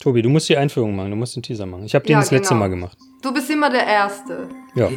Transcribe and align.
Tobi, 0.00 0.22
du 0.22 0.30
musst 0.30 0.48
die 0.48 0.56
Einführung 0.56 0.96
machen, 0.96 1.10
du 1.10 1.16
musst 1.16 1.36
den 1.36 1.42
Teaser 1.42 1.66
machen. 1.66 1.84
Ich 1.84 1.94
habe 1.94 2.06
den 2.06 2.12
Ja, 2.14 2.20
das 2.20 2.30
letzte 2.30 2.54
genau. 2.54 2.60
Mal 2.60 2.70
gemacht. 2.70 2.96
Du 3.20 3.34
bist 3.34 3.50
immer 3.50 3.68
der 3.68 3.86
Erste. 3.86 4.48
Ja. 4.74 4.88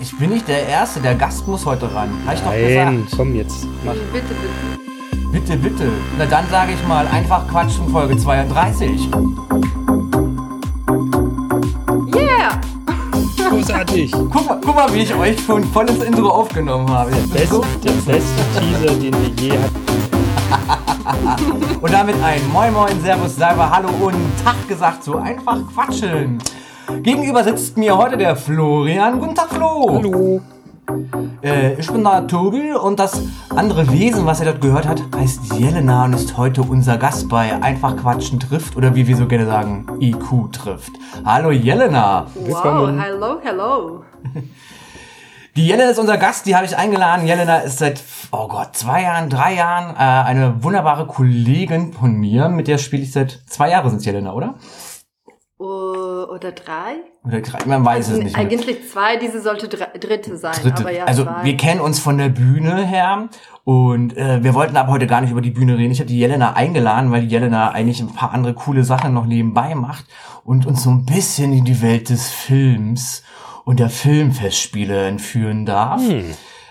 Ich 0.00 0.16
bin 0.16 0.30
nicht 0.30 0.46
der 0.46 0.68
Erste, 0.68 1.00
der 1.00 1.16
Gast 1.16 1.48
muss 1.48 1.66
heute 1.66 1.92
ran. 1.92 2.10
Hab 2.24 2.34
ich 2.34 2.40
doch 2.42 2.50
Nein, 2.50 2.98
gesagt. 2.98 3.16
komm 3.16 3.34
jetzt, 3.34 3.66
mach. 3.84 3.94
Bitte, 4.12 4.28
bitte. 4.28 5.32
Bitte, 5.32 5.56
bitte. 5.56 5.88
Na 6.16 6.26
dann 6.26 6.48
sage 6.48 6.74
ich 6.74 6.86
mal, 6.86 7.08
einfach 7.08 7.48
quatschen, 7.48 7.88
Folge 7.88 8.16
32. 8.16 9.08
Yeah! 12.14 12.60
Großartig. 13.50 14.12
Guck 14.30 14.46
mal, 14.46 14.60
guck 14.64 14.76
mal, 14.76 14.94
wie 14.94 15.00
ich 15.00 15.12
euch 15.12 15.40
schon 15.44 15.64
voll 15.64 15.90
ins 15.90 16.04
Intro 16.04 16.28
aufgenommen 16.28 16.88
habe. 16.88 17.10
Best, 17.32 17.52
der 17.82 17.90
beste 17.90 18.42
Teaser, 18.60 18.94
den 18.94 19.12
wir 19.12 19.44
je 19.44 19.58
hatten. 19.58 20.01
Und 21.80 21.92
damit 21.92 22.14
ein 22.22 22.48
Moin 22.52 22.72
Moin, 22.72 23.00
Servus, 23.00 23.34
Salve, 23.34 23.68
Hallo 23.68 23.88
und 24.00 24.14
Tag 24.44 24.68
gesagt, 24.68 25.02
so 25.02 25.16
einfach 25.16 25.58
quatschen. 25.72 26.38
Gegenüber 27.02 27.42
sitzt 27.42 27.76
mir 27.76 27.96
heute 27.96 28.16
der 28.16 28.36
Florian. 28.36 29.18
Guten 29.18 29.34
Tag, 29.34 29.48
Flo. 29.48 29.96
Hallo. 29.96 30.40
Äh, 31.42 31.74
ich 31.80 31.90
bin 31.90 32.04
der 32.04 32.26
Tobi 32.28 32.72
und 32.72 33.00
das 33.00 33.20
andere 33.50 33.90
Wesen, 33.90 34.26
was 34.26 34.40
ihr 34.40 34.46
dort 34.46 34.60
gehört 34.60 34.86
habt, 34.86 35.02
heißt 35.16 35.54
Jelena 35.54 36.04
und 36.04 36.12
ist 36.12 36.36
heute 36.36 36.62
unser 36.62 36.98
Gast 36.98 37.28
bei 37.28 37.60
Einfach 37.60 37.96
Quatschen 37.96 38.38
trifft 38.38 38.76
oder 38.76 38.94
wie 38.94 39.06
wir 39.06 39.16
so 39.16 39.26
gerne 39.26 39.46
sagen, 39.46 39.86
IQ 40.00 40.52
trifft. 40.52 40.92
Hallo 41.24 41.50
Jelena. 41.50 42.26
Wow, 42.34 42.90
hello, 42.96 43.38
hello. 43.42 44.04
Die 45.54 45.66
Jelena 45.66 45.90
ist 45.90 45.98
unser 45.98 46.16
Gast, 46.16 46.46
die 46.46 46.56
habe 46.56 46.64
ich 46.64 46.78
eingeladen. 46.78 47.26
Jelena 47.26 47.58
ist 47.58 47.78
seit, 47.78 48.02
oh 48.30 48.48
Gott, 48.48 48.74
zwei 48.74 49.02
Jahren, 49.02 49.28
drei 49.28 49.54
Jahren 49.54 49.94
äh, 49.96 49.98
eine 49.98 50.64
wunderbare 50.64 51.06
Kollegin 51.06 51.92
von 51.92 52.14
mir, 52.14 52.48
mit 52.48 52.68
der 52.68 52.78
spiele 52.78 53.02
ich 53.02 53.12
seit 53.12 53.42
zwei 53.48 53.68
Jahren 53.68 53.90
sind 53.90 54.02
Jelena, 54.02 54.32
oder? 54.32 54.54
Uh, 55.60 56.24
oder 56.32 56.52
drei? 56.52 56.96
Oder 57.22 57.42
drei, 57.42 57.66
man 57.66 57.84
weiß 57.84 58.08
es 58.08 58.18
nicht 58.18 58.34
mehr. 58.34 58.46
Eigentlich 58.46 58.90
zwei, 58.90 59.18
diese 59.18 59.42
sollte 59.42 59.68
dr 59.68 59.86
dritte 59.98 60.38
sein. 60.38 60.54
Dritte. 60.54 60.80
Aber 60.80 60.90
ja, 60.90 61.04
also 61.04 61.24
zwei. 61.24 61.44
wir 61.44 61.56
kennen 61.58 61.82
uns 61.82 62.00
von 62.00 62.16
der 62.16 62.30
Bühne 62.30 62.86
her 62.86 63.28
und 63.64 64.16
äh, 64.16 64.42
wir 64.42 64.54
wollten 64.54 64.78
aber 64.78 64.90
heute 64.90 65.06
gar 65.06 65.20
nicht 65.20 65.32
über 65.32 65.42
die 65.42 65.50
Bühne 65.50 65.76
reden. 65.76 65.92
Ich 65.92 66.00
habe 66.00 66.08
die 66.08 66.18
Jelena 66.18 66.54
eingeladen, 66.54 67.12
weil 67.12 67.20
die 67.20 67.28
Jelena 67.28 67.72
eigentlich 67.72 68.00
ein 68.00 68.14
paar 68.14 68.32
andere 68.32 68.54
coole 68.54 68.84
Sachen 68.84 69.12
noch 69.12 69.26
nebenbei 69.26 69.74
macht 69.74 70.06
und 70.44 70.64
uns 70.64 70.82
so 70.82 70.90
ein 70.90 71.04
bisschen 71.04 71.52
in 71.52 71.66
die 71.66 71.82
Welt 71.82 72.08
des 72.08 72.30
Films 72.30 73.22
und 73.64 73.80
der 73.80 73.90
Filmfestspiele 73.90 75.06
entführen 75.06 75.64
darf. 75.66 76.00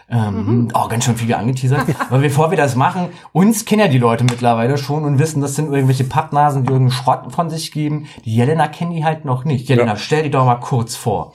Ähm, 0.09 0.67
Oh, 0.73 0.87
ganz 0.89 1.05
schön 1.05 1.15
viel 1.15 1.33
angeteasert. 1.33 1.85
Aber 2.09 2.19
bevor 2.19 2.51
wir 2.51 2.57
das 2.57 2.75
machen, 2.75 3.09
uns 3.31 3.63
kennen 3.65 3.81
ja 3.81 3.87
die 3.87 3.97
Leute 3.97 4.23
mittlerweile 4.25 4.77
schon 4.77 5.05
und 5.05 5.19
wissen, 5.19 5.41
das 5.41 5.55
sind 5.55 5.71
irgendwelche 5.73 6.03
Pappnasen, 6.03 6.63
die 6.63 6.71
irgendeinen 6.71 6.91
Schrott 7.01 7.31
von 7.33 7.49
sich 7.49 7.71
geben. 7.71 8.07
Die 8.25 8.35
Jelena 8.35 8.67
kennen 8.67 8.91
die 8.91 9.05
halt 9.05 9.23
noch 9.23 9.45
nicht. 9.45 9.69
Jelena, 9.69 9.91
Ja. 9.93 9.97
stell 9.97 10.23
die 10.23 10.29
doch 10.31 10.45
mal 10.45 10.55
kurz 10.55 10.95
vor. 10.97 11.33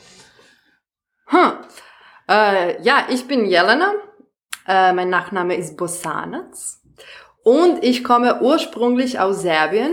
Hm. 1.29 1.53
Äh, 2.29 2.83
ja, 2.83 3.07
ich 3.09 3.27
bin 3.27 3.47
Jelena. 3.47 3.93
Äh, 4.69 4.93
mein 4.93 5.09
Nachname 5.09 5.55
ist 5.55 5.77
Bosanac. 5.77 6.45
Und 7.45 7.83
ich 7.83 8.05
komme 8.05 8.43
ursprünglich 8.43 9.21
aus 9.21 9.41
Serbien. 9.41 9.93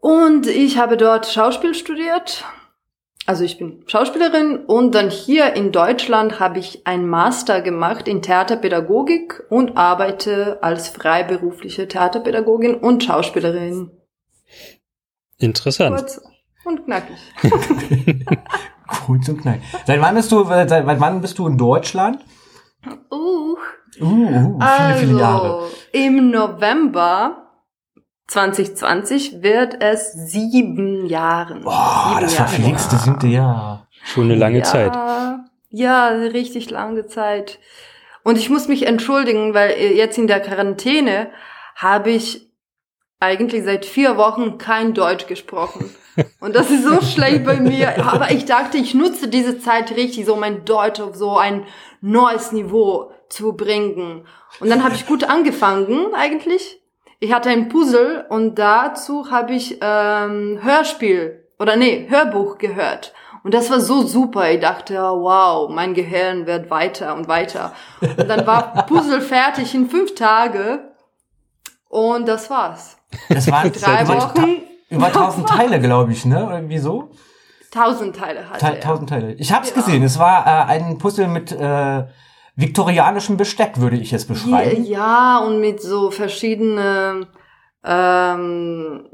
Und 0.00 0.46
ich 0.46 0.78
habe 0.78 0.96
dort 0.96 1.26
Schauspiel 1.26 1.74
studiert. 1.74 2.44
Also 3.26 3.42
ich 3.42 3.58
bin 3.58 3.82
Schauspielerin 3.88 4.66
und 4.66 4.94
dann 4.94 5.10
hier 5.10 5.54
in 5.54 5.72
Deutschland 5.72 6.38
habe 6.38 6.60
ich 6.60 6.86
einen 6.86 7.08
Master 7.08 7.60
gemacht 7.60 8.06
in 8.06 8.22
Theaterpädagogik 8.22 9.42
und 9.50 9.76
arbeite 9.76 10.62
als 10.62 10.88
freiberufliche 10.88 11.88
Theaterpädagogin 11.88 12.76
und 12.76 13.02
Schauspielerin. 13.02 13.90
Interessant. 15.38 15.96
Kurz 15.96 16.20
und 16.64 16.84
knackig. 16.84 17.16
Kurz 18.86 19.28
und 19.28 19.42
klein. 19.42 19.60
Seit 19.84 20.00
wann 20.00 20.14
bist 20.14 20.30
du, 20.30 20.44
seit, 20.44 20.68
seit 20.68 20.86
wann 20.86 21.20
bist 21.20 21.36
du 21.38 21.48
in 21.48 21.58
Deutschland? 21.58 22.24
Uh. 23.10 23.56
Uh, 24.00 24.04
uh 24.04 24.60
viele, 24.60 24.94
viele 24.98 25.18
Jahre. 25.18 25.54
Also, 25.54 25.76
im 25.92 26.30
November 26.30 27.45
2020 28.28 29.42
wird 29.42 29.80
es 29.80 30.12
sieben 30.12 31.06
Jahren. 31.06 31.62
Boah, 31.62 32.08
sieben 32.08 32.20
das 32.22 32.36
Jahre. 32.36 32.48
verflixte 32.48 32.96
siebte 32.96 33.26
Jahr. 33.28 33.86
Schon 34.04 34.24
eine 34.24 34.34
lange 34.34 34.58
ja, 34.58 34.64
Zeit. 34.64 34.96
Ja, 35.70 36.08
eine 36.08 36.32
richtig 36.32 36.70
lange 36.70 37.06
Zeit. 37.06 37.58
Und 38.22 38.38
ich 38.38 38.50
muss 38.50 38.66
mich 38.66 38.86
entschuldigen, 38.86 39.54
weil 39.54 39.70
äh, 39.70 39.96
jetzt 39.96 40.18
in 40.18 40.26
der 40.26 40.40
Quarantäne 40.40 41.30
habe 41.76 42.10
ich 42.10 42.50
eigentlich 43.20 43.64
seit 43.64 43.84
vier 43.84 44.16
Wochen 44.16 44.58
kein 44.58 44.94
Deutsch 44.94 45.26
gesprochen. 45.26 45.94
Und 46.40 46.56
das 46.56 46.70
ist 46.70 46.84
so 46.84 47.00
schlecht 47.02 47.44
bei 47.44 47.56
mir. 47.56 48.04
Aber 48.04 48.30
ich 48.30 48.44
dachte, 48.44 48.78
ich 48.78 48.94
nutze 48.94 49.28
diese 49.28 49.60
Zeit 49.60 49.92
richtig, 49.92 50.26
so 50.26 50.36
mein 50.36 50.64
Deutsch 50.64 51.00
auf 51.00 51.14
so 51.14 51.36
ein 51.36 51.64
neues 52.00 52.52
Niveau 52.52 53.12
zu 53.28 53.52
bringen. 53.52 54.26
Und 54.60 54.70
dann 54.70 54.82
habe 54.82 54.94
ich 54.94 55.06
gut 55.06 55.24
angefangen 55.24 56.14
eigentlich. 56.14 56.80
Ich 57.18 57.32
hatte 57.32 57.48
ein 57.50 57.68
Puzzle 57.68 58.26
und 58.28 58.56
dazu 58.56 59.30
habe 59.30 59.54
ich 59.54 59.78
ähm, 59.80 60.58
Hörspiel 60.62 61.44
oder 61.58 61.76
nee, 61.76 62.06
Hörbuch 62.08 62.58
gehört. 62.58 63.12
Und 63.42 63.54
das 63.54 63.70
war 63.70 63.80
so 63.80 64.02
super. 64.02 64.50
Ich 64.50 64.60
dachte, 64.60 64.94
wow, 64.98 65.70
mein 65.70 65.94
Gehirn 65.94 66.46
wird 66.46 66.68
weiter 66.68 67.14
und 67.14 67.28
weiter. 67.28 67.72
Und 68.00 68.28
dann 68.28 68.46
war 68.46 68.84
Puzzle 68.88 69.20
fertig 69.20 69.74
in 69.74 69.88
fünf 69.88 70.14
Tage. 70.14 70.92
Und 71.88 72.26
das 72.26 72.50
war's. 72.50 72.96
Das 73.28 73.50
waren 73.50 73.72
Drei 73.72 74.02
über, 74.02 74.16
Wochen. 74.20 74.56
über 74.90 75.12
tausend 75.12 75.48
Teile, 75.48 75.80
glaube 75.80 76.12
ich, 76.12 76.26
ne? 76.26 76.44
Oder 76.44 76.60
wieso? 76.68 77.10
Tausend 77.70 78.16
Teile 78.16 78.48
hatte 78.50 78.58
Ta 78.60 78.72
tausend 78.72 79.08
Teile. 79.08 79.32
Ich 79.34 79.52
hab's 79.52 79.70
Ja. 79.70 79.76
gesehen. 79.76 80.02
Es 80.02 80.18
war 80.18 80.44
äh, 80.46 80.72
ein 80.72 80.98
Puzzle 80.98 81.28
mit 81.28 81.52
äh, 81.52 82.04
viktorianischem 82.56 83.36
Besteck, 83.36 83.78
würde 83.78 83.96
ich 83.96 84.12
es 84.12 84.26
beschreiben. 84.26 84.84
Ja, 84.84 85.38
und 85.38 85.60
mit 85.60 85.80
so 85.80 86.10
verschiedenen, 86.10 87.26
ähm, 87.84 89.08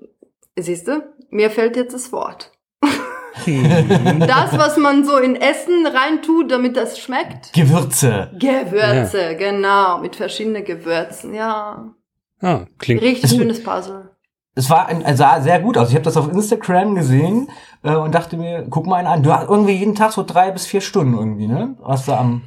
siehst 0.56 0.88
du, 0.88 1.02
mir 1.30 1.50
fällt 1.50 1.76
jetzt 1.76 1.92
das 1.92 2.12
Wort. 2.12 2.52
das, 3.46 4.56
was 4.56 4.76
man 4.76 5.04
so 5.04 5.16
in 5.16 5.36
Essen 5.36 5.86
reintut, 5.86 6.50
damit 6.50 6.76
das 6.76 6.98
schmeckt. 6.98 7.52
Gewürze. 7.52 8.30
Gewürze, 8.38 9.36
genau, 9.36 9.98
mit 9.98 10.16
verschiedenen 10.16 10.64
Gewürzen, 10.64 11.34
ja. 11.34 11.92
Ah, 12.40 12.66
klingt. 12.78 13.02
Richtig 13.02 13.30
schönes 13.30 13.62
Puzzle. 13.62 14.10
Es 14.54 14.68
war 14.68 14.86
ein, 14.86 15.16
sah 15.16 15.40
sehr 15.40 15.60
gut 15.60 15.78
aus. 15.78 15.88
Ich 15.88 15.94
habe 15.94 16.04
das 16.04 16.16
auf 16.16 16.30
Instagram 16.30 16.94
gesehen 16.94 17.48
äh, 17.82 17.94
und 17.94 18.14
dachte 18.14 18.36
mir, 18.36 18.66
guck 18.68 18.86
mal 18.86 18.96
einen 18.96 19.06
an. 19.06 19.22
Du 19.22 19.32
hast 19.32 19.48
irgendwie 19.48 19.72
jeden 19.72 19.94
Tag 19.94 20.12
so 20.12 20.22
drei 20.22 20.50
bis 20.50 20.66
vier 20.66 20.82
Stunden 20.82 21.14
irgendwie, 21.14 21.46
ne? 21.46 21.76
Was 21.80 22.04
du 22.04 22.12
am 22.12 22.42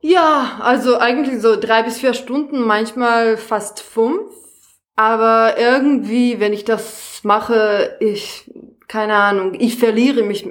Ja, 0.00 0.58
also 0.62 0.98
eigentlich 0.98 1.40
so 1.40 1.56
drei 1.58 1.82
bis 1.82 1.98
vier 1.98 2.14
Stunden, 2.14 2.60
manchmal 2.62 3.36
fast 3.36 3.80
fünf. 3.80 4.32
Aber 4.96 5.54
irgendwie, 5.58 6.40
wenn 6.40 6.52
ich 6.52 6.64
das 6.64 7.20
mache, 7.22 7.96
ich, 8.00 8.50
keine 8.88 9.14
Ahnung, 9.14 9.54
ich 9.58 9.76
verliere 9.78 10.22
mich 10.22 10.46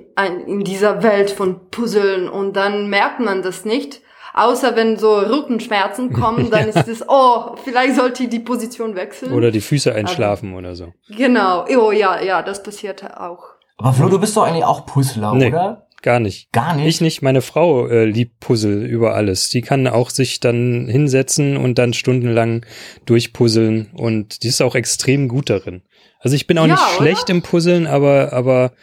in 0.48 0.64
dieser 0.64 1.04
Welt 1.04 1.30
von 1.32 1.70
Puzzeln 1.70 2.30
und 2.30 2.54
dann 2.56 2.90
merkt 2.90 3.20
man 3.20 3.42
das 3.42 3.66
nicht. 3.66 4.02
Außer 4.34 4.76
wenn 4.76 4.98
so 4.98 5.18
Rückenschmerzen 5.18 6.14
kommen, 6.14 6.50
dann 6.52 6.70
ist 6.70 6.88
es, 6.88 7.04
oh, 7.08 7.56
vielleicht 7.64 7.96
sollte 7.96 8.24
ich 8.24 8.30
die 8.30 8.40
Position 8.40 8.96
wechseln. 8.96 9.34
Oder 9.34 9.52
die 9.52 9.62
Füße 9.62 9.94
einschlafen 9.94 10.54
oder 10.56 10.76
so. 10.76 10.94
genau. 11.10 11.66
Oh 11.78 11.92
ja, 11.92 12.22
ja, 12.22 12.42
das 12.42 12.64
passiert 12.64 13.04
auch. 13.18 13.44
Aber 13.78 13.94
Flo, 13.94 14.10
du 14.10 14.20
bist 14.20 14.36
doch 14.36 14.44
eigentlich 14.44 14.66
auch 14.66 14.86
Puzzler, 14.86 15.34
Nee. 15.34 15.48
oder? 15.48 15.88
Gar 16.02 16.20
nicht. 16.20 16.52
Gar 16.54 16.76
nicht. 16.76 16.88
Ich 16.88 17.02
nicht, 17.02 17.22
meine 17.22 17.42
Frau 17.42 17.88
äh, 17.88 18.06
liebt 18.06 18.40
Puzzle 18.40 18.86
über 18.86 19.16
alles. 19.16 19.50
Die 19.50 19.62
kann 19.62 19.86
auch 19.88 20.10
sich 20.10 20.40
dann 20.40 20.88
hinsetzen 20.88 21.58
und 21.58 21.78
dann 21.78 21.94
stundenlang 21.94 22.66
durchpuzzeln 23.06 23.90
und 23.94 24.44
die 24.44 24.48
ist 24.48 24.62
auch 24.62 24.76
extrem 24.76 25.28
gut 25.28 25.50
darin. 25.50 25.82
Also 26.20 26.36
ich 26.36 26.48
bin 26.48 26.58
auch 26.58 26.68
Ja, 26.68 26.74
nicht 26.74 26.84
oder? 26.84 26.96
schlecht 26.98 27.30
im 27.30 27.42
Puzzeln, 27.42 27.86
aber 27.88 28.32
aber 28.34 28.74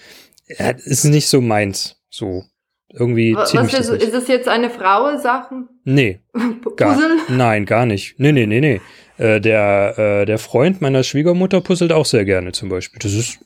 ja, 0.58 0.70
ist 0.70 1.04
nicht 1.04 1.28
so 1.28 1.40
meins. 1.40 1.96
So 2.10 2.44
irgendwie 2.92 3.34
Was 3.34 3.52
das 3.52 3.72
ist, 3.74 3.88
ist 4.02 4.14
das 4.14 4.28
jetzt 4.28 4.48
eine 4.48 4.70
Frau-Sache? 4.70 5.54
Nee, 5.84 6.20
gar, 6.76 6.94
Puzzle? 6.94 7.16
nein, 7.28 7.64
gar 7.66 7.86
nicht. 7.86 8.14
Nee, 8.18 8.32
nee, 8.32 8.46
nee, 8.46 8.60
nee. 8.60 8.80
Äh, 9.18 9.40
der, 9.40 9.98
äh, 9.98 10.24
der 10.26 10.38
Freund 10.38 10.80
meiner 10.82 11.02
Schwiegermutter 11.02 11.60
puzzelt 11.62 11.92
auch 11.92 12.04
sehr 12.06 12.24
gerne 12.26 12.52
zum 12.52 12.68
Beispiel. 12.68 12.98
Das 13.00 13.12
ist 13.14 13.38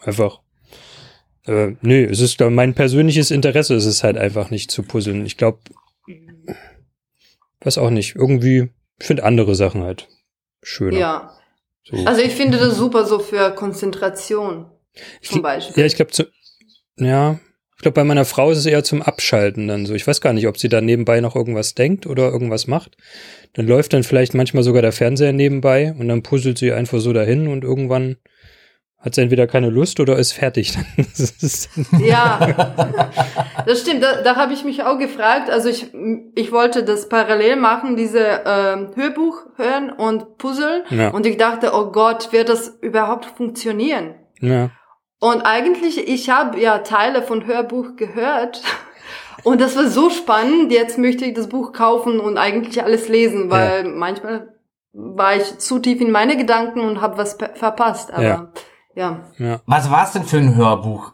einfach. 0.00 0.40
Äh, 1.46 1.76
nee, 1.80 2.04
es 2.04 2.20
ist 2.20 2.38
glaub, 2.38 2.50
mein 2.50 2.74
persönliches 2.74 3.30
Interesse, 3.30 3.74
es 3.74 3.86
ist 3.86 4.02
halt 4.02 4.16
einfach 4.16 4.50
nicht 4.50 4.70
zu 4.70 4.82
puzzeln. 4.82 5.24
Ich 5.26 5.36
glaube, 5.36 5.58
weiß 7.60 7.78
auch 7.78 7.90
nicht. 7.90 8.16
Irgendwie, 8.16 8.70
ich 8.98 9.06
finde 9.06 9.24
andere 9.24 9.54
Sachen 9.54 9.82
halt 9.82 10.08
schöner. 10.62 10.98
Ja. 10.98 11.32
So. 11.84 11.96
Also 12.04 12.22
ich 12.22 12.34
finde 12.34 12.58
das 12.58 12.76
super 12.76 13.04
so 13.04 13.20
für 13.20 13.52
Konzentration 13.52 14.66
zum 15.22 15.42
Beispiel. 15.42 15.80
Ja, 15.80 15.86
ich 15.86 15.94
glaube, 15.94 16.10
ja, 16.98 17.38
ich 17.76 17.82
glaube, 17.82 17.94
bei 17.94 18.04
meiner 18.04 18.24
Frau 18.24 18.50
ist 18.50 18.58
es 18.58 18.66
eher 18.66 18.82
zum 18.82 19.02
Abschalten 19.02 19.68
dann 19.68 19.86
so. 19.86 19.94
Ich 19.94 20.06
weiß 20.06 20.20
gar 20.20 20.32
nicht, 20.32 20.48
ob 20.48 20.58
sie 20.58 20.68
da 20.68 20.80
nebenbei 20.80 21.20
noch 21.20 21.36
irgendwas 21.36 21.74
denkt 21.74 22.06
oder 22.06 22.30
irgendwas 22.30 22.66
macht. 22.66 22.96
Dann 23.52 23.66
läuft 23.66 23.92
dann 23.92 24.02
vielleicht 24.02 24.34
manchmal 24.34 24.62
sogar 24.62 24.82
der 24.82 24.92
Fernseher 24.92 25.32
nebenbei 25.32 25.94
und 25.96 26.08
dann 26.08 26.22
puzzelt 26.22 26.58
sie 26.58 26.72
einfach 26.72 26.98
so 27.00 27.12
dahin 27.12 27.46
und 27.48 27.64
irgendwann 27.64 28.16
hat 28.98 29.14
sie 29.14 29.22
entweder 29.22 29.46
keine 29.46 29.70
Lust 29.70 30.00
oder 30.00 30.16
ist 30.16 30.32
fertig. 30.32 30.76
ja, 32.00 32.38
das 33.66 33.80
stimmt. 33.82 34.02
Da, 34.02 34.22
da 34.22 34.36
habe 34.36 34.52
ich 34.52 34.64
mich 34.64 34.82
auch 34.82 34.98
gefragt. 34.98 35.50
Also 35.50 35.68
ich, 35.68 35.92
ich 36.34 36.50
wollte 36.50 36.82
das 36.82 37.08
parallel 37.08 37.56
machen, 37.56 37.96
diese 37.96 38.42
ähm, 38.44 38.90
Hörbuch 38.96 39.44
hören 39.56 39.90
und 39.90 40.38
puzzeln. 40.38 40.82
Ja. 40.90 41.10
Und 41.10 41.26
ich 41.26 41.36
dachte, 41.36 41.72
oh 41.74 41.92
Gott, 41.92 42.32
wird 42.32 42.48
das 42.48 42.78
überhaupt 42.80 43.26
funktionieren? 43.26 44.14
Ja. 44.40 44.70
Und 45.20 45.42
eigentlich, 45.42 46.08
ich 46.08 46.30
habe 46.30 46.58
ja 46.58 46.78
Teile 46.78 47.22
von 47.22 47.46
Hörbuch 47.46 47.96
gehört. 47.96 48.62
Und 49.44 49.60
das 49.60 49.76
war 49.76 49.86
so 49.86 50.10
spannend. 50.10 50.72
Jetzt 50.72 50.98
möchte 50.98 51.24
ich 51.24 51.34
das 51.34 51.48
Buch 51.48 51.72
kaufen 51.72 52.18
und 52.18 52.38
eigentlich 52.38 52.82
alles 52.82 53.08
lesen, 53.08 53.50
weil 53.50 53.84
ja. 53.84 53.90
manchmal 53.90 54.54
war 54.92 55.36
ich 55.36 55.58
zu 55.58 55.78
tief 55.78 56.00
in 56.00 56.10
meine 56.10 56.36
Gedanken 56.36 56.80
und 56.80 57.00
habe 57.00 57.18
was 57.18 57.36
verpasst. 57.54 58.12
Aber 58.12 58.22
ja. 58.22 58.52
Ja. 58.96 59.20
ja. 59.38 59.60
Was 59.66 59.90
war 59.90 60.04
es 60.04 60.12
denn 60.12 60.24
für 60.24 60.38
ein 60.38 60.56
Hörbuch? 60.56 61.12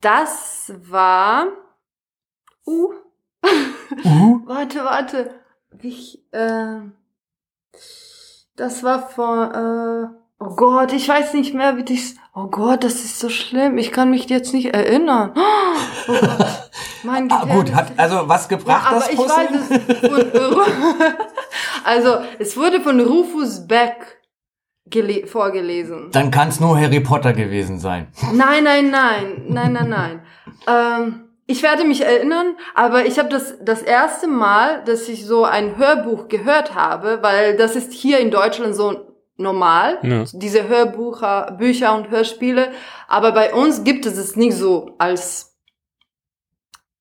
Das 0.00 0.72
war. 0.88 1.46
Uh. 2.66 2.92
uh. 4.04 4.40
warte, 4.46 4.84
warte. 4.84 5.30
Ich, 5.80 6.20
äh, 6.32 6.80
das 8.56 8.82
war 8.82 9.08
von. 9.08 9.50
Äh, 9.52 10.08
oh 10.40 10.56
Gott, 10.56 10.92
ich 10.92 11.08
weiß 11.08 11.34
nicht 11.34 11.54
mehr, 11.54 11.76
wie 11.76 11.92
ich. 11.92 12.16
Oh 12.34 12.48
Gott, 12.48 12.84
das 12.84 12.96
ist 12.96 13.20
so 13.20 13.30
schlimm. 13.30 13.78
Ich 13.78 13.92
kann 13.92 14.10
mich 14.10 14.28
jetzt 14.28 14.52
nicht 14.52 14.74
erinnern. 14.74 15.32
Oh 16.08 16.12
Gott. 16.12 16.70
Mein 17.02 17.30
ah, 17.30 17.44
gut, 17.44 17.72
hat 17.72 17.92
also 17.96 18.28
was 18.28 18.48
gebracht 18.48 18.82
ja, 18.82 18.90
aber 18.90 19.00
das 19.00 19.10
ich 19.10 19.18
weiß 19.18 19.50
es 19.70 20.00
von, 20.08 21.06
Also, 21.84 22.18
es 22.40 22.56
wurde 22.56 22.80
von 22.80 23.00
Rufus 23.00 23.66
Beck 23.66 24.15
vorgelesen. 25.26 26.10
Dann 26.12 26.30
kann 26.30 26.48
es 26.48 26.60
nur 26.60 26.78
Harry 26.78 27.00
Potter 27.00 27.32
gewesen 27.32 27.78
sein. 27.78 28.08
Nein, 28.32 28.64
nein, 28.64 28.90
nein, 28.90 29.42
nein, 29.48 29.72
nein, 29.72 29.88
nein. 29.88 30.22
ähm, 30.68 31.22
ich 31.46 31.62
werde 31.62 31.84
mich 31.84 32.04
erinnern, 32.04 32.56
aber 32.74 33.06
ich 33.06 33.18
habe 33.18 33.28
das 33.28 33.54
das 33.62 33.82
erste 33.82 34.26
Mal, 34.26 34.82
dass 34.84 35.08
ich 35.08 35.24
so 35.26 35.44
ein 35.44 35.76
Hörbuch 35.76 36.28
gehört 36.28 36.74
habe, 36.74 37.18
weil 37.22 37.56
das 37.56 37.76
ist 37.76 37.92
hier 37.92 38.18
in 38.18 38.30
Deutschland 38.30 38.74
so 38.74 39.14
normal, 39.36 39.98
ja. 40.02 40.24
diese 40.32 40.66
Hörbücher 40.68 41.56
Bücher 41.58 41.94
und 41.94 42.10
Hörspiele, 42.10 42.72
aber 43.06 43.32
bei 43.32 43.54
uns 43.54 43.84
gibt 43.84 44.06
es 44.06 44.16
es 44.16 44.34
nicht 44.34 44.56
so 44.56 44.96
als 44.98 45.56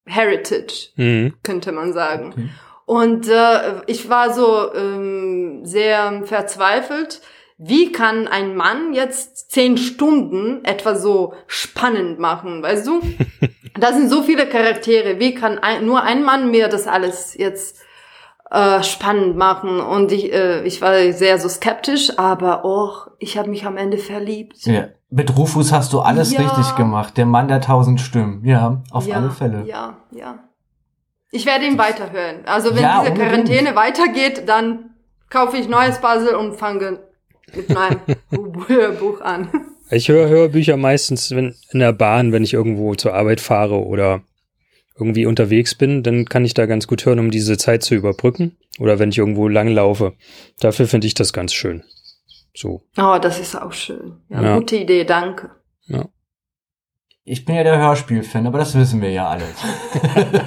Heritage, 0.05 0.89
mhm. 0.95 1.33
könnte 1.41 1.71
man 1.71 1.93
sagen. 1.93 2.33
Okay. 2.33 2.49
Und 2.85 3.27
äh, 3.27 3.81
ich 3.87 4.09
war 4.09 4.31
so 4.31 4.73
ähm, 4.75 5.65
sehr 5.65 6.21
verzweifelt. 6.25 7.21
Wie 7.57 7.91
kann 7.91 8.27
ein 8.27 8.55
Mann 8.55 8.93
jetzt 8.93 9.51
zehn 9.51 9.77
Stunden 9.77 10.63
etwa 10.65 10.95
so 10.95 11.33
spannend 11.47 12.19
machen, 12.19 12.61
weißt 12.61 12.85
du? 12.85 13.01
da 13.79 13.93
sind 13.93 14.09
so 14.09 14.23
viele 14.23 14.47
Charaktere. 14.47 15.19
Wie 15.19 15.33
kann 15.33 15.59
ein, 15.59 15.85
nur 15.85 16.03
ein 16.03 16.23
Mann 16.23 16.51
mir 16.51 16.67
das 16.67 16.85
alles 16.85 17.33
jetzt 17.35 17.77
äh, 18.51 18.83
spannend 18.83 19.37
machen? 19.37 19.79
Und 19.79 20.11
ich, 20.11 20.33
äh, 20.33 20.63
ich 20.63 20.81
war 20.81 21.11
sehr 21.13 21.39
so 21.39 21.47
skeptisch, 21.47 22.17
aber 22.17 22.65
auch 22.65 23.07
ich 23.19 23.37
habe 23.37 23.49
mich 23.49 23.65
am 23.65 23.77
Ende 23.77 23.97
verliebt. 23.97 24.65
Ja. 24.65 24.89
Mit 25.09 25.37
Rufus 25.37 25.71
hast 25.71 25.93
du 25.93 26.01
alles 26.01 26.33
ja. 26.33 26.41
richtig 26.41 26.75
gemacht. 26.75 27.15
Der 27.15 27.25
Mann 27.25 27.47
der 27.47 27.61
tausend 27.61 28.01
Stimmen. 28.01 28.43
Ja, 28.43 28.81
auf 28.91 29.07
ja, 29.07 29.15
alle 29.15 29.31
Fälle. 29.31 29.63
Ja, 29.65 29.97
ja. 30.11 30.39
Ich 31.31 31.45
werde 31.45 31.65
ihn 31.65 31.77
weiterhören. 31.77 32.45
Also 32.45 32.75
wenn 32.75 32.83
ja, 32.83 33.01
diese 33.01 33.13
Quarantäne 33.13 33.69
unbedingt. 33.69 33.75
weitergeht, 33.75 34.49
dann 34.49 34.89
kaufe 35.29 35.57
ich 35.57 35.69
neues 35.69 35.99
Puzzle 35.99 36.35
und 36.35 36.55
fange 36.55 36.99
mit 37.55 37.69
meinem 37.69 37.99
Buch 38.99 39.21
an. 39.21 39.49
Ich 39.91 40.09
höre 40.09 40.27
Hörbücher 40.27 40.77
meistens 40.77 41.31
wenn, 41.31 41.55
in 41.71 41.79
der 41.79 41.93
Bahn, 41.93 42.31
wenn 42.31 42.43
ich 42.43 42.53
irgendwo 42.53 42.95
zur 42.95 43.13
Arbeit 43.13 43.39
fahre 43.39 43.85
oder 43.85 44.23
irgendwie 44.97 45.25
unterwegs 45.25 45.75
bin, 45.75 46.03
dann 46.03 46.25
kann 46.25 46.45
ich 46.45 46.53
da 46.53 46.65
ganz 46.65 46.87
gut 46.87 47.05
hören, 47.05 47.19
um 47.19 47.31
diese 47.31 47.57
Zeit 47.57 47.83
zu 47.83 47.95
überbrücken. 47.95 48.57
Oder 48.79 48.99
wenn 48.99 49.09
ich 49.09 49.17
irgendwo 49.17 49.47
lang 49.47 49.67
laufe. 49.67 50.13
Dafür 50.59 50.87
finde 50.87 51.07
ich 51.07 51.13
das 51.13 51.33
ganz 51.33 51.53
schön. 51.53 51.83
So. 52.53 52.81
Oh, 52.97 53.17
das 53.21 53.39
ist 53.39 53.55
auch 53.55 53.73
schön. 53.73 54.13
Ja, 54.29 54.41
ja. 54.41 54.57
gute 54.57 54.77
Idee, 54.77 55.03
danke. 55.03 55.51
Ja. 55.87 56.05
Ich 57.25 57.43
bin 57.43 57.55
ja 57.55 57.63
der 57.63 57.79
Hörspielfan, 57.79 58.47
aber 58.47 58.59
das 58.59 58.75
wissen 58.75 59.01
wir 59.01 59.11
ja 59.11 59.27
alle. 59.27 59.45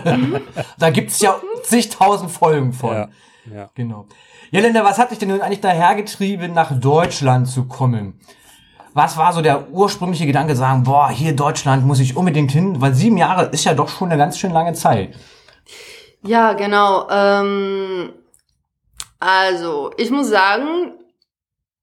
da 0.79 0.91
gibt's 0.91 1.21
ja 1.21 1.41
zigtausend 1.65 2.31
Folgen 2.31 2.73
von. 2.73 2.95
Ja, 2.95 3.09
ja. 3.53 3.71
Genau. 3.75 4.07
Jelena, 4.51 4.85
was 4.85 4.99
hat 4.99 5.11
dich 5.11 5.19
denn 5.19 5.29
nun 5.29 5.41
eigentlich 5.41 5.61
dahergetrieben, 5.61 6.53
nach 6.53 6.79
Deutschland 6.79 7.49
zu 7.49 7.67
kommen? 7.67 8.21
Was 8.95 9.17
war 9.17 9.33
so 9.33 9.43
der 9.43 9.71
ursprüngliche 9.71 10.27
Gedanke, 10.27 10.57
sagen, 10.57 10.83
boah, 10.83 11.11
hier 11.11 11.37
Deutschland 11.37 11.87
muss 11.87 12.01
ich 12.01 12.17
unbedingt 12.17 12.51
hin, 12.51 12.81
weil 12.81 12.95
sieben 12.95 13.17
Jahre 13.17 13.47
ist 13.47 13.65
ja 13.65 13.75
doch 13.75 13.89
schon 13.89 14.09
eine 14.09 14.19
ganz 14.19 14.39
schön 14.39 14.53
lange 14.53 14.73
Zeit. 14.73 15.15
Ja, 16.23 16.55
genau. 16.55 17.09
Ähm, 17.11 18.13
also, 19.21 19.93
ich 19.97 20.11
muss 20.11 20.29
sagen, 20.29 20.95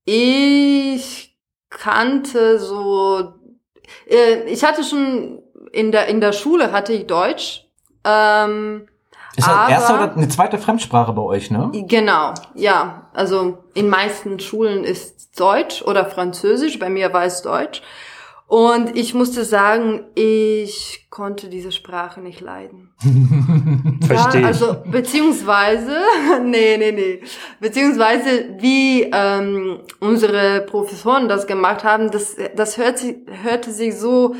ich 0.03 1.38
kannte 1.69 2.59
so 2.59 3.35
äh, 4.07 4.44
ich 4.45 4.63
hatte 4.63 4.83
schon 4.83 5.41
in 5.71 5.91
der, 5.91 6.07
in 6.07 6.21
der 6.21 6.33
Schule 6.33 6.71
hatte 6.71 6.94
ich 6.94 7.07
Deutsch. 7.07 7.65
Ähm, 8.03 8.88
ist 9.37 9.47
das 9.47 9.69
erste 9.69 9.93
oder 9.93 10.13
eine 10.15 10.29
zweite 10.29 10.57
Fremdsprache 10.57 11.13
bei 11.13 11.21
euch, 11.21 11.51
ne? 11.51 11.71
Genau, 11.73 12.33
ja. 12.53 13.07
Also 13.13 13.57
in 13.73 13.89
meisten 13.89 14.39
Schulen 14.39 14.83
ist 14.83 15.39
Deutsch 15.39 15.81
oder 15.81 16.05
Französisch. 16.05 16.79
Bei 16.79 16.89
mir 16.89 17.11
war 17.13 17.25
es 17.25 17.41
Deutsch. 17.41 17.81
Und 18.47 18.95
ich 18.95 19.15
musste 19.15 19.43
sagen, 19.43 20.03
ich 20.13 21.07
konnte 21.09 21.49
diese 21.49 21.71
Sprache 21.71 22.21
nicht 22.21 22.41
leiden. 22.41 22.91
Verstehe. 24.05 24.41
Ja, 24.41 24.47
also, 24.47 24.77
beziehungsweise, 24.85 25.97
nee, 26.43 26.77
nee, 26.77 26.91
nee. 26.91 27.21
Beziehungsweise, 27.59 28.55
wie 28.59 29.09
ähm, 29.11 29.79
unsere 29.99 30.61
Professoren 30.61 31.27
das 31.27 31.47
gemacht 31.47 31.83
haben, 31.83 32.11
das, 32.11 32.35
das 32.55 32.77
hört 32.77 33.01
hörte 33.43 33.71
sich 33.71 33.97
so 33.97 34.35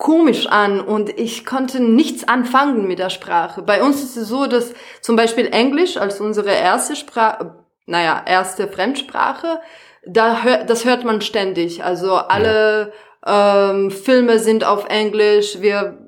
komisch 0.00 0.46
an 0.46 0.80
und 0.80 1.20
ich 1.20 1.44
konnte 1.44 1.78
nichts 1.78 2.26
anfangen 2.26 2.88
mit 2.88 2.98
der 2.98 3.10
Sprache. 3.10 3.60
Bei 3.60 3.82
uns 3.82 4.02
ist 4.02 4.16
es 4.16 4.28
so, 4.28 4.46
dass 4.46 4.72
zum 5.02 5.14
Beispiel 5.14 5.46
Englisch 5.52 5.98
als 5.98 6.20
unsere 6.20 6.50
erste 6.50 6.96
Sprache, 6.96 7.64
naja, 7.86 8.24
erste 8.26 8.66
Fremdsprache, 8.66 9.60
da 10.06 10.42
hört, 10.42 10.70
das 10.70 10.86
hört 10.86 11.04
man 11.04 11.20
ständig. 11.20 11.84
Also 11.84 12.14
alle 12.14 12.94
ähm, 13.26 13.90
Filme 13.90 14.38
sind 14.38 14.64
auf 14.64 14.88
Englisch, 14.88 15.60
wir 15.60 15.98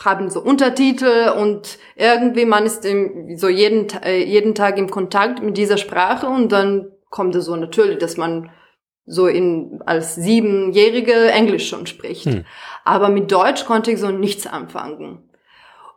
haben 0.00 0.30
so 0.30 0.40
Untertitel 0.40 1.32
und 1.36 1.78
irgendwie 1.96 2.46
man 2.46 2.64
ist 2.64 2.84
im, 2.84 3.36
so 3.36 3.48
jeden, 3.48 3.88
äh, 4.04 4.22
jeden 4.22 4.54
Tag 4.54 4.78
im 4.78 4.90
Kontakt 4.90 5.42
mit 5.42 5.56
dieser 5.56 5.76
Sprache 5.76 6.28
und 6.28 6.52
dann 6.52 6.92
kommt 7.10 7.34
es 7.34 7.46
so 7.46 7.56
natürlich, 7.56 7.98
dass 7.98 8.16
man 8.16 8.50
so 9.06 9.26
in, 9.26 9.80
als 9.86 10.14
Siebenjährige 10.14 11.32
Englisch 11.32 11.68
schon 11.68 11.86
spricht. 11.86 12.26
Hm. 12.26 12.44
Aber 12.84 13.08
mit 13.08 13.30
Deutsch 13.30 13.64
konnte 13.64 13.90
ich 13.90 14.00
so 14.00 14.10
nichts 14.10 14.46
anfangen. 14.46 15.30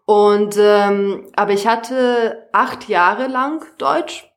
Und 0.06 0.56
ähm, 0.58 1.28
aber 1.36 1.54
ich 1.54 1.66
hatte 1.68 2.50
acht 2.52 2.90
Jahre 2.90 3.28
lang 3.28 3.64
Deutsch 3.78 4.30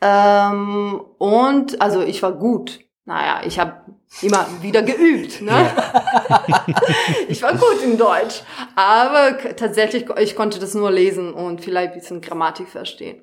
ähm, 0.00 1.00
und 1.18 1.80
also 1.80 2.02
ich 2.02 2.22
war 2.22 2.32
gut. 2.32 2.80
Naja, 3.04 3.42
ich 3.44 3.60
habe 3.60 3.82
immer 4.20 4.44
wieder 4.62 4.82
geübt. 4.82 5.40
Ne? 5.40 5.52
Ja. 5.52 6.44
ich 7.28 7.40
war 7.40 7.52
gut 7.52 7.80
in 7.84 7.96
Deutsch, 7.96 8.42
aber 8.74 9.38
tatsächlich, 9.54 10.06
ich 10.18 10.34
konnte 10.34 10.58
das 10.58 10.74
nur 10.74 10.90
lesen 10.90 11.32
und 11.32 11.60
vielleicht 11.60 11.92
ein 11.92 12.00
bisschen 12.00 12.20
Grammatik 12.20 12.68
verstehen. 12.68 13.22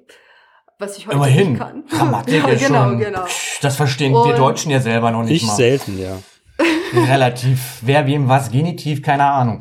Was 0.79 0.97
ich 0.97 1.05
heute 1.05 1.17
Immerhin. 1.17 1.51
nicht 1.51 1.61
kann. 1.61 1.83
Grammatik 1.89 2.33
ja, 2.47 2.49
ist 2.49 2.65
genau, 2.65 2.83
schon, 2.85 2.99
genau. 2.99 3.25
Das 3.61 3.75
verstehen 3.75 4.15
und 4.15 4.25
wir 4.25 4.35
Deutschen 4.35 4.71
ja 4.71 4.79
selber 4.79 5.11
noch 5.11 5.23
nicht 5.23 5.43
ich 5.43 5.43
mal. 5.43 5.51
Ich 5.51 5.57
selten, 5.57 5.99
ja. 6.01 6.17
Relativ. 6.93 7.79
Wer, 7.81 8.05
wem, 8.07 8.27
was, 8.27 8.51
Genitiv, 8.51 9.01
keine 9.01 9.25
Ahnung. 9.25 9.59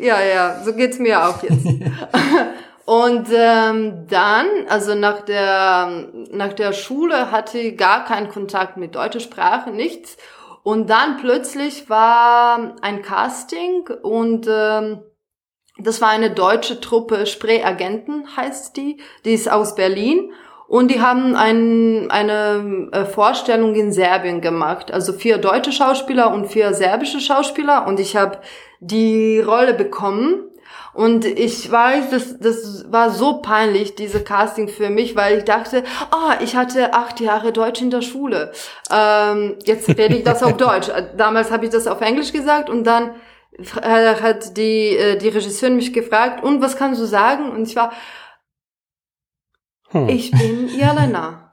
Ja, 0.00 0.20
ja, 0.22 0.62
so 0.64 0.72
geht's 0.74 0.98
mir 0.98 1.26
auch 1.26 1.42
jetzt. 1.42 1.66
Und 2.84 3.28
ähm, 3.32 4.06
dann, 4.08 4.46
also 4.68 4.94
nach 4.94 5.22
der 5.22 6.08
nach 6.30 6.52
der 6.52 6.72
Schule 6.72 7.32
hatte 7.32 7.58
ich 7.58 7.76
gar 7.76 8.04
keinen 8.04 8.28
Kontakt 8.28 8.76
mit 8.76 8.94
deutscher 8.94 9.18
Sprache, 9.18 9.70
nichts. 9.70 10.16
Und 10.62 10.88
dann 10.88 11.16
plötzlich 11.16 11.90
war 11.90 12.76
ein 12.82 13.02
Casting 13.02 13.88
und 14.02 14.46
ähm, 14.48 15.02
das 15.78 16.00
war 16.00 16.10
eine 16.10 16.30
deutsche 16.30 16.80
Truppe, 16.80 17.26
Sprayagenten 17.26 18.36
heißt 18.36 18.76
die, 18.76 19.00
die 19.24 19.34
ist 19.34 19.50
aus 19.50 19.74
Berlin. 19.74 20.32
Und 20.68 20.90
die 20.90 21.00
haben 21.00 21.36
ein, 21.36 22.10
eine 22.10 22.88
äh, 22.92 23.04
Vorstellung 23.04 23.74
in 23.74 23.92
Serbien 23.92 24.40
gemacht. 24.40 24.90
Also 24.90 25.12
vier 25.12 25.38
deutsche 25.38 25.70
Schauspieler 25.70 26.32
und 26.34 26.46
vier 26.46 26.74
serbische 26.74 27.20
Schauspieler. 27.20 27.86
Und 27.86 28.00
ich 28.00 28.16
habe 28.16 28.38
die 28.80 29.38
Rolle 29.38 29.74
bekommen. 29.74 30.42
Und 30.92 31.26
ich 31.26 31.70
weiß, 31.70 32.10
das, 32.10 32.38
das 32.38 32.90
war 32.90 33.10
so 33.10 33.42
peinlich, 33.42 33.96
diese 33.96 34.24
Casting 34.24 34.66
für 34.68 34.88
mich, 34.88 35.14
weil 35.14 35.38
ich 35.38 35.44
dachte, 35.44 35.84
ah, 36.10 36.36
ich 36.40 36.56
hatte 36.56 36.94
acht 36.94 37.20
Jahre 37.20 37.52
Deutsch 37.52 37.82
in 37.82 37.90
der 37.90 38.00
Schule. 38.00 38.50
Ähm, 38.90 39.56
jetzt 39.64 39.88
rede 39.90 40.16
ich 40.16 40.24
das 40.24 40.42
auf 40.42 40.56
Deutsch. 40.56 40.88
Damals 41.16 41.50
habe 41.50 41.66
ich 41.66 41.70
das 41.70 41.86
auf 41.86 42.00
Englisch 42.00 42.32
gesagt 42.32 42.70
und 42.70 42.84
dann 42.84 43.10
hat 43.82 44.56
die, 44.56 44.96
äh, 44.96 45.16
die 45.16 45.28
Regisseurin 45.28 45.76
mich 45.76 45.92
gefragt, 45.92 46.42
und 46.42 46.60
was 46.60 46.76
kannst 46.76 47.00
du 47.00 47.04
sagen? 47.04 47.50
Und 47.50 47.68
ich 47.68 47.76
war, 47.76 47.92
hm. 49.90 50.08
ich 50.08 50.30
bin 50.30 50.68
Jelena. 50.68 51.52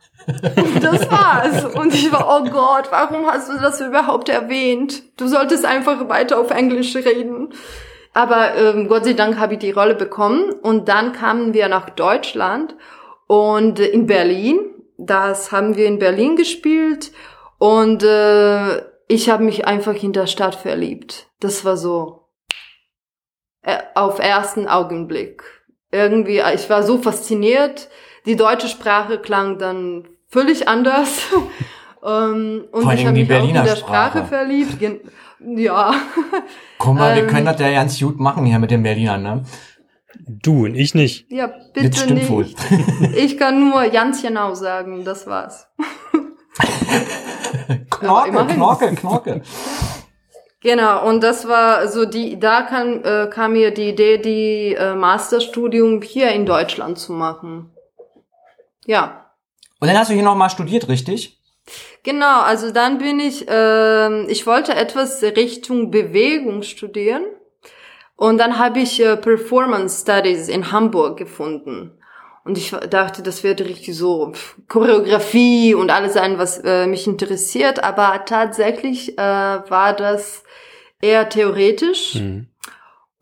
Das 0.82 1.10
war's. 1.12 1.66
Und 1.76 1.94
ich 1.94 2.12
war, 2.12 2.28
oh 2.30 2.50
Gott, 2.50 2.92
warum 2.92 3.26
hast 3.26 3.50
du 3.50 3.58
das 3.60 3.82
überhaupt 3.82 4.30
erwähnt? 4.30 5.04
Du 5.18 5.28
solltest 5.28 5.66
einfach 5.66 6.08
weiter 6.08 6.40
auf 6.40 6.52
Englisch 6.52 6.96
reden. 6.96 7.54
Aber 8.14 8.56
ähm, 8.56 8.88
Gott 8.88 9.06
sei 9.06 9.14
Dank 9.14 9.40
habe 9.40 9.54
ich 9.54 9.60
die 9.60 9.72
Rolle 9.72 9.96
bekommen 9.96 10.52
und 10.52 10.88
dann 10.88 11.14
kamen 11.14 11.54
wir 11.54 11.68
nach 11.68 11.90
Deutschland 11.90 12.76
und 13.28 13.80
äh, 13.80 13.88
in 13.88 14.06
Berlin. 14.06 14.60
Das 14.98 15.52
haben 15.52 15.76
wir 15.76 15.88
in 15.88 15.98
Berlin 15.98 16.36
gespielt 16.36 17.12
und 17.58 18.04
äh, 18.04 18.78
ich 19.08 19.30
habe 19.30 19.44
mich 19.44 19.66
einfach 19.66 19.96
in 20.02 20.14
der 20.14 20.28
Stadt 20.28 20.56
verliebt. 20.56 21.28
Das 21.40 21.66
war 21.66 21.76
so 21.76 22.30
äh, 23.64 23.80
auf 23.96 24.20
ersten 24.20 24.68
Augenblick. 24.68 25.44
Irgendwie, 25.92 26.42
ich 26.54 26.70
war 26.70 26.84
so 26.84 27.00
fasziniert. 27.00 27.90
Die 28.26 28.36
deutsche 28.36 28.68
Sprache 28.68 29.18
klang 29.20 29.58
dann 29.58 30.06
völlig 30.30 30.68
anders. 30.68 31.22
ähm, 32.04 32.66
und 32.72 32.84
Vor 32.84 32.94
ich 32.94 33.06
habe 33.06 33.16
die 33.16 33.22
mich 33.24 33.32
auch 33.32 33.36
in 33.36 33.42
Berliner 33.42 33.64
der 33.64 33.76
Sprache. 33.76 34.20
Sprache 34.20 34.26
verliebt. 34.26 34.80
Gen 34.80 35.00
ja. 35.58 35.94
Komm 36.78 36.98
mal, 36.98 37.16
wir 37.16 37.24
Ähm, 37.24 37.30
können 37.30 37.46
das 37.46 37.60
ja 37.60 37.72
ganz 37.72 38.00
gut 38.00 38.20
machen 38.20 38.46
hier 38.46 38.60
mit 38.60 38.72
den 38.72 38.84
Berlinern, 38.84 39.24
ne? 39.24 39.44
Du 40.26 40.66
und 40.66 40.76
ich 40.76 40.94
nicht. 40.96 41.30
Ja, 41.32 41.48
Das 41.48 41.72
bitte 41.74 41.98
stimmt 41.98 42.20
nicht. 42.20 42.30
wohl. 42.30 42.48
Ich 43.18 43.38
kann 43.38 43.70
nur 43.70 43.84
ganz 43.90 44.22
genau 44.22 44.54
sagen, 44.54 45.04
das 45.04 45.28
war's. 45.28 45.68
Knorke, 47.90 48.30
immerhin. 48.30 48.56
Knorke, 48.56 48.96
Knorke. 48.96 49.42
Genau, 50.62 51.06
und 51.10 51.22
das 51.24 51.48
war 51.48 51.88
so 51.90 52.06
die, 52.06 52.40
da 52.40 52.62
kam, 52.62 53.04
äh, 53.04 53.28
kam 53.30 53.52
mir 53.54 53.72
die 53.72 53.90
Idee, 53.90 54.18
die 54.18 54.76
äh, 54.76 54.96
Masterstudium 54.96 56.02
hier 56.02 56.30
in 56.32 56.46
Deutschland 56.46 56.98
zu 56.98 57.12
machen. 57.12 57.70
Ja, 58.86 59.32
Und 59.80 59.88
dann 59.88 59.98
hast 59.98 60.10
du 60.10 60.14
hier 60.14 60.24
nochmal 60.24 60.50
studiert, 60.50 60.88
richtig? 60.88 61.40
genau, 62.04 62.42
also 62.42 62.72
dann 62.72 62.98
bin 62.98 63.20
ich, 63.20 63.46
ähm, 63.48 64.26
ich 64.28 64.46
wollte 64.46 64.76
etwas 64.76 65.22
Richtung 65.24 65.92
Bewegung 65.92 66.64
studieren 66.64 67.24
und 68.16 68.38
dann 68.38 68.60
habe 68.60 68.80
ich 68.80 69.02
äh, 69.02 69.18
Performance 69.18 70.02
Studies 70.02 70.50
in 70.50 70.72
Hamburg 70.72 71.18
gefunden. 71.18 71.92
Und 72.46 72.58
ich 72.58 72.72
dachte, 72.72 73.24
das 73.24 73.44
wird 73.44 73.62
richtig 73.62 73.96
so 73.96 74.34
Choreografie 74.68 75.74
und 75.76 75.90
alles 75.90 76.14
sein, 76.14 76.38
was 76.38 76.58
äh, 76.58 76.88
mich 76.88 77.08
interessiert. 77.08 77.82
Aber 77.82 78.26
tatsächlich 78.26 79.18
äh, 79.18 79.22
war 79.22 79.94
das 79.94 80.44
eher 81.02 81.30
theoretisch. 81.30 82.16
Mhm. 82.16 82.48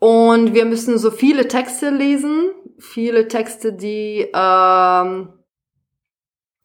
Und 0.00 0.54
wir 0.54 0.64
müssen 0.64 0.98
so 0.98 1.12
viele 1.12 1.46
Texte 1.46 1.90
lesen, 1.90 2.50
viele 2.80 3.28
Texte, 3.28 3.72
die, 3.72 4.28
ähm, 4.34 5.28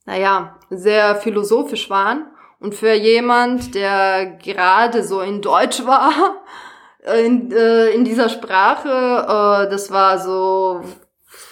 naja, 0.07 0.55
sehr 0.71 1.17
philosophisch 1.17 1.91
waren. 1.91 2.25
Und 2.59 2.73
für 2.73 2.93
jemand, 2.93 3.75
der 3.75 4.25
gerade 4.25 5.03
so 5.03 5.21
in 5.21 5.41
Deutsch 5.41 5.85
war, 5.85 6.11
in, 7.23 7.51
äh, 7.51 7.89
in 7.89 8.03
dieser 8.03 8.29
Sprache, 8.29 8.89
äh, 8.89 9.69
das 9.69 9.91
war 9.91 10.17
so, 10.17 10.81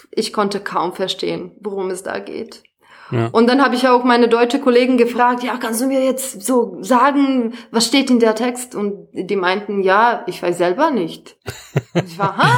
ich 0.10 0.34
konnte 0.34 0.62
kaum 0.62 0.94
verstehen, 0.94 1.52
worum 1.62 1.92
es 1.92 2.02
da 2.02 2.18
geht. 2.18 2.64
Ja. 3.12 3.28
Und 3.32 3.48
dann 3.48 3.64
habe 3.64 3.76
ich 3.76 3.88
auch 3.88 4.04
meine 4.04 4.28
deutsche 4.28 4.60
Kollegen 4.60 4.98
gefragt, 4.98 5.44
ja, 5.44 5.58
kannst 5.58 5.82
du 5.82 5.86
mir 5.86 6.04
jetzt 6.04 6.42
so 6.42 6.78
sagen, 6.82 7.54
was 7.70 7.86
steht 7.86 8.10
in 8.10 8.20
der 8.20 8.34
Text? 8.34 8.74
Und 8.74 9.10
die 9.12 9.36
meinten, 9.36 9.84
ja, 9.84 10.24
ich 10.26 10.42
weiß 10.42 10.58
selber 10.58 10.90
nicht. 10.90 11.38
Ich 11.94 12.18
war, 12.18 12.36
ha? 12.36 12.50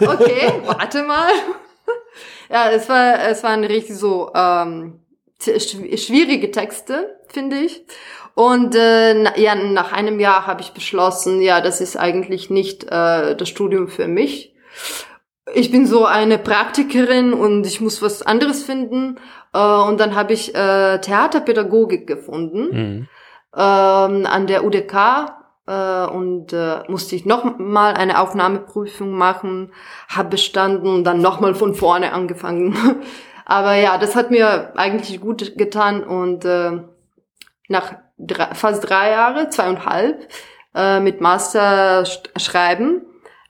Okay, 0.14 0.52
warte 0.64 1.02
mal. 1.02 1.30
Ja, 2.50 2.70
es 2.70 2.88
war, 2.88 3.20
es 3.28 3.42
waren 3.42 3.62
richtig 3.62 3.94
so 3.98 4.30
ähm, 4.34 5.00
schwierige 5.40 6.50
Texte, 6.50 7.18
finde 7.28 7.56
ich. 7.56 7.84
Und 8.34 8.74
äh, 8.76 9.14
na, 9.14 9.36
ja, 9.36 9.54
nach 9.54 9.92
einem 9.92 10.20
Jahr 10.20 10.46
habe 10.46 10.60
ich 10.60 10.70
beschlossen, 10.72 11.40
ja, 11.40 11.60
das 11.60 11.80
ist 11.80 11.96
eigentlich 11.96 12.50
nicht 12.50 12.84
äh, 12.84 13.34
das 13.34 13.48
Studium 13.48 13.88
für 13.88 14.06
mich. 14.06 14.54
Ich 15.54 15.70
bin 15.72 15.86
so 15.86 16.04
eine 16.04 16.38
Praktikerin 16.38 17.32
und 17.32 17.66
ich 17.66 17.80
muss 17.80 18.00
was 18.02 18.22
anderes 18.22 18.62
finden. 18.62 19.18
Äh, 19.52 19.58
und 19.58 19.98
dann 19.98 20.14
habe 20.14 20.34
ich 20.34 20.54
äh, 20.54 21.00
Theaterpädagogik 21.00 22.06
gefunden 22.06 22.68
Mhm. 22.70 23.08
ähm, 23.56 24.26
an 24.26 24.46
der 24.46 24.64
UDK 24.64 24.94
äh, 25.66 26.06
und 26.06 26.52
äh, 26.52 26.82
musste 26.88 27.16
ich 27.16 27.24
noch 27.26 27.58
mal 27.58 27.94
eine 27.94 28.20
Aufnahmeprüfung 28.20 29.12
machen, 29.12 29.72
habe 30.08 30.30
bestanden 30.30 30.88
und 30.88 31.04
dann 31.04 31.20
noch 31.20 31.40
mal 31.40 31.54
von 31.54 31.74
vorne 31.74 32.12
angefangen. 32.12 32.76
Aber 33.50 33.74
ja, 33.76 33.96
das 33.96 34.14
hat 34.14 34.30
mir 34.30 34.74
eigentlich 34.76 35.20
gut 35.22 35.56
getan 35.56 36.04
und 36.04 36.44
äh, 36.44 36.82
nach 37.68 37.94
drei, 38.18 38.54
fast 38.54 38.88
drei 38.88 39.10
Jahre, 39.10 39.48
zweieinhalb, 39.48 40.28
äh, 40.74 41.00
mit 41.00 41.22
Master 41.22 42.02
sch- 42.02 42.38
schreiben, 42.38 43.00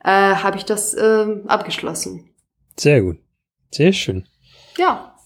äh, 0.04 0.10
habe 0.10 0.56
ich 0.56 0.64
das 0.64 0.94
äh, 0.94 1.26
abgeschlossen. 1.48 2.30
Sehr 2.78 3.02
gut. 3.02 3.18
Sehr 3.72 3.92
schön. 3.92 4.24
Ja. 4.76 5.16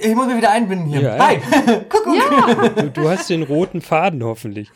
Ich 0.00 0.14
muss 0.14 0.26
mich 0.26 0.36
wieder 0.38 0.50
einbinden 0.50 0.86
hier. 0.86 1.02
Ja, 1.02 1.18
Hi. 1.26 1.38
Kuckuck. 1.90 2.14
Ja. 2.16 2.68
Du, 2.70 2.90
du 2.90 3.10
hast 3.10 3.28
den 3.28 3.42
roten 3.42 3.82
Faden 3.82 4.24
hoffentlich. 4.24 4.70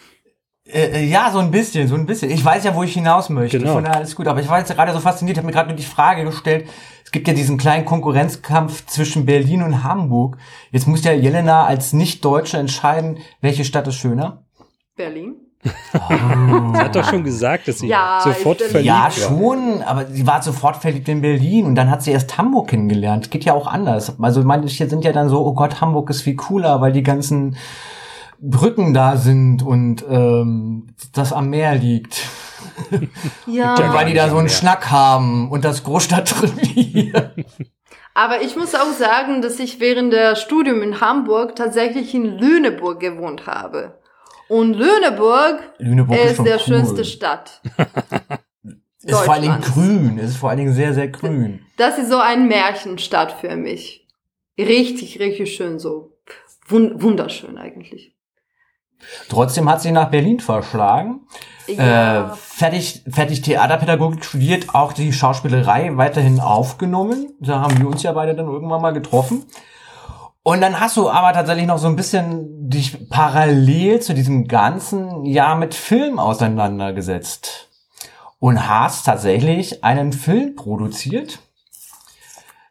Äh, 0.66 1.00
äh, 1.00 1.04
ja, 1.04 1.30
so 1.30 1.38
ein 1.38 1.50
bisschen, 1.50 1.88
so 1.88 1.94
ein 1.94 2.04
bisschen. 2.04 2.30
Ich 2.30 2.44
weiß 2.44 2.64
ja, 2.64 2.74
wo 2.74 2.82
ich 2.82 2.92
hinaus 2.92 3.30
möchte. 3.30 3.58
Genau. 3.58 3.72
Von 3.74 3.84
daher 3.84 3.96
alles 3.98 4.14
gut. 4.14 4.26
Aber 4.26 4.40
ich 4.40 4.48
war 4.48 4.58
jetzt 4.58 4.74
gerade 4.74 4.92
so 4.92 5.00
fasziniert, 5.00 5.38
habe 5.38 5.46
mir 5.46 5.52
gerade 5.54 5.68
nur 5.68 5.76
die 5.76 5.82
Frage 5.84 6.24
gestellt. 6.24 6.68
Es 7.16 7.18
gibt 7.20 7.28
ja 7.28 7.34
diesen 7.34 7.56
kleinen 7.56 7.86
Konkurrenzkampf 7.86 8.84
zwischen 8.84 9.24
Berlin 9.24 9.62
und 9.62 9.82
Hamburg. 9.82 10.36
Jetzt 10.70 10.86
muss 10.86 11.02
ja 11.02 11.12
Jelena 11.12 11.64
als 11.64 11.94
Nicht-Deutsche 11.94 12.58
entscheiden, 12.58 13.20
welche 13.40 13.64
Stadt 13.64 13.88
ist 13.88 13.94
schöner. 13.94 14.44
Berlin. 14.96 15.36
Sie 15.62 15.70
hat 15.98 16.94
doch 16.94 17.08
schon 17.08 17.24
gesagt, 17.24 17.68
dass 17.68 17.78
sie 17.78 17.86
Ja, 17.88 18.20
sofort 18.22 18.60
verliebt 18.60 18.84
Ja, 18.84 19.04
war. 19.04 19.10
schon, 19.12 19.82
aber 19.82 20.04
sie 20.08 20.26
war 20.26 20.42
sofort 20.42 20.76
verliebt 20.76 21.08
in 21.08 21.22
Berlin 21.22 21.64
und 21.64 21.74
dann 21.74 21.90
hat 21.90 22.02
sie 22.02 22.10
erst 22.10 22.36
Hamburg 22.36 22.68
kennengelernt. 22.68 23.30
Geht 23.30 23.46
ja 23.46 23.54
auch 23.54 23.66
anders. 23.66 24.20
Also 24.20 24.42
manche 24.42 24.86
sind 24.86 25.02
ja 25.02 25.12
dann 25.12 25.30
so, 25.30 25.42
oh 25.42 25.54
Gott, 25.54 25.80
Hamburg 25.80 26.10
ist 26.10 26.20
viel 26.20 26.36
cooler, 26.36 26.82
weil 26.82 26.92
die 26.92 27.02
ganzen 27.02 27.56
Brücken 28.42 28.92
da 28.92 29.16
sind 29.16 29.62
und 29.62 30.04
ähm, 30.10 30.88
das 31.14 31.32
am 31.32 31.48
Meer 31.48 31.76
liegt. 31.76 32.28
Ja. 33.46 33.74
Und 33.74 33.94
weil 33.94 34.06
die 34.06 34.14
da 34.14 34.28
so 34.28 34.36
einen. 34.36 34.48
Schnack 34.48 34.90
haben 34.90 35.50
und 35.50 35.64
das 35.64 35.84
Großstadtrevier. 35.84 37.34
Aber 38.14 38.40
ich 38.40 38.56
muss 38.56 38.74
auch 38.74 38.92
sagen, 38.92 39.42
dass 39.42 39.58
ich 39.58 39.78
während 39.78 40.12
der 40.12 40.36
Studium 40.36 40.80
in 40.82 41.00
Hamburg 41.00 41.54
tatsächlich 41.54 42.14
in 42.14 42.38
Lüneburg 42.38 42.98
gewohnt 42.98 43.46
habe. 43.46 43.98
Und 44.48 44.74
Lüneburg 44.74 45.58
Lüneburg 45.78 46.18
ist 46.18 46.36
schon 46.36 46.44
der 46.44 46.56
cool. 46.56 46.62
schönste 46.62 47.04
Stadt. 47.04 47.60
Ist 49.02 49.20
vor 49.20 49.34
allen 49.34 49.42
Dingen 49.42 49.60
grün. 49.60 50.18
Ist 50.18 50.36
vor 50.36 50.50
allen 50.50 50.58
Dingen 50.58 50.72
sehr, 50.72 50.92
sehr 50.92 51.06
grün. 51.06 51.64
Das 51.76 51.96
ist 51.96 52.10
so 52.10 52.18
ein 52.18 52.48
Märchenstadt 52.48 53.30
für 53.30 53.54
mich. 53.54 54.04
Richtig, 54.58 55.20
richtig 55.20 55.54
schön 55.54 55.78
so. 55.78 56.18
Wun 56.66 57.00
wunderschön 57.00 57.56
eigentlich. 57.56 58.15
Trotzdem 59.28 59.68
hat 59.68 59.82
sie 59.82 59.92
nach 59.92 60.10
Berlin 60.10 60.40
verschlagen. 60.40 61.20
Ja. 61.66 62.32
Äh, 62.32 62.36
fertig, 62.36 63.02
fertig 63.10 63.42
Theaterpädagogik 63.42 64.24
studiert, 64.24 64.74
auch 64.74 64.92
die 64.92 65.12
Schauspielerei 65.12 65.96
weiterhin 65.96 66.40
aufgenommen. 66.40 67.34
Da 67.40 67.60
haben 67.60 67.78
wir 67.78 67.88
uns 67.88 68.02
ja 68.02 68.12
beide 68.12 68.34
dann 68.34 68.46
irgendwann 68.46 68.82
mal 68.82 68.92
getroffen. 68.92 69.44
Und 70.42 70.60
dann 70.60 70.78
hast 70.78 70.96
du 70.96 71.10
aber 71.10 71.32
tatsächlich 71.32 71.66
noch 71.66 71.78
so 71.78 71.88
ein 71.88 71.96
bisschen 71.96 72.70
dich 72.70 73.08
parallel 73.10 74.00
zu 74.00 74.14
diesem 74.14 74.46
ganzen 74.46 75.24
Jahr 75.24 75.56
mit 75.56 75.74
Film 75.74 76.20
auseinandergesetzt. 76.20 77.68
Und 78.38 78.68
hast 78.68 79.06
tatsächlich 79.06 79.82
einen 79.82 80.12
Film 80.12 80.54
produziert. 80.54 81.40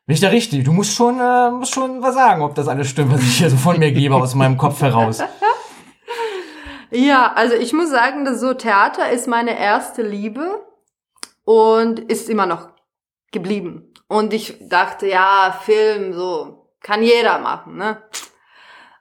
Bin 0.06 0.14
ich 0.14 0.22
da 0.22 0.30
richtig? 0.30 0.64
Du 0.64 0.72
musst 0.72 0.94
schon, 0.94 1.20
äh, 1.20 1.52
musst 1.52 1.74
schon 1.74 2.02
was 2.02 2.14
sagen, 2.14 2.44
ob 2.44 2.56
das 2.56 2.68
alles 2.68 2.88
stimmt, 2.88 3.12
was 3.12 3.22
ich 3.22 3.40
hier 3.40 3.50
so 3.50 3.58
von 3.58 3.78
mir 3.80 3.92
gebe 3.92 4.16
aus 4.16 4.36
meinem 4.36 4.58
Kopf 4.58 4.80
heraus. 4.82 5.20
Ja, 6.92 7.34
also 7.34 7.56
ich 7.56 7.74
muss 7.74 7.90
sagen, 7.90 8.26
dass 8.26 8.40
so 8.40 8.54
Theater 8.54 9.10
ist 9.10 9.28
meine 9.28 9.58
erste 9.60 10.02
Liebe 10.02 10.66
und 11.44 12.00
ist 12.00 12.30
immer 12.30 12.46
noch 12.46 12.70
geblieben. 13.32 13.94
Und 14.08 14.34
ich 14.34 14.58
dachte, 14.70 15.08
ja, 15.08 15.60
Film, 15.64 16.14
so, 16.14 16.70
kann 16.82 17.02
jeder 17.02 17.40
machen, 17.40 17.78
ne? 17.78 18.02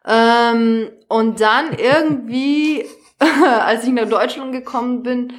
Ähm, 0.07 0.91
und 1.09 1.41
dann 1.41 1.73
irgendwie, 1.79 2.87
als 3.19 3.85
ich 3.85 3.93
nach 3.93 4.09
Deutschland 4.09 4.53
gekommen 4.53 5.03
bin, 5.03 5.31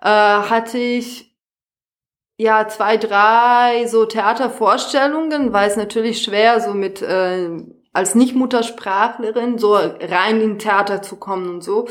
äh, 0.00 0.08
hatte 0.08 0.78
ich 0.78 1.36
ja 2.36 2.68
zwei, 2.68 2.96
drei 2.96 3.86
so 3.86 4.06
Theatervorstellungen, 4.06 5.52
weil 5.52 5.68
es 5.68 5.76
natürlich 5.76 6.22
schwer 6.22 6.60
so 6.60 6.72
mit 6.72 7.02
äh, 7.02 7.50
als 7.92 8.14
Nicht-Muttersprachlerin 8.14 9.58
so 9.58 9.74
rein 9.74 10.40
in 10.40 10.58
Theater 10.58 11.02
zu 11.02 11.16
kommen 11.16 11.48
und 11.50 11.64
so. 11.64 11.88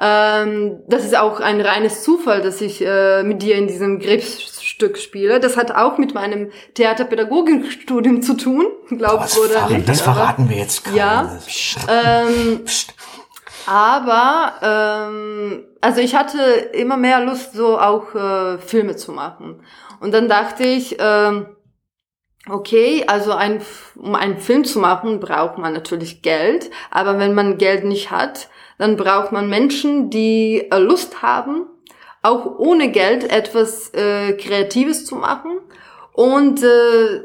Ähm, 0.00 0.80
das 0.88 1.04
ist 1.04 1.16
auch 1.16 1.38
ein 1.38 1.60
reines 1.60 2.02
Zufall, 2.02 2.42
dass 2.42 2.60
ich 2.60 2.84
äh, 2.84 3.22
mit 3.22 3.42
dir 3.42 3.54
in 3.56 3.68
diesem 3.68 4.00
Krebsstück 4.00 4.98
spiele. 4.98 5.38
Das 5.38 5.56
hat 5.56 5.70
auch 5.70 5.98
mit 5.98 6.14
meinem 6.14 6.50
Theaterpädagogikstudium 6.74 8.20
zu 8.22 8.34
tun, 8.34 8.66
glaubst 8.88 9.36
du 9.36 9.42
oder 9.42 9.50
verraten, 9.50 9.84
das 9.86 10.00
verraten 10.00 10.48
wir 10.48 10.56
jetzt 10.56 10.84
gerade. 10.84 10.96
Ja. 10.98 11.38
Psst, 11.46 11.78
Ähm, 11.88 12.64
psst. 12.64 12.94
aber 13.66 14.54
ähm, 14.62 15.64
also 15.80 16.00
ich 16.00 16.16
hatte 16.16 16.40
immer 16.72 16.96
mehr 16.96 17.20
Lust, 17.20 17.52
so 17.52 17.78
auch 17.78 18.14
äh, 18.14 18.58
Filme 18.58 18.96
zu 18.96 19.12
machen. 19.12 19.62
Und 20.00 20.12
dann 20.12 20.28
dachte 20.28 20.64
ich, 20.64 20.96
ähm, 20.98 21.46
okay, 22.48 23.04
also 23.06 23.32
ein, 23.32 23.60
um 23.96 24.14
einen 24.14 24.38
Film 24.38 24.64
zu 24.64 24.78
machen, 24.78 25.20
braucht 25.20 25.58
man 25.58 25.72
natürlich 25.72 26.22
Geld. 26.22 26.70
Aber 26.90 27.18
wenn 27.18 27.34
man 27.34 27.58
Geld 27.58 27.84
nicht 27.84 28.10
hat, 28.10 28.48
dann 28.78 28.96
braucht 28.96 29.32
man 29.32 29.48
Menschen, 29.48 30.10
die 30.10 30.68
äh, 30.70 30.78
Lust 30.78 31.22
haben, 31.22 31.66
auch 32.22 32.58
ohne 32.58 32.90
Geld 32.90 33.30
etwas 33.30 33.92
äh, 33.94 34.32
Kreatives 34.34 35.04
zu 35.06 35.16
machen. 35.16 35.58
Und 36.12 36.62
äh, 36.62 37.16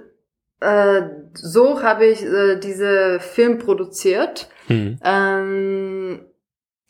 äh, 0.62 1.10
so 1.34 1.82
habe 1.82 2.06
ich 2.06 2.22
äh, 2.24 2.58
diese 2.60 3.20
Film 3.20 3.60
produziert. 3.60 4.50
Hm. 4.68 5.00
Ähm, 5.04 6.20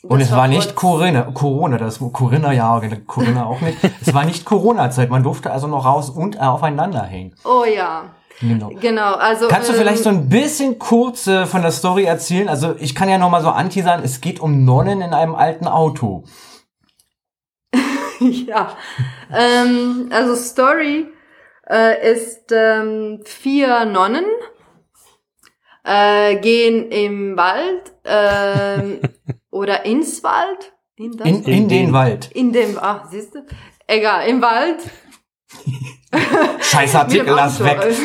Und 0.04 0.22
es 0.22 0.32
war 0.32 0.48
nicht 0.48 0.72
vor- 0.72 0.98
Corona, 0.98 1.22
Corona, 1.34 1.78
das 1.78 2.00
Corinna 2.00 2.52
ja, 2.52 2.82
Corinna 3.06 3.46
auch 3.46 3.62
nicht. 3.62 3.78
Es 4.02 4.14
war 4.14 4.26
nicht 4.26 4.46
Corona-Zeit, 4.46 5.10
man 5.10 5.24
durfte 5.24 5.52
also 5.52 5.68
noch 5.68 5.86
raus 5.86 6.10
und 6.10 6.36
äh, 6.36 6.40
aufeinander 6.40 7.04
hängen. 7.04 7.36
Oh 7.46 7.64
ja, 7.64 8.06
Genau. 8.42 8.70
genau. 8.80 9.16
Also 9.16 9.48
Kannst 9.50 9.68
du 9.70 9.74
ähm, 9.74 9.80
vielleicht 9.80 10.04
so 10.04 10.10
ein 10.10 10.30
bisschen 10.30 10.80
kurz 10.80 11.28
äh, 11.28 11.46
von 11.46 11.62
der 11.62 11.72
Story 11.72 12.04
erzählen? 12.06 12.48
Also 12.48 12.76
ich 12.80 12.96
kann 12.96 13.10
ja 13.10 13.18
noch 13.18 13.30
mal 13.30 13.42
so 13.42 13.50
anteasern, 13.50 14.02
es 14.04 14.22
geht 14.22 14.40
um 14.40 14.64
Nonnen 14.64 15.02
in 15.02 15.14
einem 15.14 15.36
alten 15.36 15.68
Auto. 15.68 16.24
ja, 18.20 18.76
ähm, 19.34 20.10
also 20.12 20.36
Story 20.36 21.08
äh, 21.70 22.12
ist 22.14 22.52
ähm, 22.52 23.22
vier 23.26 23.86
Nonnen 23.86 24.26
äh, 25.84 26.36
gehen 26.38 26.92
im 26.92 27.36
Wald 27.38 27.94
ähm, 28.06 29.00
oder 29.52 29.86
ins 29.86 30.24
Wald. 30.24 30.74
In, 30.96 31.14
in 31.20 31.26
In 31.28 31.44
den 31.44 31.68
den- 31.70 31.94
Wald. 31.94 32.30
in 32.34 32.52
dem, 32.52 32.78
ach, 32.82 33.10
siehst 33.10 33.34
du? 33.36 33.46
Egal, 33.88 34.28
im 34.28 34.42
Wald. 34.42 34.78
Scheiß 36.62 36.96
Artikel, 36.96 37.34
lass 37.34 37.64
weg. 37.64 37.80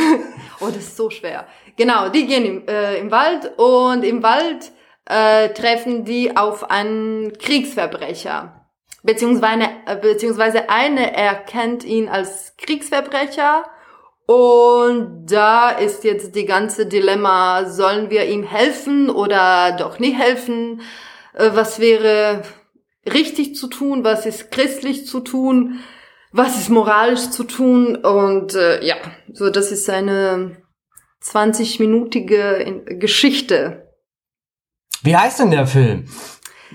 Oh, 0.61 0.67
das 0.67 0.85
ist 0.85 0.97
so 0.97 1.11
schwer. 1.11 1.47
Genau, 1.77 2.09
die 2.09 2.27
gehen 2.27 2.45
im, 2.45 2.69
äh, 2.69 2.99
im 2.99 3.11
Wald 3.11 3.59
und 3.59 4.05
im 4.05 4.23
Wald 4.23 4.71
äh, 5.05 5.49
treffen 5.51 6.05
die 6.05 6.37
auf 6.37 6.71
einen 6.71 7.37
Kriegsverbrecher. 7.37 8.65
Beziehungsweise, 9.03 9.65
äh, 9.87 9.97
beziehungsweise 9.97 10.71
eine 10.71 11.15
erkennt 11.15 11.85
ihn 11.85 12.09
als 12.09 12.55
Kriegsverbrecher 12.57 13.65
und 14.27 15.27
da 15.27 15.71
ist 15.71 16.05
jetzt 16.05 16.35
die 16.35 16.47
ganze 16.47 16.87
Dilemma, 16.87 17.67
sollen 17.67 18.09
wir 18.09 18.25
ihm 18.27 18.45
helfen 18.45 19.11
oder 19.11 19.73
doch 19.73 19.99
nicht 19.99 20.19
helfen? 20.19 20.81
Äh, 21.35 21.51
was 21.53 21.81
wäre 21.81 22.43
richtig 23.05 23.57
zu 23.57 23.67
tun? 23.67 24.05
Was 24.05 24.25
ist 24.25 24.51
christlich 24.51 25.07
zu 25.07 25.21
tun? 25.21 25.81
Was 26.37 26.59
ist 26.59 26.69
moralisch 26.69 27.31
zu 27.31 27.45
tun? 27.45 27.95
Und 27.97 28.55
äh, 28.55 28.85
ja, 28.85 28.97
so 29.33 29.51
das 29.51 29.71
ist 29.71 29.89
eine 29.89 30.57
20-minütige 31.23 32.57
In- 32.57 32.99
Geschichte. 32.99 33.89
Wie 35.03 35.17
heißt 35.17 35.39
denn 35.39 35.51
der 35.53 35.67
Film? 35.67 36.07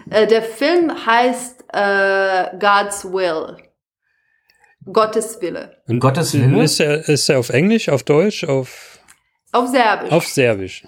Äh, 0.09 0.27
der 0.27 0.43
Film 0.43 1.05
heißt 1.05 1.65
äh, 1.73 2.57
God's 2.57 3.03
Will. 3.05 3.57
Gottes 4.91 5.41
Wille. 5.41 5.81
Und 5.87 5.99
Gottes 5.99 6.33
Wille? 6.33 6.63
Ist 6.63 6.79
er, 6.79 7.07
ist 7.09 7.29
er 7.29 7.37
auf 7.39 7.49
Englisch, 7.49 7.89
auf 7.89 8.03
Deutsch, 8.03 8.43
auf, 8.45 8.99
Auf 9.51 9.67
Serbisch. 9.67 10.11
auf 10.11 10.25
Serbisch? 10.25 10.83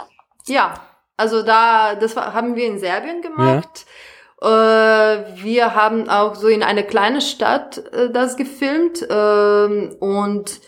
Ja, 0.47 0.81
also 1.17 1.43
da, 1.43 1.95
das 1.95 2.15
haben 2.15 2.55
wir 2.55 2.65
in 2.67 2.79
Serbien 2.79 3.21
gemacht. 3.21 3.85
Äh, 3.85 4.10
wir 4.47 5.75
haben 5.75 6.09
auch 6.09 6.35
so 6.35 6.47
in 6.47 6.63
eine 6.63 6.83
kleine 6.83 7.21
Stadt 7.21 7.77
äh, 7.93 8.09
das 8.09 8.37
gefilmt 8.37 9.05
ähm, 9.09 9.95
und 9.99 10.61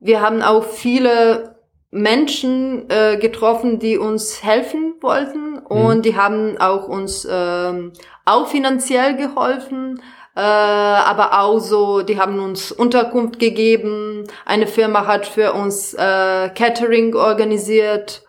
wir 0.00 0.20
haben 0.20 0.42
auch 0.42 0.64
viele 0.64 1.56
Menschen 1.90 2.88
äh, 2.90 3.16
getroffen, 3.16 3.78
die 3.78 3.98
uns 3.98 4.44
helfen 4.44 4.94
wollten 5.00 5.58
und 5.58 6.04
die 6.04 6.16
haben 6.16 6.58
auch 6.58 6.86
uns 6.86 7.26
ähm, 7.30 7.92
auch 8.24 8.46
finanziell 8.46 9.16
geholfen. 9.16 10.00
Äh, 10.36 10.40
aber 10.40 11.40
auch 11.40 11.58
so, 11.58 12.02
die 12.02 12.20
haben 12.20 12.38
uns 12.38 12.70
Unterkunft 12.70 13.40
gegeben. 13.40 14.24
Eine 14.44 14.68
Firma 14.68 15.06
hat 15.06 15.26
für 15.26 15.52
uns 15.52 15.94
äh, 15.94 16.50
Catering 16.50 17.16
organisiert 17.16 18.22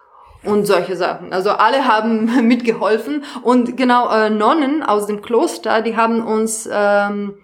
und 0.43 0.65
solche 0.65 0.95
Sachen. 0.95 1.33
Also 1.33 1.51
alle 1.51 1.85
haben 1.85 2.47
mitgeholfen 2.47 3.23
und 3.43 3.75
genau 3.77 4.09
äh, 4.09 4.29
Nonnen 4.29 4.83
aus 4.83 5.05
dem 5.07 5.21
Kloster, 5.21 5.81
die 5.81 5.95
haben 5.95 6.25
uns 6.25 6.67
ähm, 6.71 7.35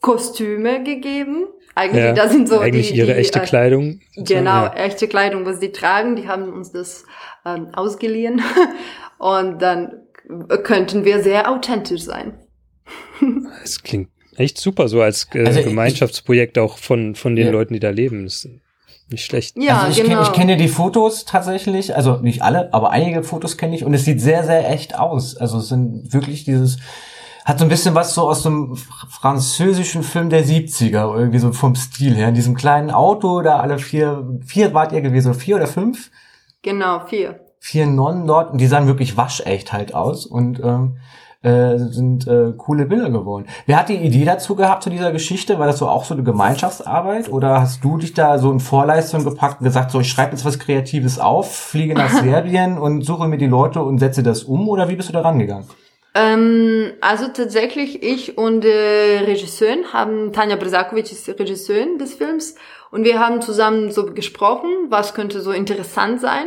Kostüme 0.00 0.82
gegeben. 0.82 1.46
Eigentlich, 1.74 2.04
Ja, 2.04 2.12
da 2.12 2.28
sind 2.28 2.48
so 2.48 2.58
eigentlich 2.60 2.92
die, 2.92 2.98
ihre 2.98 3.08
die, 3.12 3.18
echte 3.18 3.40
äh, 3.40 3.44
Kleidung. 3.44 4.00
Genau, 4.16 4.64
Ja. 4.64 4.74
echte 4.74 5.08
Kleidung, 5.08 5.44
was 5.44 5.58
die 5.58 5.72
tragen, 5.72 6.16
die 6.16 6.26
haben 6.28 6.52
uns 6.52 6.72
das 6.72 7.04
ähm, 7.44 7.68
ausgeliehen 7.74 8.40
und 9.18 9.60
dann 9.60 10.02
könnten 10.64 11.04
wir 11.04 11.22
sehr 11.22 11.50
authentisch 11.50 12.02
sein. 12.02 12.38
Es 13.62 13.82
klingt 13.82 14.08
echt 14.36 14.58
super, 14.58 14.88
so 14.88 15.02
als 15.02 15.28
äh, 15.34 15.44
Also 15.44 15.60
ich- 15.60 15.66
Gemeinschaftsprojekt 15.66 16.58
auch 16.58 16.78
von, 16.78 17.14
von 17.14 17.36
den 17.36 17.46
Ja. 17.46 17.52
Leuten, 17.52 17.74
die 17.74 17.80
da 17.80 17.90
leben. 17.90 18.24
Das 18.24 18.48
nicht 19.10 19.24
schlecht. 19.24 19.56
Ja, 19.56 19.82
also 19.82 20.00
ich, 20.00 20.06
genau. 20.06 20.22
kenn, 20.22 20.30
ich 20.30 20.32
kenne 20.32 20.56
die 20.56 20.68
Fotos 20.68 21.24
tatsächlich, 21.24 21.94
also 21.94 22.16
nicht 22.16 22.42
alle, 22.42 22.72
aber 22.74 22.90
einige 22.90 23.22
Fotos 23.22 23.56
kenne 23.56 23.74
ich 23.76 23.84
und 23.84 23.94
es 23.94 24.04
sieht 24.04 24.20
sehr, 24.20 24.44
sehr 24.44 24.70
echt 24.70 24.98
aus. 24.98 25.36
Also 25.36 25.58
es 25.58 25.68
sind 25.68 26.12
wirklich 26.12 26.44
dieses, 26.44 26.78
hat 27.44 27.58
so 27.58 27.64
ein 27.64 27.68
bisschen 27.68 27.94
was 27.94 28.14
so 28.14 28.28
aus 28.28 28.44
einem 28.44 28.72
fr- 28.74 29.08
französischen 29.08 30.02
Film 30.02 30.30
der 30.30 30.44
70er, 30.44 31.16
irgendwie 31.16 31.38
so 31.38 31.52
vom 31.52 31.74
Stil 31.76 32.14
her. 32.16 32.28
In 32.28 32.34
diesem 32.34 32.54
kleinen 32.56 32.90
Auto, 32.90 33.42
da 33.42 33.58
alle 33.60 33.78
vier, 33.78 34.26
vier 34.44 34.74
wart 34.74 34.92
ihr 34.92 35.00
gewesen, 35.02 35.34
vier 35.34 35.56
oder 35.56 35.68
fünf? 35.68 36.10
Genau, 36.62 37.06
vier. 37.06 37.40
Vier 37.60 37.86
Nonnen 37.86 38.26
dort 38.26 38.50
und 38.50 38.60
die 38.60 38.66
sahen 38.66 38.86
wirklich 38.86 39.16
waschecht 39.16 39.72
halt 39.72 39.94
aus 39.94 40.26
und 40.26 40.60
ähm, 40.60 40.98
äh, 41.46 41.78
sind 41.78 42.26
äh, 42.26 42.52
coole 42.56 42.86
Bilder 42.86 43.08
geworden. 43.08 43.46
Wer 43.66 43.78
hat 43.78 43.88
die 43.88 43.94
Idee 43.94 44.24
dazu 44.24 44.56
gehabt 44.56 44.82
zu 44.82 44.90
dieser 44.90 45.12
Geschichte? 45.12 45.60
War 45.60 45.68
das 45.68 45.78
so 45.78 45.88
auch 45.88 46.04
so 46.04 46.14
eine 46.14 46.24
Gemeinschaftsarbeit 46.24 47.28
oder 47.28 47.60
hast 47.60 47.84
du 47.84 47.98
dich 47.98 48.14
da 48.14 48.38
so 48.38 48.50
in 48.50 48.58
Vorleistung 48.58 49.22
gepackt 49.22 49.60
und 49.60 49.64
gesagt, 49.64 49.92
so 49.92 50.00
ich 50.00 50.10
schreibe 50.10 50.32
jetzt 50.32 50.44
was 50.44 50.58
Kreatives 50.58 51.20
auf, 51.20 51.54
fliege 51.54 51.94
nach 51.94 52.10
Serbien 52.22 52.78
und 52.78 53.02
suche 53.02 53.28
mir 53.28 53.38
die 53.38 53.46
Leute 53.46 53.80
und 53.80 54.00
setze 54.00 54.24
das 54.24 54.42
um 54.42 54.68
oder 54.68 54.88
wie 54.88 54.96
bist 54.96 55.08
du 55.08 55.12
da 55.12 55.20
rangegangen? 55.20 55.66
Ähm, 56.14 56.94
also 57.00 57.28
tatsächlich, 57.28 58.02
ich 58.02 58.36
und 58.38 58.64
äh, 58.64 59.20
Regisseurin 59.26 59.92
haben, 59.92 60.32
Tanja 60.32 60.56
Brezakovic 60.56 61.12
ist 61.12 61.28
Regisseurin 61.28 61.98
des 61.98 62.14
Films, 62.14 62.56
und 62.90 63.04
wir 63.04 63.20
haben 63.20 63.42
zusammen 63.42 63.90
so 63.90 64.06
gesprochen, 64.06 64.70
was 64.88 65.12
könnte 65.14 65.40
so 65.40 65.50
interessant 65.50 66.20
sein. 66.20 66.46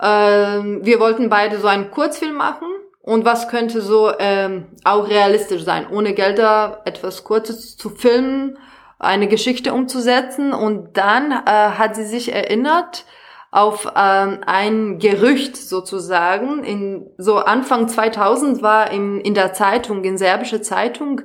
Ähm, 0.00 0.80
wir 0.82 0.98
wollten 0.98 1.28
beide 1.28 1.58
so 1.58 1.66
einen 1.66 1.90
Kurzfilm 1.90 2.36
machen 2.36 2.68
und 3.04 3.26
was 3.26 3.48
könnte 3.48 3.82
so 3.82 4.12
ähm, 4.18 4.68
auch 4.82 5.08
realistisch 5.08 5.62
sein, 5.62 5.86
ohne 5.90 6.14
Gelder 6.14 6.80
etwas 6.86 7.22
Kurzes 7.22 7.76
zu 7.76 7.90
filmen, 7.90 8.56
eine 8.98 9.28
Geschichte 9.28 9.74
umzusetzen. 9.74 10.54
Und 10.54 10.96
dann 10.96 11.30
äh, 11.30 11.44
hat 11.44 11.96
sie 11.96 12.06
sich 12.06 12.32
erinnert, 12.32 13.04
auf 13.50 13.92
ähm, 13.94 14.40
ein 14.46 14.98
Gerücht 14.98 15.56
sozusagen. 15.56 16.64
In 16.64 17.06
so 17.18 17.36
Anfang 17.36 17.88
2000 17.88 18.62
war 18.62 18.90
in, 18.90 19.20
in 19.20 19.34
der 19.34 19.52
Zeitung, 19.52 20.02
in 20.02 20.16
serbischer 20.16 20.62
Zeitung, 20.62 21.20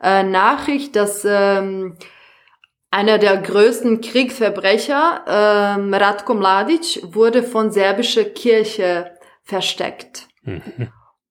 äh, 0.00 0.22
Nachricht, 0.22 0.94
dass 0.94 1.26
ähm, 1.28 1.96
einer 2.92 3.18
der 3.18 3.38
größten 3.38 4.00
Kriegsverbrecher, 4.02 5.24
ähm, 5.26 5.92
Ratko 5.92 6.34
Mladic, 6.34 7.02
wurde 7.12 7.42
von 7.42 7.72
serbischer 7.72 8.24
Kirche 8.24 9.10
versteckt. 9.42 10.28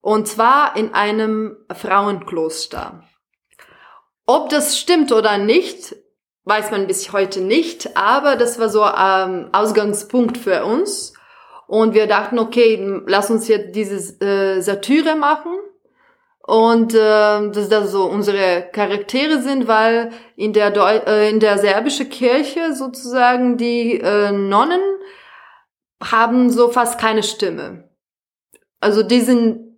Und 0.04 0.28
zwar 0.28 0.76
in 0.76 0.94
einem 0.94 1.56
Frauenkloster. 1.74 3.06
Ob 4.26 4.50
das 4.50 4.78
stimmt 4.78 5.14
oder 5.14 5.38
nicht, 5.38 5.96
weiß 6.44 6.72
man 6.72 6.88
bis 6.88 7.14
heute 7.14 7.40
nicht, 7.40 7.96
aber 7.96 8.36
das 8.36 8.60
war 8.60 8.68
so 8.68 8.84
ähm, 8.84 9.50
Ausgangspunkt 9.54 10.38
für 10.38 10.66
uns. 10.66 11.14
Und 11.68 11.94
wir 11.94 12.06
dachten, 12.08 12.38
okay, 12.38 13.02
lass 13.08 13.32
uns 13.32 13.48
jetzt 13.48 13.76
diese 13.78 14.20
äh, 14.22 14.62
Satire 14.62 15.16
machen 15.16 15.54
Und 16.46 16.94
äh, 16.94 16.98
dass 17.52 17.70
das 17.70 17.92
so 17.92 18.04
unsere 18.04 18.70
Charaktere 18.74 19.42
sind, 19.42 19.70
weil 19.70 20.12
in 20.36 20.52
der 20.52 20.72
Deu 20.72 20.98
äh, 20.98 21.30
in 21.30 21.40
der 21.40 21.58
serbische 21.58 22.06
Kirche 22.06 22.74
sozusagen 22.74 23.56
die 23.58 24.02
äh, 24.02 24.34
Nonnen 24.34 24.82
haben 26.04 26.50
so 26.50 26.70
fast 26.70 27.00
keine 27.00 27.24
Stimme. 27.24 27.90
Also 28.82 29.04
die 29.04 29.22
sind 29.22 29.73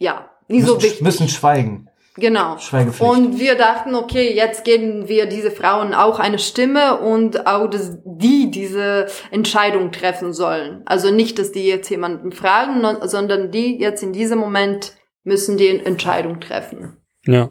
ja 0.00 0.28
nicht 0.48 0.66
so 0.66 0.74
müssen, 0.74 0.84
wichtig. 0.84 1.02
müssen 1.02 1.28
schweigen. 1.28 1.86
Genau. 2.16 2.56
Und 2.98 3.38
wir 3.38 3.54
dachten, 3.54 3.94
okay, 3.94 4.34
jetzt 4.34 4.64
geben 4.64 5.08
wir 5.08 5.26
diese 5.26 5.50
Frauen 5.52 5.94
auch 5.94 6.18
eine 6.18 6.40
Stimme 6.40 6.98
und 7.00 7.46
auch, 7.46 7.68
dass 7.70 7.98
die 8.04 8.50
diese 8.50 9.06
Entscheidung 9.30 9.92
treffen 9.92 10.32
sollen. 10.32 10.82
Also 10.86 11.12
nicht, 11.12 11.38
dass 11.38 11.52
die 11.52 11.66
jetzt 11.66 11.88
jemanden 11.88 12.32
fragen, 12.32 12.84
sondern 13.02 13.52
die 13.52 13.78
jetzt 13.78 14.02
in 14.02 14.12
diesem 14.12 14.38
Moment 14.40 14.94
müssen 15.22 15.56
die 15.56 15.68
Entscheidung 15.68 16.40
treffen. 16.40 16.96
Ja. 17.24 17.48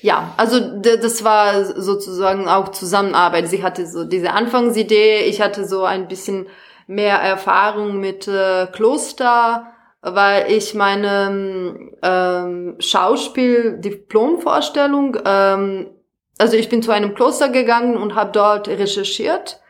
Ja, 0.00 0.34
also 0.36 0.80
das 0.80 1.24
war 1.24 1.64
sozusagen 1.64 2.48
auch 2.48 2.70
Zusammenarbeit. 2.70 3.48
Sie 3.48 3.62
hatte 3.62 3.86
so 3.86 4.04
diese 4.04 4.32
Anfangsidee, 4.32 5.22
ich 5.22 5.40
hatte 5.40 5.66
so 5.66 5.84
ein 5.84 6.06
bisschen 6.06 6.46
mehr 6.86 7.16
Erfahrung 7.16 7.98
mit 7.98 8.28
äh, 8.28 8.66
Kloster, 8.72 9.72
weil 10.14 10.50
ich 10.50 10.74
meine 10.74 11.92
ähm, 12.02 12.76
Schauspiel-Diplomvorstellung, 12.78 15.16
ähm, 15.24 15.90
also 16.38 16.56
ich 16.56 16.68
bin 16.68 16.82
zu 16.82 16.90
einem 16.90 17.14
Kloster 17.14 17.48
gegangen 17.48 17.96
und 17.96 18.14
habe 18.14 18.32
dort 18.32 18.68
recherchiert, 18.68 19.60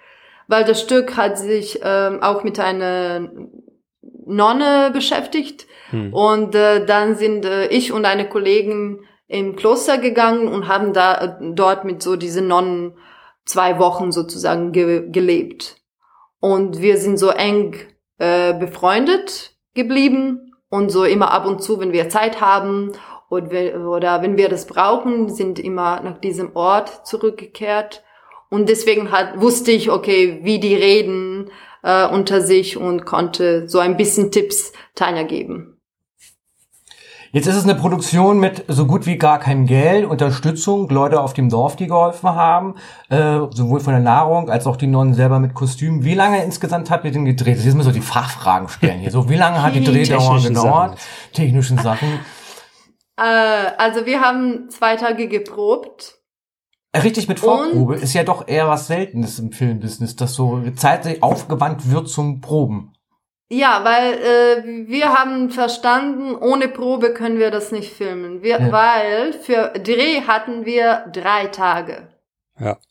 weil 0.47 0.65
das 0.65 0.81
Stück 0.81 1.17
hat 1.17 1.39
sich 1.39 1.81
ähm, 1.83 2.23
auch 2.23 2.45
mit 2.45 2.61
einer 2.61 3.31
Nonne 4.27 4.91
beschäftigt 4.93 5.67
Hm. 5.91 6.13
und 6.13 6.55
äh, 6.55 6.85
dann 6.85 7.17
sind 7.17 7.45
äh, 7.45 7.69
ich 7.69 7.93
und 7.93 8.05
eine 8.05 8.29
Kollegin 8.29 9.05
im 9.27 9.57
Kloster 9.57 9.99
gegangen 9.99 10.49
und 10.49 10.69
haben 10.69 10.93
da 10.93 11.15
äh, 11.15 11.53
dort 11.55 11.85
mit 11.85 12.03
so 12.03 12.17
diesen 12.17 12.47
Nonnen 12.47 12.97
zwei 13.45 13.79
Wochen 13.79 14.13
sozusagen 14.13 14.73
ge 14.73 15.09
gelebt. 15.11 15.77
Und 16.41 16.81
wir 16.81 16.99
sind 16.99 17.19
so 17.19 17.31
eng 17.31 17.75
äh, 18.19 18.55
befreundet 18.55 19.57
geblieben 19.79 20.53
und 20.69 20.91
so 20.91 21.05
immer 21.05 21.31
ab 21.31 21.47
und 21.47 21.63
zu, 21.63 21.81
wenn 21.81 21.93
wir 21.93 22.11
Zeit 22.11 22.43
haben 22.43 22.93
und 23.31 23.53
oder 23.53 24.23
wenn 24.23 24.37
wir 24.37 24.49
das 24.49 24.67
brauchen, 24.67 25.29
sind 25.29 25.59
immer 25.59 26.01
nach 26.03 26.19
diesem 26.19 26.55
Ort 26.55 27.07
zurückgekehrt. 27.07 28.03
Und 28.51 28.69
deswegen 28.69 29.11
hat, 29.11 29.41
wusste 29.41 29.71
ich, 29.73 29.91
okay, 29.91 30.41
wie 30.43 30.59
die 30.59 30.75
reden 30.75 31.51
äh, 31.83 32.07
unter 32.07 32.41
sich 32.41 32.77
und 32.79 33.05
konnte 33.05 33.69
so 33.69 33.79
ein 33.79 33.97
bisschen 33.97 34.31
Tipps 34.31 34.73
Tanja 34.95 35.23
geben. 35.23 35.78
Jetzt 37.31 37.47
ist 37.47 37.57
es 37.57 37.65
eine 37.65 37.75
Produktion 37.75 38.41
mit 38.41 38.65
so 38.69 38.87
gut 38.87 39.05
wie 39.05 39.19
gar 39.19 39.39
keinem 39.39 39.67
Geld, 39.67 40.07
Unterstützung, 40.07 40.89
Leute 40.89 41.21
auf 41.21 41.35
dem 41.35 41.51
Dorf, 41.51 41.77
die 41.77 41.87
geholfen 41.87 42.31
haben, 42.31 42.77
äh, 43.11 43.39
sowohl 43.51 43.81
von 43.81 43.93
der 43.93 44.03
Nahrung 44.03 44.49
als 44.49 44.67
auch 44.67 44.77
die 44.77 44.87
Nonnen 44.87 45.13
selber 45.13 45.39
mit 45.39 45.53
Kostümen. 45.53 46.05
Wie 46.05 46.15
lange 46.15 46.43
insgesamt 46.43 46.91
habt 46.91 47.05
ihr 47.05 47.11
denn 47.11 47.27
gedreht? 47.27 47.57
Jetzt 47.57 47.67
müssen 47.67 47.79
wir 47.79 47.85
so 47.85 47.91
die 47.91 48.01
Fachfragen 48.01 48.69
stellen 48.69 49.01
hier. 49.01 49.11
So, 49.11 49.29
wie 49.29 49.37
lange 49.37 49.63
hat 49.63 49.75
die 49.75 49.85
Drehdauer 49.85 50.41
gedauert? 50.41 50.99
Technischen 51.35 51.79
Sachen. 51.79 52.09
Äh, 53.17 53.73
also 53.77 54.07
wir 54.07 54.21
haben 54.21 54.71
zwei 54.71 54.97
Tage 54.97 55.29
geprobt. 55.29 56.15
Richtig 56.97 57.29
mit 57.29 57.41
Vorprobe 57.41 57.97
ist 57.97 58.15
ja 58.15 58.25
doch 58.25 58.49
eher 58.49 58.69
was 58.69 58.87
Seltenes 58.87 59.39
im 59.39 59.53
Filmbusiness, 59.53 60.17
dass 60.17 60.35
so 60.35 60.63
Zeit 60.77 61.23
aufgewandt 61.23 61.91
wird 61.91 62.09
zum 62.09 62.41
Proben. 62.41 62.95
Ja, 63.51 63.83
weil 63.83 64.15
äh, 64.15 64.89
wir 64.89 65.19
haben 65.19 65.51
verstanden, 65.51 66.37
ohne 66.37 66.69
Probe 66.69 67.15
können 67.15 67.39
wir 67.39 67.51
das 67.51 67.73
nicht 67.73 67.93
filmen. 67.93 68.43
Wir, 68.43 68.61
Ja. 68.61 68.73
Weil 68.73 69.33
für 69.33 69.73
Dreh 69.79 70.23
hatten 70.23 70.67
wir 70.67 71.07
drei 71.13 71.47
Tage. 71.47 72.09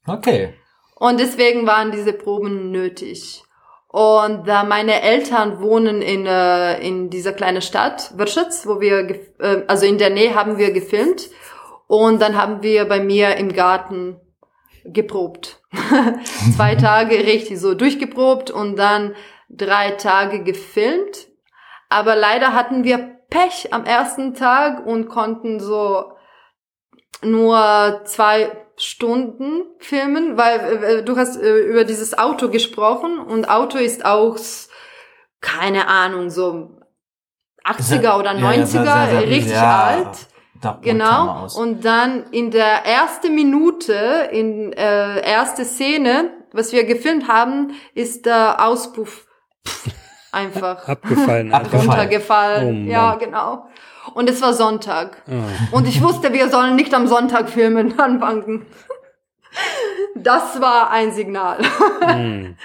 Okay. 0.08 0.54
Und 0.96 1.20
deswegen 1.20 1.68
waren 1.68 1.92
diese 1.92 2.14
Proben 2.14 2.72
nötig. 2.72 3.44
Und 3.90 4.48
da 4.48 4.64
meine 4.64 5.02
Eltern 5.02 5.62
wohnen 5.62 6.02
in, 6.02 6.26
äh, 6.26 6.80
in 6.80 7.10
dieser 7.10 7.34
kleinen 7.34 7.62
Stadt, 7.62 8.18
Wirschitz, 8.18 8.66
wo 8.66 8.82
wir, 8.82 9.10
äh, 9.40 9.64
also 9.68 9.86
in 9.86 9.98
der 9.98 10.10
Nähe 10.10 10.36
haben 10.36 10.58
wir 10.58 10.72
gefilmt. 10.72 11.30
Und 11.88 12.22
dann 12.22 12.36
haben 12.36 12.64
wir 12.64 12.86
bei 12.86 13.00
mir 13.00 13.38
im 13.38 13.54
Garten 13.54 14.20
geprobt. 14.84 15.62
Zwei 16.56 16.76
Tage 16.82 17.16
richtig 17.16 17.60
so 17.60 17.76
durchgeprobt 17.76 18.52
und 18.52 18.76
dann 18.78 19.16
drei 19.50 19.92
Tage 19.92 20.44
gefilmt. 20.44 21.28
Aber 21.90 22.16
leider 22.16 22.54
hatten 22.54 22.84
wir 22.84 23.18
Pech 23.30 23.74
am 23.74 23.86
ersten 23.86 24.34
Tag 24.34 24.86
und 24.86 25.10
konnten 25.10 25.60
so 25.60 26.12
nur 27.22 28.02
zwei 28.06 28.52
Stunden 28.78 29.64
filmen, 29.80 30.38
weil 30.38 30.84
äh, 30.84 31.04
du 31.04 31.18
hast 31.18 31.42
äh, 31.42 31.60
über 31.60 31.84
dieses 31.84 32.18
Auto 32.18 32.50
gesprochen 32.50 33.20
und 33.20 33.50
Auto 33.50 33.78
ist 33.78 34.06
auch, 34.06 34.38
keine 35.42 35.88
Ahnung, 35.88 36.30
so 36.30 36.78
80er 37.66 38.20
oder 38.20 38.34
Ja, 38.36 38.52
ja, 38.52 38.64
90er, 38.64 38.66
sehr, 38.66 38.84
sehr, 38.84 39.10
sehr, 39.10 39.22
richtig 39.28 39.54
ja, 39.54 39.84
alt. 39.84 40.28
Genau. 40.82 41.48
Und 41.56 41.86
dann 41.86 42.32
in 42.32 42.50
der 42.52 42.86
ersten 42.86 43.36
Minute, 43.36 44.30
in 44.32 44.74
äh, 44.74 45.22
erste 45.22 45.66
Szene, 45.66 46.32
was 46.52 46.72
wir 46.72 46.84
gefilmt 46.84 47.28
haben, 47.28 47.74
ist 47.94 48.26
der 48.26 48.66
Auspuff 48.66 49.27
einfach 50.32 50.88
Abgefallen. 50.88 51.48
einfach. 51.54 51.60
Abgefallen. 51.66 51.90
runtergefallen. 51.90 52.88
Oh 52.88 52.92
ja, 52.92 53.16
genau. 53.16 53.68
Und 54.14 54.30
es 54.30 54.42
war 54.42 54.54
Sonntag. 54.54 55.22
Ah. 55.28 55.76
Und 55.76 55.88
ich 55.88 56.02
wusste, 56.02 56.32
wir 56.34 56.50
sollen 56.50 56.76
nicht 56.76 56.94
am 56.94 57.08
Sonntag 57.08 57.50
filmen 57.50 58.00
anfangen. 58.00 58.66
Das 60.16 60.62
war 60.62 60.92
ein 60.92 61.12
Signal. 61.12 61.60
Hm. 62.02 62.56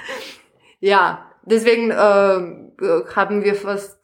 Ja, 0.81 1.27
deswegen 1.43 1.91
äh, 1.91 2.35
äh, 2.37 3.05
haben 3.17 3.45
wir 3.45 3.55
fast 3.55 3.99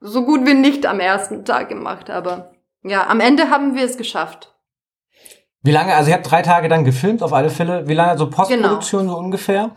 so 0.00 0.24
gut 0.24 0.46
wie 0.46 0.54
nicht 0.54 0.86
am 0.86 1.00
ersten 1.00 1.44
Tag 1.44 1.68
gemacht, 1.68 2.10
aber 2.10 2.52
ja, 2.82 3.06
am 3.06 3.20
Ende 3.20 3.50
haben 3.50 3.74
wir 3.74 3.84
es 3.84 3.96
geschafft. 3.96 4.54
Wie 5.62 5.70
lange, 5.72 5.94
also 5.94 6.10
ihr 6.10 6.16
habt 6.16 6.30
drei 6.30 6.42
Tage 6.42 6.68
dann 6.68 6.84
gefilmt, 6.84 7.22
auf 7.22 7.32
alle 7.32 7.48
Fälle. 7.48 7.88
Wie 7.88 7.94
lange, 7.94 8.18
so 8.18 8.26
Genau. 8.26 8.36
Postproduktion 8.36 9.08
so 9.08 9.16
ungefähr? 9.16 9.70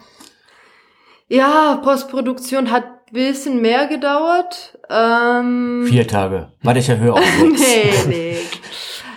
Ja, 1.27 1.79
Postproduktion 1.83 2.71
hat 2.71 2.85
ein 2.85 3.13
bisschen 3.13 3.61
mehr 3.61 3.87
gedauert. 3.87 4.77
Ähm, 4.89 5.85
Vier 5.87 6.07
Tage. 6.07 6.51
Warte, 6.63 6.79
ich 6.79 6.89
erhöhe 6.89 7.13
auf 7.13 7.19
nee, 7.41 7.93
nee. 8.07 8.37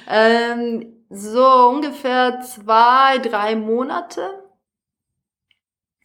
ähm, 0.08 1.04
so 1.08 1.46
ungefähr 1.68 2.40
zwei, 2.40 3.18
drei 3.18 3.54
Monate. 3.54 4.22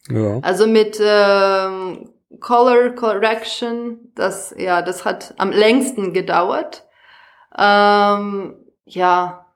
Ja. 0.08 0.38
Also 0.42 0.66
mit 0.66 1.00
ähm, 1.00 2.10
Color 2.40 2.90
Correction, 2.90 4.12
das 4.14 4.54
ja, 4.56 4.82
das 4.82 5.04
hat 5.04 5.34
am 5.38 5.50
längsten 5.50 6.12
gedauert. 6.12 6.84
Ähm, 7.58 8.54
ja, 8.84 9.46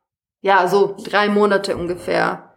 ja, 0.41 0.67
so 0.67 0.97
drei 1.05 1.29
Monate 1.29 1.77
ungefähr. 1.77 2.50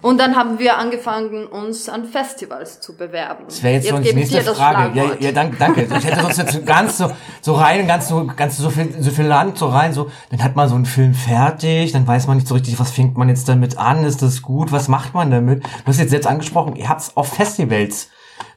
Und 0.00 0.18
dann 0.18 0.36
haben 0.36 0.60
wir 0.60 0.78
angefangen, 0.78 1.46
uns 1.46 1.88
an 1.88 2.04
Festivals 2.04 2.80
zu 2.80 2.96
bewerben. 2.96 3.44
Das 3.46 3.62
wäre 3.64 3.74
jetzt, 3.74 3.90
noch 3.90 4.00
die 4.00 4.12
nächste 4.12 4.42
Frage. 4.42 4.96
Ja, 4.96 5.16
ja, 5.18 5.32
danke, 5.32 5.56
danke. 5.56 5.82
Ich 5.82 6.04
hätte 6.04 6.20
sonst 6.20 6.38
jetzt 6.38 6.64
ganz 6.64 6.98
so, 6.98 7.10
so 7.40 7.54
rein, 7.54 7.88
ganz 7.88 8.06
so, 8.06 8.24
ganz 8.36 8.56
so 8.56 8.70
viel, 8.70 8.94
so 9.02 9.10
viel 9.10 9.24
Land 9.24 9.58
so 9.58 9.66
rein, 9.66 9.92
so, 9.92 10.08
dann 10.30 10.44
hat 10.44 10.54
man 10.54 10.68
so 10.68 10.76
einen 10.76 10.86
Film 10.86 11.14
fertig, 11.14 11.90
dann 11.90 12.06
weiß 12.06 12.28
man 12.28 12.36
nicht 12.36 12.46
so 12.46 12.54
richtig, 12.54 12.78
was 12.78 12.92
fängt 12.92 13.16
man 13.16 13.28
jetzt 13.28 13.48
damit 13.48 13.76
an, 13.76 14.04
ist 14.04 14.22
das 14.22 14.42
gut, 14.42 14.70
was 14.70 14.86
macht 14.86 15.14
man 15.14 15.32
damit? 15.32 15.64
Du 15.64 15.86
hast 15.86 15.98
jetzt 15.98 16.10
selbst 16.10 16.28
angesprochen, 16.28 16.76
ihr 16.76 16.88
habt's 16.88 17.16
auf 17.16 17.28
Festivals 17.34 18.08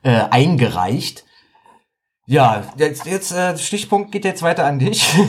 äh, 0.04 0.22
eingereicht. 0.30 1.26
Ja, 2.28 2.64
jetzt, 2.78 3.08
jetzt 3.08 3.32
äh, 3.32 3.58
Stichpunkt 3.58 4.12
geht 4.12 4.26
jetzt 4.26 4.44
weiter 4.44 4.66
an 4.66 4.78
dich. 4.78 5.12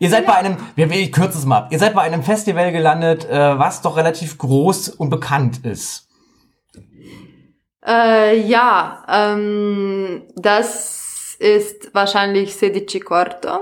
ihr 0.00 0.10
seid 0.10 0.26
bei 0.26 0.34
einem, 0.34 0.56
wir, 0.74 0.90
ich 0.90 1.12
kürze 1.12 1.38
es 1.38 1.46
mal 1.46 1.58
ab, 1.58 1.68
ihr 1.70 1.78
seid 1.78 1.94
bei 1.94 2.02
einem 2.02 2.24
Festival 2.24 2.72
gelandet, 2.72 3.24
äh, 3.26 3.58
was 3.58 3.82
doch 3.82 3.96
relativ 3.96 4.36
groß 4.38 4.88
und 4.88 5.10
bekannt 5.10 5.64
ist. 5.64 6.08
Äh, 7.86 8.40
ja, 8.40 9.04
ähm, 9.08 10.24
das 10.34 11.36
ist 11.38 11.94
wahrscheinlich 11.94 12.56
Sedici 12.56 13.00
Quarto. 13.00 13.60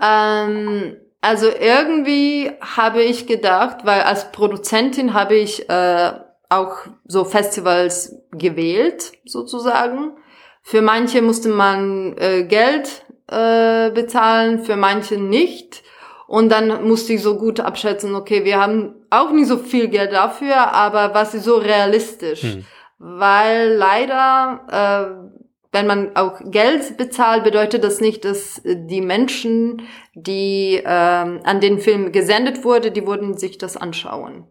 Ähm, 0.00 0.96
also 1.20 1.48
irgendwie 1.48 2.52
habe 2.60 3.02
ich 3.02 3.26
gedacht, 3.26 3.78
weil 3.84 4.02
als 4.02 4.30
Produzentin 4.30 5.14
habe 5.14 5.34
ich 5.34 5.68
äh, 5.68 6.12
auch 6.48 6.76
so 7.04 7.24
Festivals 7.24 8.14
gewählt, 8.30 9.12
sozusagen. 9.24 10.16
Für 10.62 10.82
manche 10.82 11.22
musste 11.22 11.48
man 11.48 12.16
äh, 12.18 12.44
Geld 12.44 13.05
äh, 13.28 13.90
bezahlen, 13.90 14.64
für 14.64 14.76
manche 14.76 15.16
nicht. 15.16 15.82
Und 16.26 16.50
dann 16.50 16.86
musste 16.88 17.12
ich 17.12 17.22
so 17.22 17.36
gut 17.36 17.60
abschätzen, 17.60 18.14
okay, 18.14 18.44
wir 18.44 18.60
haben 18.60 18.94
auch 19.10 19.30
nicht 19.30 19.46
so 19.46 19.58
viel 19.58 19.88
Geld 19.88 20.12
dafür, 20.12 20.72
aber 20.72 21.14
was 21.14 21.34
ist 21.34 21.44
so 21.44 21.56
realistisch? 21.56 22.42
Hm. 22.42 22.64
Weil 22.98 23.74
leider 23.74 25.28
äh, 25.30 25.36
wenn 25.76 25.86
man 25.86 26.16
auch 26.16 26.40
Geld 26.42 26.96
bezahlt, 26.96 27.44
bedeutet 27.44 27.84
das 27.84 28.00
nicht, 28.00 28.24
dass 28.24 28.62
die 28.64 29.02
Menschen, 29.02 29.82
die 30.14 30.80
ähm, 30.82 31.40
an 31.44 31.60
den 31.60 31.80
Film 31.80 32.12
gesendet 32.12 32.64
wurde, 32.64 32.90
die 32.90 33.06
würden 33.06 33.36
sich 33.36 33.58
das 33.58 33.76
anschauen. 33.76 34.46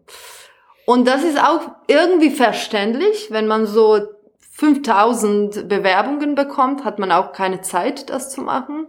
Und 0.86 1.08
das 1.08 1.24
ist 1.24 1.42
auch 1.42 1.62
irgendwie 1.88 2.30
verständlich, 2.30 3.26
wenn 3.30 3.48
man 3.48 3.66
so 3.66 4.00
5000 4.56 5.68
Bewerbungen 5.68 6.34
bekommt, 6.34 6.84
hat 6.84 6.98
man 6.98 7.12
auch 7.12 7.32
keine 7.32 7.60
Zeit, 7.60 8.08
das 8.08 8.30
zu 8.30 8.40
machen. 8.40 8.88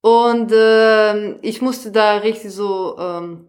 Und 0.00 0.52
äh, 0.52 1.32
ich 1.40 1.60
musste 1.60 1.90
da 1.90 2.18
richtig 2.18 2.52
so 2.52 2.96
ähm, 2.96 3.48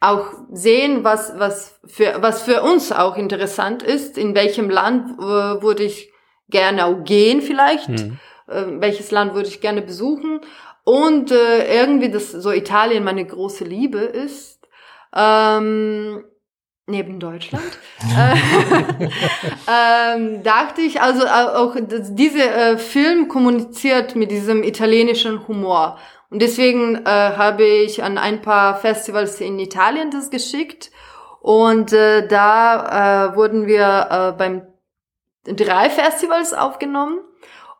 auch 0.00 0.28
sehen, 0.50 1.04
was, 1.04 1.38
was, 1.38 1.78
für, 1.84 2.22
was 2.22 2.42
für 2.42 2.62
uns 2.62 2.90
auch 2.90 3.18
interessant 3.18 3.82
ist, 3.82 4.16
in 4.16 4.34
welchem 4.34 4.70
Land 4.70 5.10
äh, 5.18 5.62
würde 5.62 5.82
ich 5.82 6.10
gerne 6.48 6.86
auch 6.86 7.04
gehen 7.04 7.42
vielleicht, 7.42 7.90
mhm. 7.90 8.18
äh, 8.48 8.64
welches 8.80 9.10
Land 9.10 9.34
würde 9.34 9.48
ich 9.48 9.60
gerne 9.60 9.82
besuchen. 9.82 10.40
Und 10.84 11.32
äh, 11.32 11.80
irgendwie, 11.80 12.10
dass 12.10 12.32
so 12.32 12.50
Italien 12.50 13.04
meine 13.04 13.26
große 13.26 13.64
Liebe 13.64 13.98
ist. 13.98 14.66
Ähm, 15.14 16.24
neben 16.86 17.18
Deutschland, 17.18 17.78
äh, 18.16 19.06
ähm, 20.16 20.42
dachte 20.42 20.82
ich, 20.82 21.00
also 21.00 21.24
äh, 21.24 21.28
auch 21.28 21.76
dieser 21.78 22.72
äh, 22.72 22.78
Film 22.78 23.28
kommuniziert 23.28 24.16
mit 24.16 24.30
diesem 24.30 24.62
italienischen 24.62 25.48
Humor. 25.48 25.98
Und 26.30 26.42
deswegen 26.42 26.96
äh, 26.96 27.08
habe 27.08 27.64
ich 27.64 28.02
an 28.02 28.18
ein 28.18 28.42
paar 28.42 28.76
Festivals 28.76 29.40
in 29.40 29.58
Italien 29.58 30.10
das 30.10 30.30
geschickt. 30.30 30.90
Und 31.40 31.92
äh, 31.92 32.26
da 32.26 33.30
äh, 33.30 33.36
wurden 33.36 33.66
wir 33.66 34.08
äh, 34.10 34.32
beim 34.36 34.62
drei 35.44 35.90
Festivals 35.90 36.52
aufgenommen. 36.52 37.20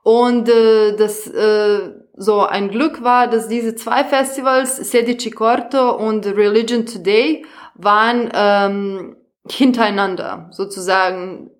Und 0.02 0.48
äh, 0.48 0.94
das 0.96 1.26
äh, 1.26 1.90
so 2.16 2.40
ein 2.42 2.68
Glück 2.68 3.02
war, 3.02 3.26
dass 3.26 3.48
diese 3.48 3.74
zwei 3.74 4.04
Festivals, 4.04 4.76
Sedici 4.76 5.30
Corto 5.30 5.96
und 5.96 6.26
Religion 6.26 6.86
Today, 6.86 7.44
waren 7.74 8.30
ähm, 8.34 9.16
hintereinander, 9.50 10.48
sozusagen 10.50 11.50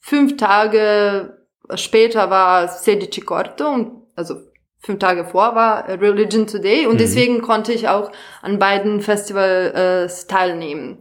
fünf 0.00 0.36
Tage 0.36 1.38
später 1.74 2.30
war 2.30 2.68
Sedici 2.68 3.20
Corto 3.20 3.68
und 3.68 4.02
also 4.14 4.36
fünf 4.78 4.98
Tage 4.98 5.24
vor 5.24 5.54
war 5.54 5.88
Religion 5.88 6.46
Today 6.46 6.86
und 6.86 6.94
mhm. 6.94 6.98
deswegen 6.98 7.42
konnte 7.42 7.72
ich 7.72 7.88
auch 7.88 8.10
an 8.42 8.58
beiden 8.58 9.00
Festivals 9.00 10.24
äh, 10.24 10.26
teilnehmen. 10.28 10.98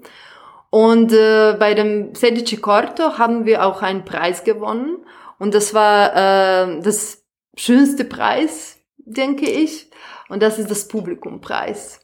Und 0.70 1.12
äh, 1.12 1.56
bei 1.60 1.74
dem 1.74 2.16
Sedici 2.16 2.58
Corto 2.58 3.18
haben 3.18 3.46
wir 3.46 3.66
auch 3.66 3.82
einen 3.82 4.06
Preis 4.06 4.44
gewonnen 4.44 5.06
und 5.38 5.54
das 5.54 5.74
war 5.74 6.16
äh, 6.16 6.82
das 6.82 7.24
schönste 7.58 8.06
Preis, 8.06 8.78
denke 8.98 9.50
ich. 9.50 9.90
Und 10.30 10.42
das 10.42 10.60
ist 10.60 10.72
das 10.72 10.88
Publikumpreis. 10.88 12.01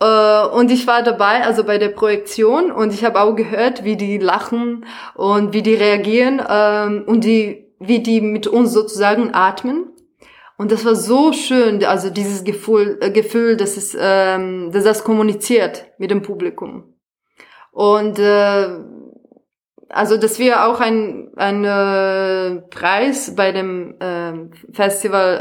Äh, 0.00 0.46
und 0.46 0.70
ich 0.70 0.86
war 0.86 1.02
dabei, 1.02 1.44
also 1.44 1.64
bei 1.64 1.78
der 1.78 1.88
Projektion, 1.88 2.70
und 2.70 2.92
ich 2.92 3.04
habe 3.04 3.20
auch 3.20 3.34
gehört, 3.34 3.84
wie 3.84 3.96
die 3.96 4.18
lachen 4.18 4.86
und 5.14 5.52
wie 5.52 5.62
die 5.62 5.74
reagieren 5.74 6.42
ähm, 6.48 7.04
und 7.06 7.24
die, 7.24 7.72
wie 7.80 8.00
die 8.00 8.20
mit 8.20 8.46
uns 8.46 8.72
sozusagen 8.72 9.34
atmen. 9.34 9.92
Und 10.56 10.72
das 10.72 10.84
war 10.84 10.96
so 10.96 11.32
schön, 11.32 11.84
also 11.84 12.10
dieses 12.10 12.42
Gefühl, 12.42 12.98
äh, 13.00 13.10
Gefühl, 13.10 13.56
dass 13.56 13.76
es, 13.76 13.96
ähm, 13.98 14.70
dass 14.72 14.84
das 14.84 15.04
kommuniziert 15.04 15.86
mit 15.98 16.10
dem 16.10 16.22
Publikum. 16.22 16.94
Und 17.70 18.18
äh, 18.18 18.80
also, 19.90 20.18
dass 20.18 20.38
wir 20.38 20.66
auch 20.66 20.80
ein, 20.80 21.30
ein 21.36 21.64
äh, 21.64 22.60
Preis 22.68 23.34
bei 23.34 23.52
dem 23.52 23.94
äh, 24.00 24.32
Festival 24.72 25.38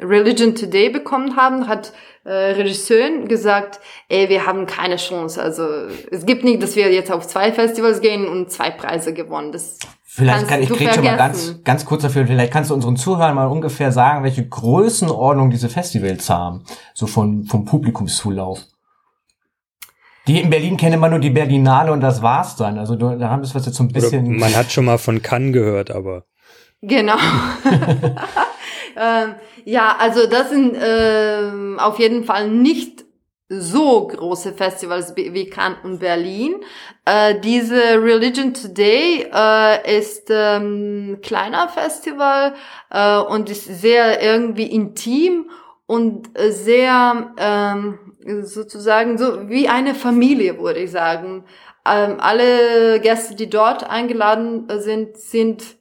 äh, 0.00 0.04
Religion 0.04 0.54
Today 0.54 0.88
bekommen 0.88 1.36
haben, 1.36 1.68
hat 1.68 1.92
äh, 2.28 2.52
Regisseur 2.52 3.26
gesagt, 3.26 3.80
ey, 4.08 4.28
wir 4.28 4.46
haben 4.46 4.66
keine 4.66 4.96
Chance. 4.96 5.42
Also 5.42 5.64
es 6.10 6.26
gibt 6.26 6.44
nicht, 6.44 6.62
dass 6.62 6.76
wir 6.76 6.92
jetzt 6.92 7.10
auf 7.10 7.26
zwei 7.26 7.52
Festivals 7.52 8.00
gehen 8.00 8.28
und 8.28 8.50
zwei 8.50 8.70
Preise 8.70 9.14
gewonnen. 9.14 9.52
Das 9.52 9.78
Vielleicht 10.04 10.48
kann 10.48 10.62
ich 10.62 10.68
krieg 10.68 10.92
schon 10.92 11.04
mal 11.04 11.16
ganz, 11.16 11.62
ganz 11.64 11.84
kurz 11.84 12.02
dafür, 12.02 12.26
vielleicht 12.26 12.52
kannst 12.52 12.70
du 12.70 12.74
unseren 12.74 12.96
Zuhörern 12.96 13.34
mal 13.34 13.46
ungefähr 13.46 13.92
sagen, 13.92 14.24
welche 14.24 14.46
Größenordnung 14.48 15.50
diese 15.50 15.68
Festivals 15.68 16.28
haben, 16.28 16.64
so 16.92 17.06
von, 17.06 17.44
vom 17.44 17.64
Publikumszulauf. 17.64 18.60
Die 20.26 20.40
in 20.40 20.50
Berlin 20.50 20.76
kennen 20.76 20.94
immer 20.94 21.08
nur 21.08 21.20
die 21.20 21.30
Berlinale 21.30 21.92
und 21.92 22.00
das 22.00 22.20
war's 22.20 22.56
dann. 22.56 22.78
Also 22.78 22.96
da 22.96 23.30
haben 23.30 23.42
wir 23.42 23.46
es 23.46 23.54
jetzt 23.54 23.74
so 23.74 23.84
ein 23.84 23.88
bisschen. 23.88 24.26
Oder 24.26 24.38
man 24.38 24.56
hat 24.56 24.72
schon 24.72 24.86
mal 24.86 24.98
von 24.98 25.22
Cannes 25.22 25.52
gehört, 25.52 25.90
aber. 25.90 26.24
Genau. 26.82 27.16
ähm, 28.96 29.34
ja, 29.64 29.96
also 29.98 30.26
das 30.26 30.50
sind 30.50 30.76
ähm, 30.80 31.78
auf 31.78 31.98
jeden 31.98 32.24
Fall 32.24 32.48
nicht 32.50 33.04
so 33.50 34.06
große 34.06 34.52
Festivals 34.52 35.16
wie 35.16 35.48
Cannes 35.48 35.78
und 35.82 36.00
Berlin. 36.00 36.56
Äh, 37.06 37.40
diese 37.40 37.80
Religion 38.02 38.52
Today 38.52 39.26
äh, 39.32 39.98
ist 39.98 40.26
ähm, 40.30 41.18
kleiner 41.22 41.68
Festival 41.68 42.54
äh, 42.90 43.16
und 43.18 43.48
ist 43.48 43.64
sehr 43.64 44.22
irgendwie 44.22 44.66
intim 44.66 45.48
und 45.86 46.28
sehr 46.36 47.32
ähm, 47.38 47.98
sozusagen 48.42 49.16
so 49.16 49.48
wie 49.48 49.68
eine 49.68 49.94
Familie, 49.94 50.58
würde 50.60 50.80
ich 50.80 50.90
sagen. 50.90 51.44
Ähm, 51.86 52.16
alle 52.20 53.00
Gäste, 53.00 53.34
die 53.34 53.48
dort 53.48 53.88
eingeladen 53.88 54.68
sind, 54.78 55.16
sind 55.16 55.77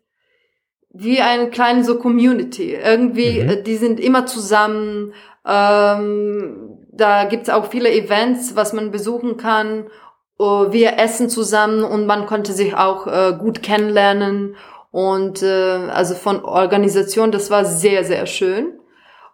wie 1.00 1.22
eine 1.22 1.50
kleine 1.50 1.84
so 1.84 2.00
Community. 2.00 2.74
Irgendwie, 2.74 3.42
mhm. 3.42 3.50
Äh, 3.50 3.64
die 3.64 3.78
sind 3.78 4.00
immer 4.00 4.26
zusammen. 4.26 5.14
Ähm, 5.46 6.80
da 6.92 7.26
gibt's 7.26 7.50
auch 7.50 7.70
viele 7.70 7.92
Events, 7.92 8.56
was 8.56 8.74
man 8.74 8.92
besuchen 8.92 9.38
kann. 9.38 9.88
Uh, 10.40 10.72
wir 10.72 11.00
essen 11.00 11.30
zusammen 11.32 11.84
und 11.84 12.06
man 12.06 12.28
konnte 12.28 12.54
sich 12.54 12.76
auch 12.76 13.08
äh, 13.08 13.34
gut 13.40 13.64
kennenlernen. 13.64 14.56
Und 14.92 15.42
äh, 15.42 15.90
also 15.92 16.14
von 16.14 16.44
Organisation, 16.46 17.32
das 17.32 17.50
war 17.50 17.66
sehr, 17.66 18.04
sehr 18.04 18.28
schön. 18.28 18.80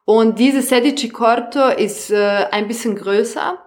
Und 0.05 0.39
diese 0.39 0.61
Sedici 0.61 1.09
Corto 1.09 1.67
ist 1.67 2.09
äh, 2.09 2.45
ein 2.51 2.67
bisschen 2.69 2.95
größer. 2.95 3.57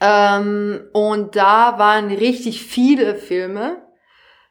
Ähm, 0.00 0.82
und 0.92 1.34
da 1.34 1.78
waren 1.78 2.08
richtig 2.10 2.62
viele 2.62 3.16
Filme. 3.16 3.82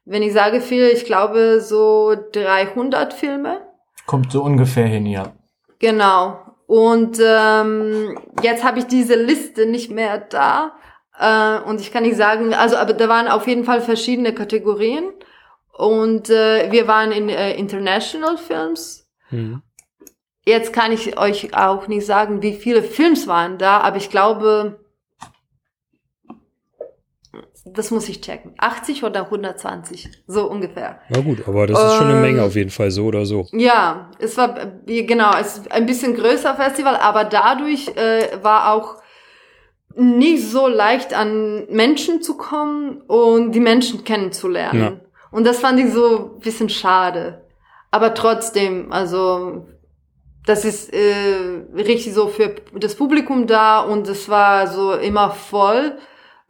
Wenn 0.09 0.23
ich 0.23 0.33
sage 0.33 0.59
viel, 0.59 0.87
ich 0.87 1.05
glaube 1.05 1.61
so 1.61 2.15
300 2.31 3.13
Filme. 3.13 3.61
Kommt 4.07 4.31
so 4.31 4.41
ungefähr 4.41 4.87
hin, 4.87 5.05
ja. 5.05 5.33
Genau. 5.77 6.39
Und 6.65 7.19
ähm, 7.23 8.17
jetzt 8.41 8.63
habe 8.63 8.79
ich 8.79 8.85
diese 8.85 9.13
Liste 9.13 9.67
nicht 9.67 9.91
mehr 9.91 10.17
da. 10.17 10.71
Äh, 11.19 11.59
und 11.69 11.79
ich 11.79 11.91
kann 11.91 12.01
nicht 12.01 12.17
sagen, 12.17 12.55
also 12.55 12.77
aber 12.77 12.93
da 12.93 13.07
waren 13.07 13.27
auf 13.27 13.47
jeden 13.47 13.65
Fall 13.65 13.81
verschiedene 13.81 14.33
Kategorien. 14.33 15.13
Und 15.77 16.31
äh, 16.31 16.71
wir 16.71 16.87
waren 16.87 17.11
in 17.11 17.29
äh, 17.29 17.53
International 17.53 18.37
Films. 18.37 19.07
Mhm. 19.29 19.61
Jetzt 20.43 20.73
kann 20.73 20.91
ich 20.91 21.19
euch 21.19 21.55
auch 21.55 21.87
nicht 21.87 22.07
sagen, 22.07 22.41
wie 22.41 22.53
viele 22.53 22.81
Films 22.81 23.27
waren 23.27 23.59
da, 23.59 23.81
aber 23.81 23.97
ich 23.97 24.09
glaube, 24.09 24.79
das 27.73 27.91
muss 27.91 28.09
ich 28.09 28.21
checken. 28.21 28.53
80 28.57 29.03
oder 29.03 29.25
120, 29.25 30.09
so 30.27 30.49
ungefähr. 30.49 30.99
Na 31.09 31.21
gut, 31.21 31.47
aber 31.47 31.67
das 31.67 31.81
ist 31.81 31.97
schon 31.97 32.07
eine 32.07 32.21
Menge 32.21 32.43
auf 32.43 32.55
jeden 32.55 32.69
Fall, 32.69 32.91
so 32.91 33.05
oder 33.05 33.25
so. 33.25 33.47
Ja, 33.51 34.11
es 34.19 34.37
war, 34.37 34.55
genau, 34.85 35.31
es 35.39 35.57
ist 35.57 35.71
ein 35.71 35.85
bisschen 35.85 36.15
größer 36.15 36.55
Festival, 36.55 36.95
aber 36.95 37.25
dadurch 37.25 37.89
äh, 37.89 38.43
war 38.43 38.73
auch 38.73 38.95
nicht 39.95 40.47
so 40.47 40.67
leicht 40.67 41.13
an 41.13 41.65
Menschen 41.69 42.21
zu 42.21 42.37
kommen 42.37 43.01
und 43.07 43.51
die 43.51 43.59
Menschen 43.59 44.03
kennenzulernen. 44.03 44.81
Ja. 44.81 44.99
Und 45.31 45.45
das 45.45 45.59
fand 45.59 45.79
ich 45.79 45.91
so 45.91 46.33
ein 46.35 46.39
bisschen 46.39 46.69
schade. 46.69 47.41
Aber 47.91 48.13
trotzdem, 48.13 48.91
also 48.91 49.65
das 50.45 50.65
ist 50.65 50.93
äh, 50.93 51.63
richtig 51.75 52.13
so 52.13 52.27
für 52.27 52.55
das 52.73 52.95
Publikum 52.95 53.45
da 53.47 53.81
und 53.81 54.07
es 54.07 54.29
war 54.29 54.67
so 54.67 54.93
immer 54.93 55.31
voll. 55.31 55.97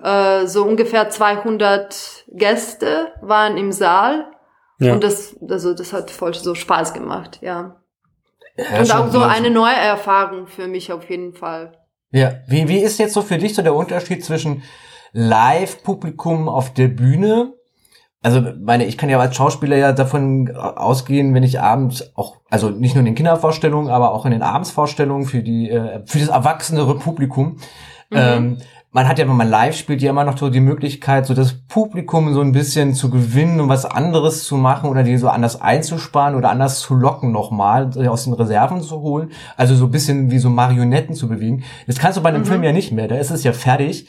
Äh, 0.01 0.47
so 0.47 0.63
ungefähr 0.63 1.09
200 1.09 2.25
Gäste 2.29 3.13
waren 3.21 3.57
im 3.57 3.71
Saal 3.71 4.31
ja. 4.79 4.93
und 4.93 5.03
das 5.03 5.35
also 5.47 5.73
das 5.73 5.93
hat 5.93 6.09
voll 6.11 6.33
so 6.33 6.55
Spaß 6.55 6.93
gemacht, 6.93 7.39
ja. 7.41 7.81
ja 8.57 8.79
und 8.79 8.93
auch 8.93 9.11
so 9.11 9.21
eine 9.21 9.49
neue 9.49 9.75
Erfahrung 9.75 10.47
für 10.47 10.67
mich 10.67 10.93
auf 10.93 11.09
jeden 11.09 11.33
Fall. 11.33 11.77
Ja, 12.11 12.33
wie 12.47 12.67
wie 12.67 12.79
ist 12.79 12.97
jetzt 12.97 13.13
so 13.13 13.21
für 13.21 13.37
dich 13.37 13.55
so 13.55 13.61
der 13.61 13.75
Unterschied 13.75 14.23
zwischen 14.23 14.63
Live-Publikum 15.11 16.47
auf 16.47 16.73
der 16.73 16.87
Bühne 16.87 17.53
also 18.21 18.41
meine, 18.59 18.85
ich 18.85 18.97
kann 18.97 19.09
ja 19.09 19.17
als 19.19 19.35
Schauspieler 19.35 19.77
ja 19.77 19.93
davon 19.93 20.53
ausgehen, 20.55 21.33
wenn 21.33 21.43
ich 21.43 21.61
abends 21.61 22.11
auch, 22.17 22.37
also 22.49 22.69
nicht 22.69 22.93
nur 22.95 22.99
in 22.99 23.05
den 23.05 23.15
Kindervorstellungen, 23.15 23.89
aber 23.89 24.13
auch 24.13 24.25
in 24.25 24.31
den 24.31 24.41
Abendsvorstellungen 24.41 25.25
für 25.25 25.41
die, 25.41 25.69
äh, 25.69 26.01
für 26.05 26.19
das 26.19 26.27
erwachsenere 26.27 26.97
Publikum, 26.97 27.59
mhm. 28.09 28.17
ähm, 28.17 28.57
man 28.91 29.07
hat 29.07 29.19
ja, 29.19 29.27
wenn 29.27 29.35
man 29.35 29.49
live 29.49 29.75
spielt, 29.75 30.01
ja 30.01 30.09
immer 30.09 30.23
noch 30.23 30.37
so 30.37 30.49
die 30.49 30.59
Möglichkeit, 30.59 31.27
so 31.27 31.35
das 31.35 31.53
Publikum 31.53 32.33
so 32.33 32.41
ein 32.41 32.53
bisschen 32.53 32.95
zu 32.95 33.11
gewinnen 33.11 33.59
und 33.61 33.69
was 33.69 33.85
anderes 33.85 34.45
zu 34.45 34.57
machen 34.57 34.89
oder 34.89 35.03
die 35.03 35.17
so 35.17 35.29
anders 35.29 35.61
einzusparen 35.61 36.33
oder 36.35 36.49
anders 36.49 36.79
zu 36.79 36.95
locken 36.95 37.31
nochmal, 37.31 37.91
aus 38.07 38.23
den 38.23 38.33
Reserven 38.33 38.81
zu 38.81 39.01
holen. 39.01 39.31
Also 39.57 39.75
so 39.75 39.85
ein 39.85 39.91
bisschen 39.91 40.31
wie 40.31 40.39
so 40.39 40.49
Marionetten 40.49 41.13
zu 41.13 41.27
bewegen. 41.27 41.63
Das 41.85 41.99
kannst 41.99 42.17
du 42.17 42.23
bei 42.23 42.29
einem 42.29 42.41
Mhm. 42.41 42.45
Film 42.47 42.63
ja 42.63 42.71
nicht 42.71 42.91
mehr, 42.91 43.07
da 43.07 43.15
ist 43.17 43.29
es 43.29 43.43
ja 43.43 43.53
fertig. 43.53 44.07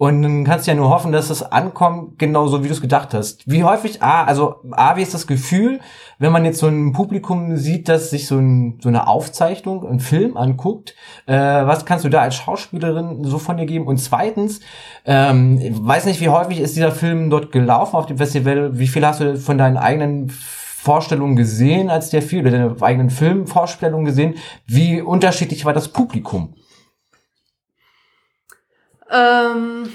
Und 0.00 0.22
dann 0.22 0.44
kannst 0.44 0.66
du 0.66 0.70
ja 0.70 0.76
nur 0.78 0.88
hoffen, 0.88 1.12
dass 1.12 1.28
es 1.28 1.42
ankommt, 1.42 2.18
genauso 2.18 2.64
wie 2.64 2.68
du 2.68 2.72
es 2.72 2.80
gedacht 2.80 3.12
hast. 3.12 3.42
Wie 3.44 3.64
häufig, 3.64 4.02
A, 4.02 4.24
also 4.24 4.54
A, 4.70 4.96
wie 4.96 5.02
ist 5.02 5.12
das 5.12 5.26
Gefühl, 5.26 5.80
wenn 6.18 6.32
man 6.32 6.46
jetzt 6.46 6.58
so 6.58 6.68
ein 6.68 6.94
Publikum 6.94 7.58
sieht, 7.58 7.86
das 7.86 8.08
sich 8.08 8.26
so, 8.26 8.38
ein, 8.38 8.78
so 8.80 8.88
eine 8.88 9.08
Aufzeichnung, 9.08 9.86
einen 9.86 10.00
Film 10.00 10.38
anguckt, 10.38 10.94
äh, 11.26 11.34
was 11.34 11.84
kannst 11.84 12.06
du 12.06 12.08
da 12.08 12.22
als 12.22 12.36
Schauspielerin 12.36 13.24
so 13.24 13.36
von 13.36 13.58
dir 13.58 13.66
geben? 13.66 13.86
Und 13.86 13.98
zweitens, 13.98 14.60
ähm, 15.04 15.60
weiß 15.86 16.06
nicht, 16.06 16.22
wie 16.22 16.30
häufig 16.30 16.60
ist 16.60 16.76
dieser 16.76 16.92
Film 16.92 17.28
dort 17.28 17.52
gelaufen 17.52 17.96
auf 17.96 18.06
dem 18.06 18.16
Festival? 18.16 18.78
Wie 18.78 18.88
viel 18.88 19.04
hast 19.04 19.20
du 19.20 19.36
von 19.36 19.58
deinen 19.58 19.76
eigenen 19.76 20.30
Vorstellungen 20.30 21.36
gesehen 21.36 21.90
als 21.90 22.08
der 22.08 22.22
Film, 22.22 22.46
oder 22.46 22.52
deine 22.52 22.76
eigenen 22.80 23.10
Filmvorstellungen 23.10 24.06
gesehen? 24.06 24.36
Wie 24.66 25.02
unterschiedlich 25.02 25.66
war 25.66 25.74
das 25.74 25.88
Publikum? 25.88 26.54
Ähm, 29.10 29.92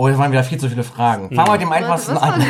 Oh, 0.00 0.06
jetzt 0.06 0.16
waren 0.16 0.30
wieder 0.30 0.44
viel 0.44 0.58
zu 0.58 0.68
viele 0.68 0.84
Fragen. 0.84 1.28
Fangen 1.34 1.48
wir 1.48 1.52
mit 1.54 1.62
dem 1.62 1.72
einfachsten 1.72 2.16
an. 2.16 2.40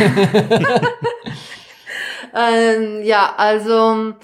ähm, 2.35 3.03
ja, 3.05 3.35
also 3.39 4.17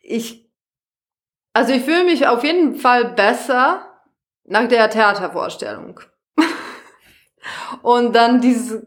ich, 0.00 0.48
also 1.52 1.72
ich 1.72 1.82
fühle 1.82 2.04
mich 2.04 2.28
auf 2.28 2.44
jeden 2.44 2.76
Fall 2.76 3.06
besser 3.06 3.84
nach 4.44 4.68
der 4.68 4.88
Theatervorstellung. 4.88 5.98
Und 7.82 8.14
dann 8.14 8.40
dieses 8.40 8.80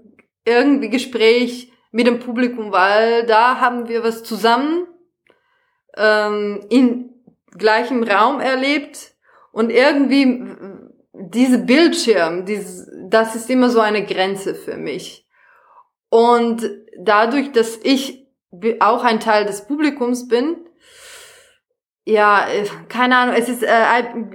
irgendwie 0.46 0.90
Gespräch 0.90 1.74
mit 1.92 2.08
dem 2.08 2.20
Publikum, 2.20 2.72
weil 2.72 3.26
da 3.26 3.60
haben 3.60 3.90
wir 3.90 4.02
was 4.02 4.24
zusammen 4.24 4.88
ähm, 5.98 6.66
in 6.70 7.17
gleichem 7.58 8.04
Raum 8.04 8.40
erlebt 8.40 9.14
und 9.52 9.70
irgendwie 9.72 10.56
diese 11.14 11.60
Bildschirm, 11.60 12.46
dieses, 12.46 12.90
das 13.10 13.36
ist 13.36 13.50
immer 13.50 13.70
so 13.70 13.80
eine 13.80 14.06
Grenze 14.06 14.56
für 14.56 14.78
mich. 14.78 15.28
Und 16.10 16.70
dadurch, 17.00 17.52
dass 17.52 17.78
ich 17.84 18.28
auch 18.80 19.04
ein 19.04 19.20
Teil 19.20 19.46
des 19.46 19.66
Publikums 19.66 20.28
bin, 20.28 20.58
ja, 22.06 22.48
äh, 22.48 22.66
keine 22.88 23.18
Ahnung, 23.18 23.36
es 23.38 23.50
ist 23.50 23.64
äh, 23.64 23.68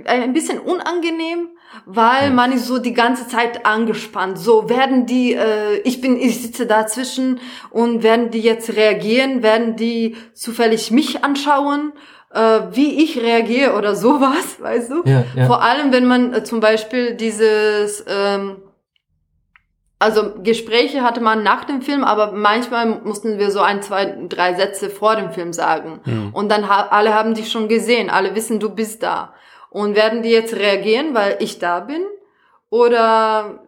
ein, 0.05 0.35
bisschen 0.35 0.59
unangenehm, 0.59 1.49
weil 1.87 2.31
man 2.31 2.53
ist 2.53 2.67
so 2.67 2.79
die 2.79 2.93
ganze 2.93 3.27
Zeit 3.27 3.65
angespannt. 3.65 4.39
So 4.39 4.69
werden 4.69 5.07
die, 5.07 5.33
äh, 5.33 5.79
ich 5.79 6.03
bin, 6.03 6.21
ich 6.21 6.43
sitze 6.43 6.67
dazwischen 6.67 7.41
und 7.71 8.03
werden 8.03 8.31
die 8.31 8.41
jetzt 8.41 8.77
reagieren, 8.77 9.43
werden 9.43 9.77
die 9.77 10.17
zufällig 10.35 10.91
mich 10.91 11.25
anschauen, 11.25 11.95
äh, 12.33 12.61
wie 12.71 13.03
ich 13.03 13.21
reagiere 13.21 13.75
oder 13.75 13.95
sowas, 14.07 14.61
weißt 14.61 14.90
du? 14.90 15.03
Ja, 15.05 15.25
ja. 15.35 15.47
Vor 15.47 15.62
allem, 15.62 15.92
wenn 15.92 16.07
man 16.07 16.35
äh, 16.35 16.45
zum 16.45 16.61
Beispiel 16.61 17.14
dieses, 17.14 18.05
ähm, 18.09 18.57
also 19.99 20.33
Gespräche 20.42 21.03
hatte 21.03 21.21
man 21.21 21.42
nach 21.42 21.64
dem 21.64 21.83
Film, 21.83 22.05
aber 22.05 22.33
manchmal 22.33 22.87
mussten 23.05 23.38
wir 23.38 23.51
so 23.51 23.61
ein, 23.61 23.83
zwei, 23.83 24.16
drei 24.29 24.55
Sätze 24.55 24.90
vor 24.90 25.16
dem 25.16 25.31
Film 25.31 25.53
sagen. 25.53 26.01
Hm. 26.05 26.31
Und 26.33 26.51
dann 26.51 26.68
ha 26.68 26.88
alle 26.90 27.14
haben 27.14 27.35
dich 27.35 27.53
schon 27.53 27.68
gesehen, 27.68 28.11
alle 28.11 28.35
wissen, 28.35 28.59
du 28.59 28.71
bist 28.71 29.03
da. 29.03 29.35
Und 29.71 29.95
werden 29.95 30.23
die 30.23 30.31
jetzt 30.31 30.55
reagieren, 30.55 31.14
weil 31.14 31.37
ich 31.38 31.59
da 31.59 31.81
bin? 31.81 32.03
Oder 32.68 33.61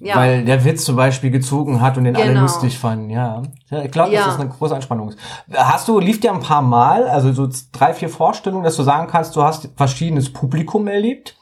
ja, 0.00 0.16
Weil 0.16 0.44
der 0.44 0.64
Witz 0.64 0.84
zum 0.84 0.96
Beispiel 0.96 1.30
gezogen 1.30 1.80
hat 1.80 1.96
und 1.98 2.04
den 2.04 2.14
alle 2.16 2.26
Genau. 2.28 2.42
lustig 2.42 2.78
fanden, 2.78 3.10
ja. 3.10 3.42
ich 3.84 3.90
glaube, 3.90 4.12
Ja. 4.12 4.20
dass 4.20 4.36
das 4.36 4.40
eine 4.40 4.48
große 4.50 4.74
Anspannung 4.74 5.08
ist. 5.10 5.18
Hast 5.52 5.88
du, 5.88 5.98
lief 5.98 6.20
dir 6.20 6.32
ein 6.32 6.40
paar 6.40 6.62
Mal, 6.62 7.08
also 7.08 7.32
so 7.32 7.48
drei, 7.72 7.94
vier 7.94 8.08
Vorstellungen, 8.08 8.64
dass 8.64 8.76
du 8.76 8.82
sagen 8.82 9.08
kannst, 9.10 9.34
du 9.36 9.42
hast 9.42 9.68
verschiedenes 9.76 10.32
Publikum 10.32 10.86
erlebt? 10.88 11.36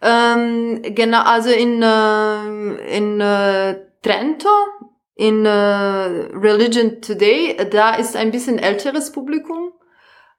ähm, 0.00 0.80
genau, 0.94 1.22
also 1.22 1.50
in, 1.50 1.82
ähm, 1.84 2.78
in 2.88 3.20
äh, 3.20 3.76
Trento, 4.02 4.48
in 5.16 5.44
äh, 5.44 5.50
Religion 5.50 7.00
Today, 7.00 7.56
da 7.72 7.94
ist 7.94 8.16
ein 8.16 8.30
bisschen 8.30 8.58
älteres 8.60 9.10
Publikum. 9.10 9.72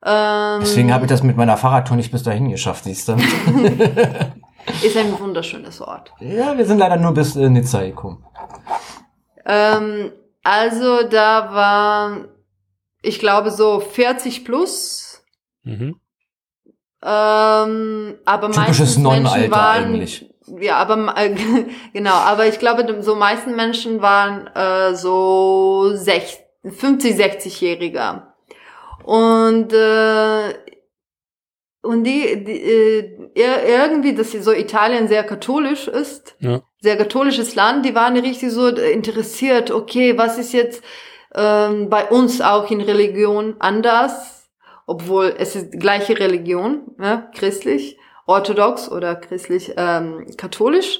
Ähm, 0.05 0.59
Deswegen 0.62 0.93
habe 0.93 1.03
ich 1.05 1.09
das 1.09 1.23
mit 1.23 1.35
meiner 1.35 1.57
Fahrradtour 1.57 1.97
nicht 1.97 2.12
bis 2.13 2.23
dahin 2.23 2.49
geschafft, 2.49 2.85
siehst 2.85 3.09
du. 3.09 3.17
Ist 4.84 4.98
ein 4.98 5.19
wunderschönes 5.19 5.82
Ort. 5.82 6.12
ja, 6.19 6.58
wir 6.58 6.65
sind 6.65 6.78
leider 6.78 6.98
nur 6.98 7.13
bis 7.13 7.36
äh, 7.36 7.50
Nizza 7.50 7.82
gekommen. 7.82 8.24
Ähm, 9.45 10.12
also 10.43 11.04
da 11.08 11.54
war, 11.54 12.26
ich 13.02 13.19
glaube, 13.19 13.52
so 13.52 13.80
40 13.80 14.45
plus. 14.45 15.24
Mhm. 15.63 16.00
Ähm, 17.02 18.15
aber 18.26 18.52
Typisches 18.52 18.98
Nonnenalter 18.98 19.52
waren, 19.52 19.86
eigentlich. 19.86 20.30
Ja, 20.60 20.78
aber 20.78 21.15
äh, 21.17 21.36
genau, 21.93 22.13
aber 22.13 22.48
ich 22.48 22.60
glaube, 22.60 23.02
so 23.02 23.15
meisten 23.15 23.56
Menschen 23.56 24.02
waren 24.02 24.48
äh, 24.48 24.95
so 24.95 25.91
sech, 25.95 26.39
50, 26.63 27.15
60-Jähriger. 27.15 28.24
Und 29.04 29.74
äh, 29.74 30.54
und 31.82 32.04
die, 32.04 32.44
die 32.44 32.62
äh, 32.62 33.18
ir- 33.36 33.63
irgendwie, 33.65 34.13
dass 34.13 34.32
so 34.32 34.52
Italien 34.52 35.08
sehr 35.08 35.24
katholisch 35.24 35.88
ist, 35.88 36.36
Ja. 36.39 36.62
sehr 36.82 36.98
katholisches 36.98 37.56
Land, 37.56 37.86
die 37.86 37.96
waren 37.96 38.18
richtig 38.18 38.52
so 38.52 38.68
interessiert, 38.68 39.72
okay, 39.72 40.18
was 40.18 40.38
ist 40.38 40.54
jetzt 40.54 40.84
ähm, 41.36 41.89
bei 41.89 42.06
uns 42.10 42.42
auch 42.42 42.70
in 42.72 42.82
Religion 42.82 43.56
anders, 43.60 44.50
obwohl 44.88 45.36
es 45.38 45.56
ist 45.56 45.72
die 45.74 45.78
gleiche 45.80 46.18
Religion, 46.20 46.82
ne, 46.98 47.30
christlich, 47.36 47.98
orthodox 48.26 48.92
oder 48.92 49.15
christlich 49.15 49.74
ähm, 49.78 50.26
katholisch. 50.38 51.00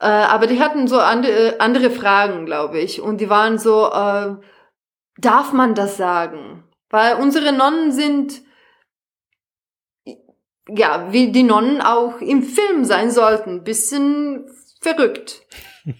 Äh, 0.00 0.06
aber 0.06 0.46
die 0.46 0.60
hatten 0.60 0.86
so 0.88 0.98
andere, 0.98 1.56
andere 1.58 1.90
Fragen, 1.90 2.46
glaube 2.46 2.78
ich. 2.78 3.00
Und 3.00 3.20
die 3.20 3.30
waren 3.30 3.58
so, 3.58 3.86
äh, 3.86 4.36
darf 5.18 5.52
man 5.52 5.74
das 5.74 5.96
sagen? 5.96 6.64
Weil 6.90 7.16
unsere 7.16 7.52
Nonnen 7.52 7.92
sind 7.92 8.42
ja, 10.68 11.12
wie 11.12 11.32
die 11.32 11.42
Nonnen 11.42 11.80
auch 11.80 12.20
im 12.20 12.42
Film 12.42 12.84
sein 12.84 13.10
sollten. 13.10 13.64
Bisschen 13.64 14.46
verrückt. 14.80 15.42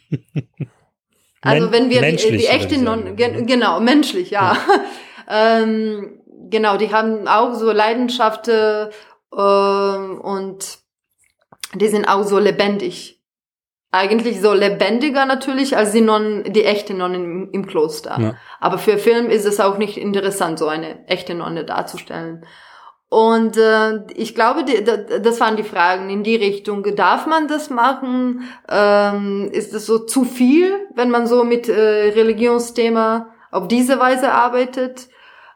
Also 1.43 1.71
wenn 1.71 1.91
wir 1.91 2.03
die, 2.03 2.17
die 2.17 2.47
echte 2.47 2.77
Nonnen, 2.77 3.15
gen 3.15 3.47
genau, 3.47 3.79
menschlich, 3.79 4.31
ja. 4.31 4.59
ähm, 5.31 6.21
genau, 6.51 6.77
die 6.77 6.93
haben 6.93 7.29
auch 7.29 7.55
so 7.55 7.71
Leidenschaft 7.71 8.49
äh, 8.49 8.89
und 9.31 10.79
die 11.75 11.89
sind 11.89 12.07
auch 12.07 12.25
so 12.25 12.39
lebendig. 12.39 13.23
Eigentlich 13.93 14.41
so 14.41 14.53
lebendiger 14.53 15.25
natürlich 15.25 15.77
als 15.77 15.93
die 15.93 16.01
Nonnen, 16.01 16.53
die 16.53 16.65
echte 16.65 16.95
Nonnen 16.95 17.25
im, 17.25 17.51
im 17.53 17.67
Kloster. 17.67 18.19
Ja. 18.21 18.35
Aber 18.59 18.79
für 18.79 18.99
Film 18.99 19.31
ist 19.31 19.45
es 19.45 19.61
auch 19.61 19.79
nicht 19.79 19.97
interessant, 19.97 20.59
so 20.59 20.67
eine 20.67 21.07
echte 21.07 21.35
Nonne 21.35 21.65
darzustellen. 21.65 22.45
Und 23.17 23.57
äh, 23.57 24.01
ich 24.15 24.35
glaube, 24.35 24.63
die, 24.63 24.85
da- 24.85 24.99
das 24.99 25.41
waren 25.41 25.57
die 25.57 25.63
Fragen 25.63 26.11
in 26.11 26.23
die 26.23 26.37
Richtung. 26.37 26.83
Darf 26.95 27.27
man 27.27 27.49
das 27.49 27.71
machen? 27.71 28.43
Ähm, 28.69 29.49
ist 29.53 29.73
es 29.73 29.87
so 29.87 30.01
zu 30.01 30.25
viel, 30.25 30.87
wenn 30.95 31.09
man 31.09 31.27
so 31.27 31.43
mit 31.43 31.67
äh, 31.67 32.11
Religionsthema 32.11 33.31
auf 33.51 33.69
diese 33.69 33.99
Weise 33.99 34.33
arbeitet? 34.33 35.09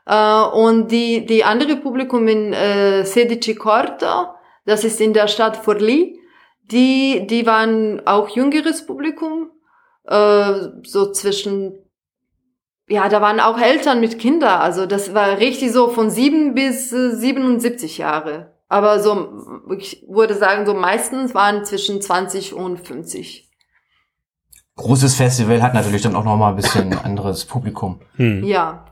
Äh, 0.06 0.42
und 0.42 0.90
die, 0.90 1.26
die 1.26 1.44
andere 1.44 1.76
Publikum 1.76 2.28
in 2.28 2.54
äh, 2.54 3.04
Sedici 3.04 3.54
Corto, 3.56 4.28
das 4.64 4.82
ist 4.84 4.98
in 4.98 5.12
der 5.12 5.28
Stadt 5.28 5.58
Forlì, 5.58 6.18
die, 6.62 7.26
die 7.26 7.44
waren 7.44 8.06
auch 8.06 8.30
jüngeres 8.30 8.86
Publikum, 8.86 9.50
äh, 10.06 10.52
so 10.82 11.12
zwischen 11.12 11.74
ja, 12.90 13.08
da 13.08 13.20
waren 13.20 13.38
auch 13.38 13.58
Eltern 13.58 14.00
mit 14.00 14.18
Kindern. 14.18 14.60
Also 14.60 14.84
das 14.84 15.14
war 15.14 15.38
richtig 15.38 15.72
so 15.72 15.88
von 15.88 16.10
sieben 16.10 16.54
bis 16.54 16.92
äh, 16.92 17.14
77 17.14 17.98
Jahre. 17.98 18.52
Aber 18.68 19.00
so, 19.00 19.62
ich 19.78 20.04
würde 20.08 20.34
sagen, 20.34 20.66
so 20.66 20.74
meistens 20.74 21.32
waren 21.32 21.64
zwischen 21.64 22.02
20 22.02 22.52
und 22.54 22.78
50. 22.78 23.48
Großes 24.76 25.14
Festival 25.14 25.62
hat 25.62 25.74
natürlich 25.74 26.02
dann 26.02 26.16
auch 26.16 26.24
noch 26.24 26.36
mal 26.36 26.50
ein 26.50 26.56
bisschen 26.56 26.98
anderes 27.04 27.44
Publikum. 27.44 28.00
Hm. 28.16 28.42
Ja. 28.42 28.86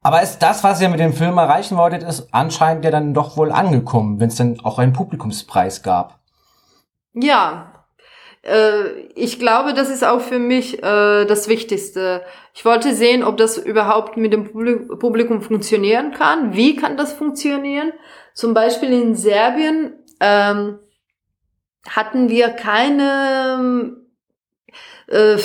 Aber 0.00 0.22
ist 0.22 0.38
das, 0.38 0.64
was 0.64 0.80
ihr 0.80 0.88
mit 0.88 1.00
dem 1.00 1.12
Film 1.12 1.36
erreichen 1.36 1.76
wolltet, 1.76 2.04
ist 2.04 2.28
anscheinend 2.32 2.84
ja 2.86 2.90
dann 2.90 3.12
doch 3.12 3.36
wohl 3.36 3.52
angekommen, 3.52 4.18
wenn 4.18 4.28
es 4.28 4.36
dann 4.36 4.60
auch 4.60 4.78
einen 4.78 4.94
Publikumspreis 4.94 5.82
gab. 5.82 6.20
Ja. 7.12 7.75
Äh, 8.46 9.00
ich 9.14 9.38
glaube, 9.38 9.74
das 9.74 9.90
ist 9.90 10.04
auch 10.04 10.20
für 10.20 10.38
mich 10.38 10.82
äh, 10.82 11.24
das 11.24 11.48
Wichtigste. 11.48 12.22
Ich 12.54 12.64
wollte 12.64 12.94
sehen, 12.94 13.24
ob 13.24 13.36
das 13.36 13.58
überhaupt 13.58 14.16
mit 14.16 14.32
dem 14.32 14.48
Publi- 14.48 14.96
Publikum 14.98 15.42
funktionieren 15.42 16.12
kann. 16.12 16.54
Wie 16.54 16.76
kann 16.76 16.96
das 16.96 17.12
funktionieren? 17.12 17.92
Zum 18.34 18.54
Beispiel 18.54 18.92
in 18.92 19.14
Serbien 19.14 19.94
ähm, 20.20 20.78
hatten 21.88 22.28
wir 22.28 22.48
keine 22.50 23.96
äh, 25.08 25.36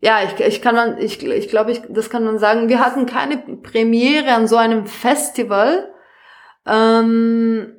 ja, 0.00 0.20
ich, 0.22 0.38
ich 0.44 0.62
kann 0.62 0.76
man, 0.76 0.98
ich, 0.98 1.24
ich 1.26 1.48
glaube, 1.48 1.72
ich, 1.72 1.82
das 1.88 2.08
kann 2.08 2.24
man 2.24 2.38
sagen. 2.38 2.68
Wir 2.68 2.78
hatten 2.78 3.06
keine 3.06 3.38
Premiere 3.38 4.32
an 4.32 4.46
so 4.46 4.56
einem 4.56 4.86
Festival. 4.86 5.92
Ähm, 6.64 7.77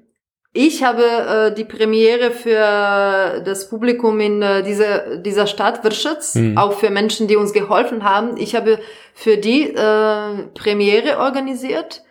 ich 0.67 0.83
habe 0.83 1.03
äh, 1.03 1.53
die 1.53 1.63
Premiere 1.63 2.31
für 2.31 3.41
das 3.45 3.69
Publikum 3.69 4.19
in 4.19 4.41
äh, 4.41 4.61
dieser, 4.61 5.15
dieser 5.15 5.47
Stadt 5.47 5.85
Wirschitz, 5.85 6.35
Mhm. 6.35 6.57
auch 6.57 6.73
für 6.73 6.89
Menschen, 6.89 7.27
die 7.29 7.37
uns 7.37 7.53
geholfen 7.53 8.03
haben. 8.03 8.35
Ich 8.35 8.55
habe 8.57 8.79
für 9.13 9.37
die 9.37 9.73
äh, 9.73 10.47
Premiere 10.53 11.19
organisiert 11.19 12.03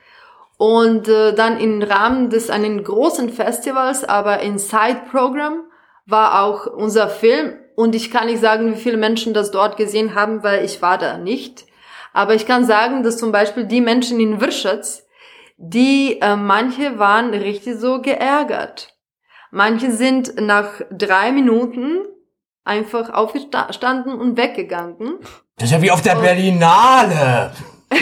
und 0.56 1.08
äh, 1.08 1.34
dann 1.34 1.60
im 1.60 1.82
Rahmen 1.82 2.30
des 2.30 2.48
einen 2.48 2.82
großen 2.82 3.28
Festivals, 3.28 4.04
aber 4.04 4.40
in 4.40 4.58
Side-Program 4.58 5.64
war 6.06 6.42
auch 6.42 6.66
unser 6.66 7.08
Film 7.10 7.52
und 7.76 7.94
ich 7.94 8.10
kann 8.10 8.28
nicht 8.28 8.40
sagen, 8.40 8.72
wie 8.72 8.80
viele 8.80 8.96
Menschen 8.96 9.34
das 9.34 9.50
dort 9.50 9.76
gesehen 9.76 10.14
haben, 10.14 10.42
weil 10.42 10.64
ich 10.64 10.80
war 10.80 10.96
da 10.96 11.18
nicht. 11.18 11.66
Aber 12.14 12.34
ich 12.34 12.46
kann 12.46 12.64
sagen, 12.64 13.02
dass 13.02 13.18
zum 13.18 13.30
Beispiel 13.30 13.64
die 13.66 13.82
Menschen 13.82 14.18
in 14.20 14.40
Wirschitz, 14.40 15.06
die 15.58 16.20
äh, 16.20 16.36
manche 16.36 16.98
waren 16.98 17.34
richtig 17.34 17.76
so 17.78 18.00
geärgert. 18.00 18.96
Manche 19.50 19.90
sind 19.90 20.40
nach 20.40 20.80
drei 20.90 21.32
Minuten 21.32 22.04
einfach 22.64 23.10
aufgestanden 23.12 24.14
und 24.14 24.36
weggegangen. 24.36 25.18
Das 25.56 25.68
ist 25.68 25.72
ja 25.72 25.82
wie 25.82 25.90
auf 25.90 26.02
der 26.02 26.16
Berlinale. 26.16 27.52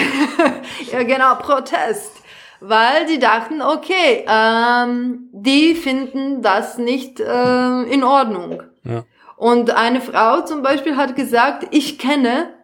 Ja, 0.93 1.03
genau, 1.03 1.35
Protest. 1.37 2.13
Weil 2.61 3.07
die 3.07 3.19
dachten, 3.19 3.63
okay, 3.63 4.25
ähm, 4.29 5.29
die 5.33 5.75
finden 5.75 6.43
das 6.43 6.79
nicht 6.79 7.21
äh, 7.21 7.83
in 7.83 8.03
Ordnung. 8.03 8.63
Ja. 8.85 9.05
Und 9.37 9.71
eine 9.71 10.01
Frau 10.01 10.43
zum 10.43 10.63
Beispiel 10.63 10.97
hat 10.97 11.17
gesagt, 11.17 11.69
ich 11.71 11.99
kenne 11.99 12.55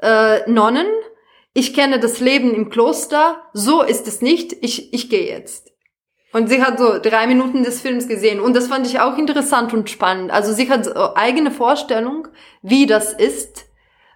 äh, 0.00 0.48
Nonnen, 0.50 0.86
ich 1.54 1.74
kenne 1.74 2.00
das 2.00 2.20
Leben 2.20 2.54
im 2.54 2.70
Kloster, 2.70 3.42
so 3.52 3.82
ist 3.82 4.08
es 4.08 4.22
nicht, 4.22 4.54
ich, 4.60 4.92
ich 4.94 5.10
gehe 5.10 5.28
jetzt. 5.28 5.70
Und 6.32 6.48
sie 6.48 6.62
hat 6.62 6.78
so 6.78 6.98
drei 6.98 7.26
Minuten 7.26 7.62
des 7.62 7.82
Films 7.82 8.08
gesehen 8.08 8.40
und 8.40 8.56
das 8.56 8.68
fand 8.68 8.86
ich 8.86 9.00
auch 9.00 9.18
interessant 9.18 9.74
und 9.74 9.90
spannend. 9.90 10.30
Also 10.30 10.52
sie 10.52 10.70
hat 10.70 10.86
so 10.86 11.14
eigene 11.14 11.50
Vorstellung, 11.50 12.28
wie 12.62 12.86
das 12.86 13.12
ist 13.12 13.66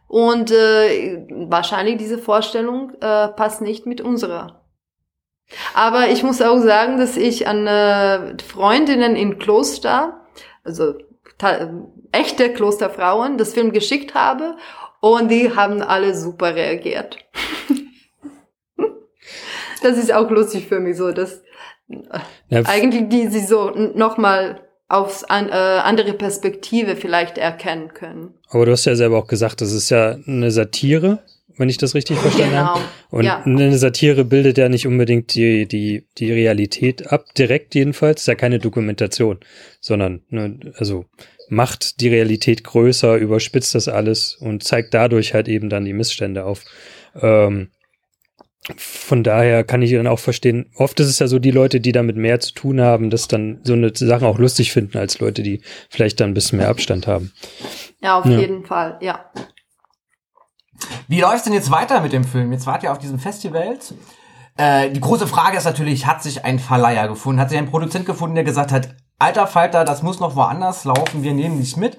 und 0.09 0.51
äh, 0.51 1.26
wahrscheinlich 1.30 1.99
diese 1.99 2.16
Vorstellung 2.18 2.93
äh, 3.03 3.28
passt 3.28 3.61
nicht 3.61 3.84
mit 3.84 4.01
unserer. 4.01 4.62
Aber 5.74 6.09
ich 6.09 6.22
muss 6.22 6.41
auch 6.41 6.59
sagen, 6.59 6.99
dass 6.99 7.18
ich 7.18 7.47
an 7.47 7.66
äh, 7.66 8.37
Freundinnen 8.43 9.14
in 9.14 9.39
Kloster, 9.39 10.26
also 10.64 10.95
ta- 11.39 11.70
echte 12.12 12.51
Klosterfrauen, 12.53 13.37
das 13.37 13.53
Film 13.53 13.72
geschickt 13.72 14.14
habe 14.14 14.57
und 15.01 15.28
die 15.28 15.55
haben 15.55 15.82
alle 15.82 16.14
super 16.14 16.55
reagiert. 16.55 17.18
das 19.82 19.99
ist 19.99 20.12
auch 20.12 20.30
lustig 20.30 20.66
für 20.66 20.80
mich 20.80 20.97
so, 20.97 21.12
dass 21.12 21.42
Ja, 22.49 22.62
eigentlich 22.64 23.09
die 23.09 23.28
sie 23.28 23.44
so 23.44 23.70
nochmal 23.70 24.61
aufs 24.88 25.24
an, 25.24 25.49
äh, 25.49 25.53
andere 25.53 26.12
Perspektive 26.12 26.97
vielleicht 26.97 27.38
erkennen 27.38 27.92
können. 27.92 28.34
aber 28.51 28.66
du 28.66 28.72
hast 28.72 28.84
ja 28.84 28.94
selber 28.94 29.18
auch 29.18 29.26
gesagt, 29.26 29.61
das 29.61 29.72
ist 29.72 29.90
ja 29.90 30.16
eine 30.26 30.51
Satire, 30.51 31.20
wenn 31.57 31.68
ich 31.68 31.78
das 31.78 31.94
richtig 31.94 32.18
verstanden 32.18 32.57
habe. 32.57 32.80
Genau. 32.80 32.90
Und 33.11 33.24
ja. 33.24 33.42
eine 33.44 33.78
Satire 33.78 34.24
bildet 34.24 34.59
ja 34.59 34.68
nicht 34.68 34.86
unbedingt 34.86 35.34
die, 35.34 35.66
die, 35.66 36.05
die 36.18 36.32
Realität 36.32 37.11
ab, 37.11 37.34
direkt 37.36 37.74
jedenfalls. 37.74 38.22
Ist 38.22 38.28
ja 38.28 38.34
keine 38.34 38.59
Dokumentation, 38.59 39.40
sondern, 39.80 40.22
ne, 40.28 40.59
also 40.76 41.07
macht 41.49 42.01
die 42.01 42.09
Realität 42.09 42.64
größer, 42.64 43.16
überspitzt 43.16 43.74
das 43.74 43.88
alles 43.88 44.34
und 44.34 44.64
zeigt 44.64 44.94
dadurch 44.94 45.34
halt 45.34 45.49
eben 45.49 45.68
dann 45.68 45.84
die 45.84 45.92
Missstände 45.92 46.44
auf. 46.44 46.64
Ähm, 47.14 47.70
von 48.76 49.22
daher 49.22 49.62
kann 49.62 49.82
ich 49.82 49.92
dann 49.92 50.09
auch 50.09 50.18
verstehen, 50.18 50.70
oft 50.74 50.99
ist 50.99 51.07
es 51.07 51.20
ja 51.20 51.28
so, 51.28 51.38
die 51.38 51.53
Leute, 51.53 51.80
die 51.80 51.92
damit 51.92 52.16
mehr 52.16 52.40
zu 52.40 52.53
tun 52.53 52.80
haben, 52.80 53.11
das 53.11 53.28
dann 53.28 53.61
so 53.62 53.74
eine 53.74 53.92
Sache 53.94 54.26
auch 54.26 54.38
lustig 54.38 54.72
finden, 54.72 54.99
als 54.99 55.20
Leute, 55.20 55.42
die 55.42 55.62
vielleicht 55.88 56.18
dann 56.18 56.30
ein 56.30 56.34
bisschen 56.34 56.59
mehr 56.59 56.68
Abstand 56.68 57.07
haben. 57.07 57.32
Ja, 58.03 58.18
auf 58.18 58.26
Ja. 58.26 58.38
jeden 58.40 58.64
Fall, 58.64 58.99
ja. 59.01 59.30
Wie 61.09 61.20
läuft's 61.20 61.44
denn 61.44 61.53
jetzt 61.53 61.70
weiter 61.70 62.01
mit 62.01 62.12
dem 62.12 62.24
Film? 62.24 62.53
Jetzt 62.53 62.66
wart 62.66 62.82
ihr 62.82 62.90
auf 62.92 62.99
diesem 62.99 63.18
Festival. 63.20 63.78
Äh, 64.57 64.90
die 64.90 65.01
große 65.01 65.26
Frage 65.26 65.57
ist 65.57 65.64
natürlich, 65.64 66.07
hat 66.07 66.22
sich 66.22 66.44
ein 66.44 66.59
Verleiher 66.59 67.09
gefunden? 67.09 67.40
Hat 67.40 67.51
sich 67.51 67.59
ein 67.59 67.70
Produzent 67.70 68.05
gefunden, 68.05 68.34
der 68.34 68.44
gesagt 68.44 68.72
hat, 68.72 68.97
alter 69.18 69.46
Falter, 69.46 69.84
das 69.84 70.02
muss 70.02 70.20
noch 70.20 70.36
woanders 70.36 70.84
laufen, 70.84 71.22
wir 71.22 71.34
nehmen 71.34 71.58
dich 71.58 71.76
mit? 71.76 71.98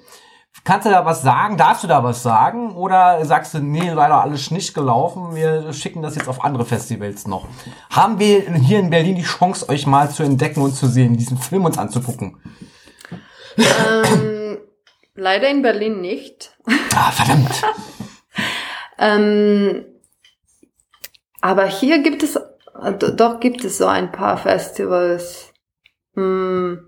Kannst 0.63 0.85
du 0.87 0.89
da 0.89 1.05
was 1.05 1.21
sagen? 1.21 1.55
Darfst 1.55 1.83
du 1.83 1.87
da 1.87 2.03
was 2.03 2.23
sagen? 2.23 2.75
Oder 2.75 3.23
sagst 3.25 3.53
du, 3.53 3.59
nee, 3.59 3.91
leider 3.91 4.21
alles 4.21 4.49
nicht 4.51 4.73
gelaufen, 4.73 5.35
wir 5.35 5.71
schicken 5.71 6.01
das 6.01 6.15
jetzt 6.15 6.27
auf 6.27 6.43
andere 6.43 6.65
Festivals 6.65 7.27
noch? 7.27 7.47
Haben 7.91 8.17
wir 8.19 8.41
hier 8.53 8.79
in 8.79 8.89
Berlin 8.89 9.15
die 9.15 9.23
Chance, 9.23 9.69
euch 9.69 9.85
mal 9.85 10.09
zu 10.09 10.23
entdecken 10.23 10.61
und 10.61 10.73
zu 10.73 10.87
sehen, 10.87 11.15
diesen 11.15 11.37
Film 11.37 11.65
uns 11.65 11.77
anzugucken? 11.77 12.41
ähm, 13.57 14.57
leider 15.15 15.47
in 15.49 15.61
Berlin 15.61 16.01
nicht. 16.01 16.57
Ah, 16.95 17.11
verdammt. 17.11 17.63
Ähm, 18.99 19.85
aber 21.41 21.65
hier 21.67 22.01
gibt 22.01 22.23
es, 22.23 22.35
äh, 22.35 22.93
do- 22.97 23.11
doch 23.11 23.39
gibt 23.39 23.63
es 23.63 23.77
so 23.77 23.85
ein 23.85 24.11
paar 24.11 24.37
Festivals. 24.37 25.53
Hm. 26.15 26.86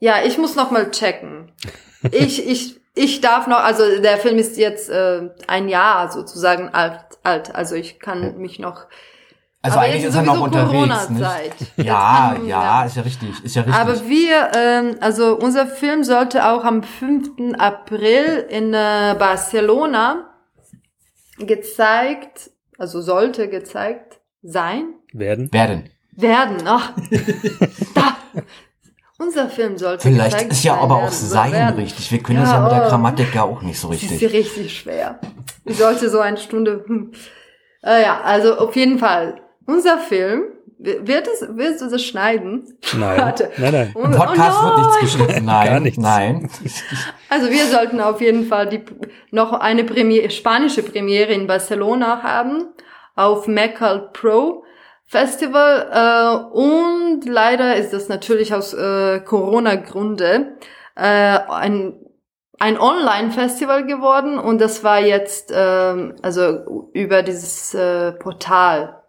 Ja, 0.00 0.16
ich 0.24 0.38
muss 0.38 0.54
noch 0.56 0.70
mal 0.70 0.90
checken. 0.90 1.52
Ich, 2.12 2.46
ich, 2.46 2.80
ich 2.94 3.20
darf 3.20 3.46
noch, 3.46 3.58
also 3.60 3.82
der 4.02 4.18
Film 4.18 4.38
ist 4.38 4.56
jetzt 4.58 4.90
äh, 4.90 5.30
ein 5.46 5.68
Jahr 5.68 6.10
sozusagen 6.12 6.68
alt, 6.68 7.00
alt. 7.22 7.54
Also 7.54 7.74
ich 7.74 7.98
kann 8.00 8.36
mich 8.38 8.58
noch. 8.58 8.86
Also 9.62 9.78
aber 9.78 9.86
eigentlich 9.86 10.02
jetzt 10.02 10.10
ist 10.10 10.16
er 10.16 10.22
noch 10.24 10.34
sowieso 10.36 10.44
unterwegs, 10.44 11.08
nicht? 11.08 11.86
Ja, 11.86 12.34
kann- 12.36 12.46
ja, 12.46 12.84
ist 12.84 12.96
ja 12.96 13.02
richtig, 13.02 13.42
ist 13.44 13.56
ja 13.56 13.62
richtig. 13.62 13.80
Aber 13.80 14.08
wir, 14.08 14.50
ähm, 14.54 14.96
also 15.00 15.36
unser 15.38 15.66
Film 15.66 16.04
sollte 16.04 16.46
auch 16.46 16.64
am 16.64 16.82
5. 16.82 17.54
April 17.58 18.44
in 18.50 18.74
äh, 18.74 19.16
Barcelona 19.18 20.28
gezeigt, 21.38 22.50
also 22.78 23.00
sollte 23.00 23.48
gezeigt 23.48 24.20
sein, 24.42 24.94
Werden. 25.12 25.50
werden. 25.52 25.88
werden. 26.12 26.56
Ach, 26.66 26.92
da. 27.94 28.16
Unser 29.18 29.48
Film 29.48 29.78
sollte 29.78 30.02
Vielleicht 30.02 30.40
ist 30.42 30.64
ja 30.64 30.74
aber 30.76 30.96
auch 30.96 31.08
sein 31.10 31.52
werden. 31.52 31.76
richtig. 31.80 32.10
Wir 32.10 32.18
können 32.20 32.38
Ja, 32.38 32.44
das 32.44 32.52
ja 32.52 32.60
mit 32.62 32.72
der 32.72 32.86
oh. 32.86 32.88
Grammatik 32.88 33.34
ja 33.34 33.42
auch 33.44 33.62
nicht 33.62 33.78
so 33.78 33.88
Das 33.92 34.02
ist 34.02 34.10
richtig. 34.10 34.32
richtig 34.32 34.76
schwer. 34.78 35.20
Ich 35.64 35.76
sollte 35.78 36.10
so 36.10 36.18
eine 36.20 36.36
Stunde. 36.36 36.84
Hm. 36.86 37.12
Äh, 37.84 38.02
ja, 38.02 38.20
also 38.22 38.56
auf 38.58 38.74
jeden 38.74 38.98
Fall. 38.98 39.40
Unser 39.66 39.98
Film, 39.98 40.42
wird 40.78 41.28
es, 41.28 41.46
willst 41.50 41.80
du 41.80 41.88
das 41.88 42.02
schneiden? 42.02 42.76
Nein. 42.98 43.18
Warte. 43.18 43.50
Nein, 43.56 43.72
nein. 43.72 43.92
Und- 43.94 44.12
Im 44.12 44.18
Podcast 44.18 44.58
oh 44.60 44.66
wird 44.66 44.78
nichts 44.78 44.98
geschnitten. 45.00 45.44
Nein, 45.44 45.66
Gar 45.68 45.80
nichts. 45.80 45.98
nein. 45.98 46.50
Also 47.30 47.50
wir 47.50 47.64
sollten 47.66 48.00
auf 48.00 48.20
jeden 48.20 48.46
Fall 48.46 48.68
die, 48.68 48.82
noch 49.30 49.52
eine 49.52 49.84
Premiere, 49.84 50.30
spanische 50.30 50.82
Premiere 50.82 51.32
in 51.32 51.46
Barcelona 51.46 52.22
haben 52.22 52.66
auf 53.16 53.46
Mecal 53.46 54.10
Pro 54.12 54.63
Festival 55.14 55.86
äh, 55.92 56.58
und 56.58 57.24
leider 57.24 57.76
ist 57.76 57.92
das 57.92 58.08
natürlich 58.08 58.52
aus 58.52 58.74
äh, 58.74 59.20
Corona-Gründe 59.20 60.56
äh, 60.96 61.02
ein 61.02 62.00
ein 62.58 62.78
Online-Festival 62.78 63.84
geworden 63.86 64.38
und 64.38 64.60
das 64.60 64.82
war 64.82 65.00
jetzt 65.00 65.52
ähm, 65.54 66.16
also 66.22 66.90
über 66.92 67.22
dieses 67.22 67.74
äh, 67.74 68.12
Portal 68.12 69.02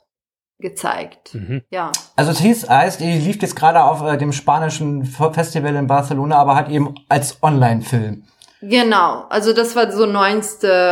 gezeigt. 0.60 1.34
Mhm. 1.34 1.64
Ja. 1.70 1.92
Also 2.16 2.32
es 2.32 2.40
hieß, 2.40 2.70
heißt, 2.70 3.02
ihr 3.02 3.16
lief 3.16 3.42
jetzt 3.42 3.56
gerade 3.56 3.84
auf 3.84 4.02
äh, 4.04 4.18
dem 4.18 4.32
spanischen 4.32 5.06
Festival 5.06 5.76
in 5.76 5.88
Barcelona, 5.88 6.38
aber 6.38 6.56
halt 6.56 6.70
eben 6.70 6.96
als 7.08 7.42
Online-Film. 7.42 8.24
Genau, 8.62 9.26
also 9.30 9.54
das 9.54 9.76
war 9.76 9.92
so 9.92 10.06
9. 10.06 10.42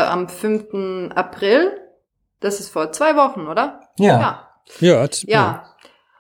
am 0.08 0.28
5. 0.30 1.12
April. 1.16 1.72
Das 2.40 2.60
ist 2.60 2.70
vor 2.70 2.92
zwei 2.92 3.16
Wochen, 3.16 3.48
oder? 3.48 3.80
Ja. 3.98 4.20
Ja. 4.20 4.53
Ja, 4.80 5.08
ja. 5.26 5.66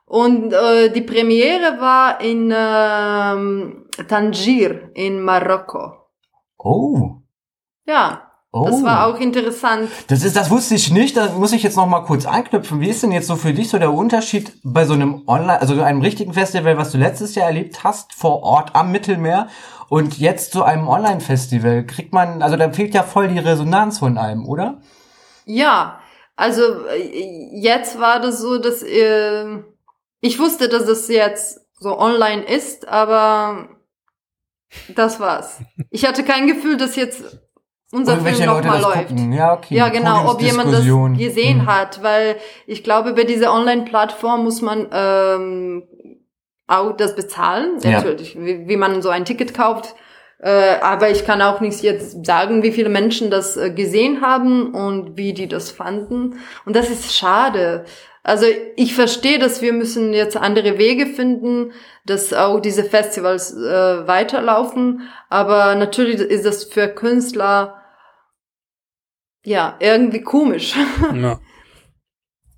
Und 0.05 0.53
äh, 0.53 0.89
die 0.91 1.01
Premiere 1.01 1.79
war 1.79 2.21
in 2.21 2.53
ähm, 2.55 3.85
Tangier 4.07 4.91
in 4.93 5.21
Marokko. 5.21 5.93
Oh. 6.57 7.17
Ja, 7.85 8.29
Oh. 8.55 8.65
das 8.65 8.83
war 8.83 9.07
auch 9.07 9.19
interessant. 9.19 9.89
Das 10.09 10.23
ist, 10.23 10.35
das 10.35 10.51
wusste 10.51 10.75
ich 10.75 10.91
nicht. 10.91 11.17
Da 11.17 11.29
muss 11.31 11.53
ich 11.53 11.63
jetzt 11.63 11.75
noch 11.75 11.87
mal 11.87 12.01
kurz 12.01 12.27
anknüpfen. 12.27 12.81
Wie 12.81 12.89
ist 12.89 13.01
denn 13.01 13.11
jetzt 13.11 13.25
so 13.25 13.35
für 13.35 13.51
dich 13.51 13.69
so 13.69 13.79
der 13.79 13.91
Unterschied 13.91 14.53
bei 14.63 14.85
so 14.85 14.93
einem 14.93 15.23
Online, 15.25 15.59
also 15.59 15.81
einem 15.81 16.01
richtigen 16.01 16.33
Festival, 16.33 16.77
was 16.77 16.91
du 16.91 16.99
letztes 16.99 17.33
Jahr 17.33 17.47
erlebt 17.47 17.83
hast, 17.83 18.13
vor 18.13 18.43
Ort 18.43 18.75
am 18.75 18.91
Mittelmeer 18.91 19.47
Und 19.89 20.19
jetzt 20.19 20.51
zu 20.53 20.63
einem 20.63 20.87
Online-Festival 20.87 21.87
kriegt 21.87 22.13
man, 22.13 22.43
also 22.43 22.55
da 22.55 22.71
fehlt 22.71 22.93
ja 22.93 23.01
voll 23.01 23.27
die 23.27 23.39
Resonanz 23.39 23.97
von 23.97 24.19
einem, 24.19 24.45
oder? 24.47 24.81
Ja, 25.45 25.99
also 26.36 26.88
äh, 26.88 27.49
jetzt 27.59 27.99
war 27.99 28.19
das 28.19 28.39
so, 28.41 28.57
dass 28.57 28.81
äh, 28.84 29.45
ich 30.21 30.39
wusste, 30.39 30.69
dass 30.69 30.88
es 30.88 31.07
jetzt 31.07 31.61
so 31.79 31.97
online 31.99 32.43
ist, 32.43 32.88
aber 32.88 33.69
das 34.95 35.19
war's. 35.19 35.59
Ich 35.89 36.05
hatte 36.05 36.23
kein 36.23 36.47
Gefühl, 36.47 36.77
dass 36.77 36.95
jetzt 36.95 37.39
unser 37.91 38.17
Film 38.17 38.45
nochmal 38.45 38.79
das 38.79 38.81
läuft. 38.81 39.07
gucken. 39.09 39.34
Ja, 39.34 39.53
okay. 39.53 39.75
Ja, 39.75 39.89
genau, 39.89 40.31
ob 40.31 40.41
jemand 40.41 40.73
das 40.73 40.79
Podiumsdiskussion. 40.79 41.17
gesehen 41.17 41.59
Hm. 41.61 41.65
hat, 41.67 42.01
weil 42.01 42.38
ich 42.65 42.84
glaube, 42.84 43.11
über 43.11 43.23
diese 43.23 43.51
Online-Plattform 43.51 44.43
muss 44.43 44.61
man 44.61 44.88
ähm, 44.91 45.84
auch 46.65 46.93
das 46.97 47.15
bezahlen, 47.15 47.77
Ja. 47.81 47.91
natürlich, 47.91 48.36
wie, 48.39 48.67
wie 48.67 48.77
man 48.77 49.01
so 49.03 49.09
ein 49.09 49.25
Ticket 49.25 49.53
kauft. 49.53 49.93
Äh, 50.43 50.79
aber 50.81 51.09
ich 51.09 51.25
kann 51.25 51.41
auch 51.41 51.61
nicht 51.61 51.83
jetzt 51.83 52.25
sagen, 52.25 52.63
wie 52.63 52.73
viele 52.73 52.89
Menschen 52.89 53.31
das 53.31 53.55
äh, 53.55 53.71
gesehen 53.71 54.19
haben 54.19 54.73
und 54.73 55.15
wie 55.15 55.33
die 55.33 55.47
das 55.47 55.71
fanden. 55.71 56.37
Und 56.65 56.75
das 56.75 56.89
ist 56.89 57.15
schade. 57.15 57.85
Also 58.23 58.45
ich 58.75 58.93
verstehe, 58.93 59.39
dass 59.39 59.61
wir 59.61 59.71
müssen 59.71 60.13
jetzt 60.13 60.35
andere 60.35 60.77
Wege 60.77 61.05
finden, 61.05 61.71
dass 62.05 62.33
auch 62.33 62.59
diese 62.59 62.83
Festivals 62.83 63.53
äh, 63.53 64.05
weiterlaufen. 64.05 65.07
Aber 65.29 65.75
natürlich 65.75 66.19
ist 66.19 66.45
das 66.45 66.65
für 66.65 66.89
Künstler 66.89 67.81
ja 69.45 69.77
irgendwie 69.79 70.21
komisch. 70.21 70.75
Ja. 71.13 71.39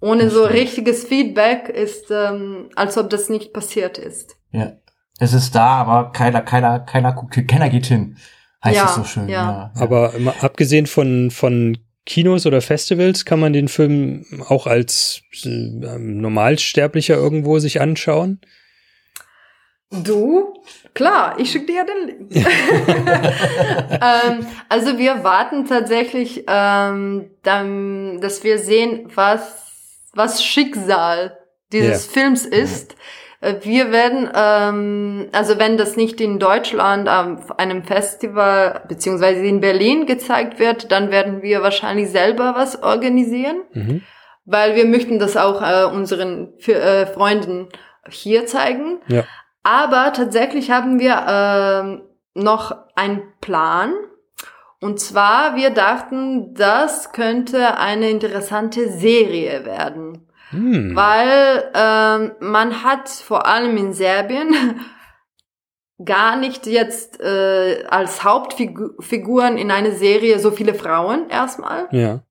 Ohne 0.02 0.30
so 0.30 0.44
richtiges 0.44 1.06
Feedback 1.06 1.70
ist, 1.70 2.12
ähm, 2.12 2.70
als 2.76 2.98
ob 2.98 3.10
das 3.10 3.30
nicht 3.30 3.54
passiert 3.54 3.98
ist. 3.98 4.38
Ja. 4.52 4.74
Es 5.20 5.34
ist 5.34 5.56
da, 5.56 5.66
aber 5.78 6.12
keiner, 6.12 6.42
keiner, 6.42 6.80
keiner 6.80 7.14
guckt 7.14 7.48
keiner 7.48 7.70
geht 7.70 7.86
hin. 7.86 8.18
Heißt 8.64 8.76
Ja, 8.76 8.86
es 8.86 8.96
so 8.96 9.04
schön. 9.04 9.30
ja. 9.30 9.72
Ja. 9.76 9.82
Aber 9.82 10.14
mal 10.20 10.34
abgesehen 10.42 10.88
von, 10.88 11.32
von 11.32 11.78
Kinos 12.06 12.46
oder 12.46 12.62
Festivals 12.62 13.26
kann 13.26 13.40
man 13.40 13.54
den 13.54 13.68
Film 13.68 14.26
auch 14.48 14.68
als 14.68 15.22
äh, 15.44 15.48
Normalsterblicher 15.98 17.16
irgendwo 17.16 17.60
sich 17.60 17.80
anschauen. 17.82 18.42
Du? 19.92 20.54
Klar, 20.94 21.40
ich 21.40 21.52
schicke 21.52 21.68
dir 21.68 21.76
ja 21.76 21.86
den 21.86 22.08
Link. 22.08 22.36
ähm, 23.92 24.46
also 24.70 24.98
wir 24.98 25.24
warten 25.24 25.66
tatsächlich, 25.66 26.44
ähm, 26.48 27.30
dann, 27.44 28.20
dass 28.22 28.44
wir 28.44 28.60
sehen, 28.60 29.10
was, 29.14 30.00
was 30.14 30.44
Schicksal 30.44 31.38
dieses 31.72 32.08
Ja. 32.08 32.12
Films 32.14 32.46
ist. 32.46 32.94
Äh, 32.94 32.96
Wir 33.62 33.92
werden, 33.92 34.30
ähm, 34.36 35.28
also 35.32 35.60
wenn 35.60 35.78
das 35.78 35.96
nicht 35.96 36.20
in 36.20 36.40
Deutschland 36.40 37.08
auf 37.08 37.60
einem 37.60 37.84
Festival 37.84 38.82
beziehungsweise 38.88 39.42
in 39.46 39.60
Berlin 39.62 40.06
gezeigt 40.06 40.58
wird, 40.60 40.92
dann 40.92 41.12
werden 41.12 41.42
wir 41.42 41.62
wahrscheinlich 41.62 42.10
selber 42.10 42.54
was 42.56 42.82
organisieren 42.82 43.58
Mhm. 43.74 44.02
weil 44.46 44.76
wir 44.76 44.86
möchten 44.86 45.20
das 45.20 45.38
auch 45.38 45.62
äh, 45.62 45.86
unseren 45.86 46.54
für, 46.60 46.76
äh, 46.76 47.06
Freunden 47.08 47.68
hier 48.10 48.46
zeigen. 48.46 49.00
Ja. 49.08 49.24
Aber 49.64 50.14
tatsächlich 50.14 50.70
haben 50.70 51.00
wir 51.00 51.26
ähm, 51.28 52.02
noch 52.36 52.76
einen 52.96 53.24
Plan. 53.42 53.94
Und 54.82 55.00
zwar, 55.00 55.56
wir 55.56 55.72
dachten, 55.72 56.54
das 56.54 57.12
könnte 57.12 57.78
eine 57.80 58.10
interessante 58.10 58.90
Serie 58.90 59.66
werden. 59.66 60.28
Hm. 60.52 60.96
Weil 60.96 61.72
ähm, 61.74 62.32
man 62.40 62.84
hat 62.84 63.10
vor 63.10 63.46
allem 63.48 63.76
in 63.78 63.94
Serbien 63.94 64.54
gar 66.04 66.36
nicht 66.36 66.66
jetzt 66.68 67.20
äh, 67.22 67.86
als 67.90 68.24
Hauptfiguren 68.24 69.58
in 69.58 69.72
einer 69.72 69.92
Serie 69.92 70.40
so 70.40 70.52
viele 70.52 70.74
Frauen 70.74 71.30
erstmal 71.30 71.88
Ja. 71.92 72.22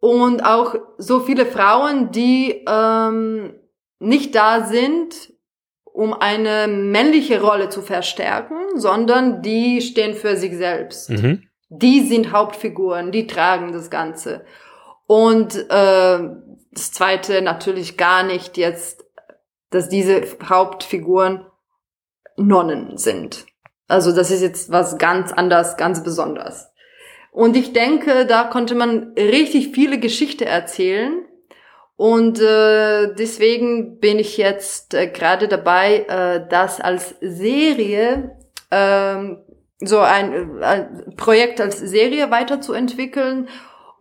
und 0.00 0.44
auch 0.44 0.76
so 0.98 1.20
viele 1.20 1.44
Frauen, 1.44 2.12
die 2.12 2.64
ähm, 2.68 3.54
nicht 3.98 4.34
da 4.34 4.64
sind, 4.66 5.32
um 5.84 6.12
eine 6.12 6.66
männliche 6.68 7.40
Rolle 7.40 7.68
zu 7.68 7.82
verstärken, 7.82 8.56
sondern 8.76 9.42
die 9.42 9.80
stehen 9.80 10.14
für 10.14 10.36
sich 10.36 10.56
selbst. 10.56 11.10
Mhm. 11.10 11.42
Die 11.70 12.00
sind 12.02 12.32
Hauptfiguren, 12.32 13.10
die 13.12 13.26
tragen 13.26 13.72
das 13.72 13.90
Ganze. 13.90 14.44
Und 15.06 15.54
äh, 15.70 16.18
das 16.74 16.92
Zweite 16.92 17.42
natürlich 17.42 17.96
gar 17.96 18.22
nicht 18.22 18.56
jetzt, 18.56 19.04
dass 19.70 19.88
diese 19.88 20.22
Hauptfiguren 20.48 21.46
Nonnen 22.36 22.96
sind. 22.98 23.46
Also 23.86 24.12
das 24.12 24.30
ist 24.30 24.42
jetzt 24.42 24.72
was 24.72 24.98
ganz 24.98 25.32
anders, 25.32 25.76
ganz 25.76 26.02
besonders. 26.02 26.70
Und 27.30 27.56
ich 27.56 27.72
denke, 27.72 28.26
da 28.26 28.44
konnte 28.44 28.74
man 28.74 29.12
richtig 29.16 29.70
viele 29.74 29.98
Geschichte 29.98 30.44
erzählen. 30.44 31.24
Und 31.96 32.40
äh, 32.40 33.14
deswegen 33.14 33.98
bin 34.00 34.18
ich 34.18 34.36
jetzt 34.36 34.94
äh, 34.94 35.06
gerade 35.06 35.46
dabei, 35.46 36.06
äh, 36.08 36.48
das 36.48 36.80
als 36.80 37.14
Serie, 37.20 38.36
ähm, 38.70 39.38
so 39.78 40.00
ein, 40.00 40.60
äh, 40.60 40.64
ein 40.64 41.14
Projekt 41.16 41.60
als 41.60 41.78
Serie 41.78 42.30
weiterzuentwickeln. 42.30 43.48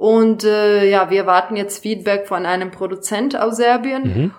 Und 0.03 0.43
äh, 0.43 0.89
ja, 0.89 1.09
wir 1.11 1.25
warten 1.25 1.55
jetzt 1.55 1.81
Feedback 1.81 2.27
von 2.27 2.45
einem 2.45 2.71
Produzent 2.71 3.39
aus 3.39 3.55
Serbien. 3.55 4.03
Mhm. 4.03 4.31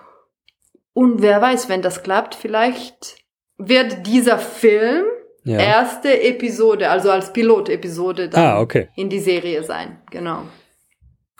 Und 0.93 1.23
wer 1.23 1.41
weiß, 1.41 1.69
wenn 1.69 1.81
das 1.81 2.03
klappt, 2.03 2.35
vielleicht 2.35 3.17
wird 3.57 4.05
dieser 4.05 4.37
Film 4.37 5.05
Ja. 5.43 5.57
erste 5.57 6.21
Episode, 6.21 6.91
also 6.91 7.09
als 7.09 7.33
Pilotepisode 7.33 8.29
dann 8.29 8.43
Ah, 8.45 8.59
okay. 8.59 8.89
in 8.95 9.09
die 9.09 9.19
Serie 9.19 9.63
sein. 9.63 9.97
Genau. 10.11 10.43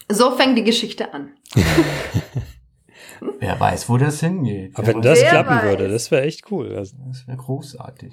So 0.10 0.32
fängt 0.32 0.58
die 0.58 0.64
Geschichte 0.64 1.14
an. 1.14 1.36
Wer 3.40 3.60
weiß, 3.60 3.88
wo 3.90 3.98
das 3.98 4.22
hingeht. 4.22 4.72
Aber 4.76 4.88
wenn 4.88 5.02
das 5.04 5.22
Wer 5.22 5.30
klappen 5.30 5.56
weiß. 5.58 5.64
würde, 5.66 5.88
das 5.88 6.10
wäre 6.10 6.24
echt 6.24 6.50
cool. 6.52 6.70
Das 6.70 6.96
wäre 7.28 7.38
großartig. 7.38 8.12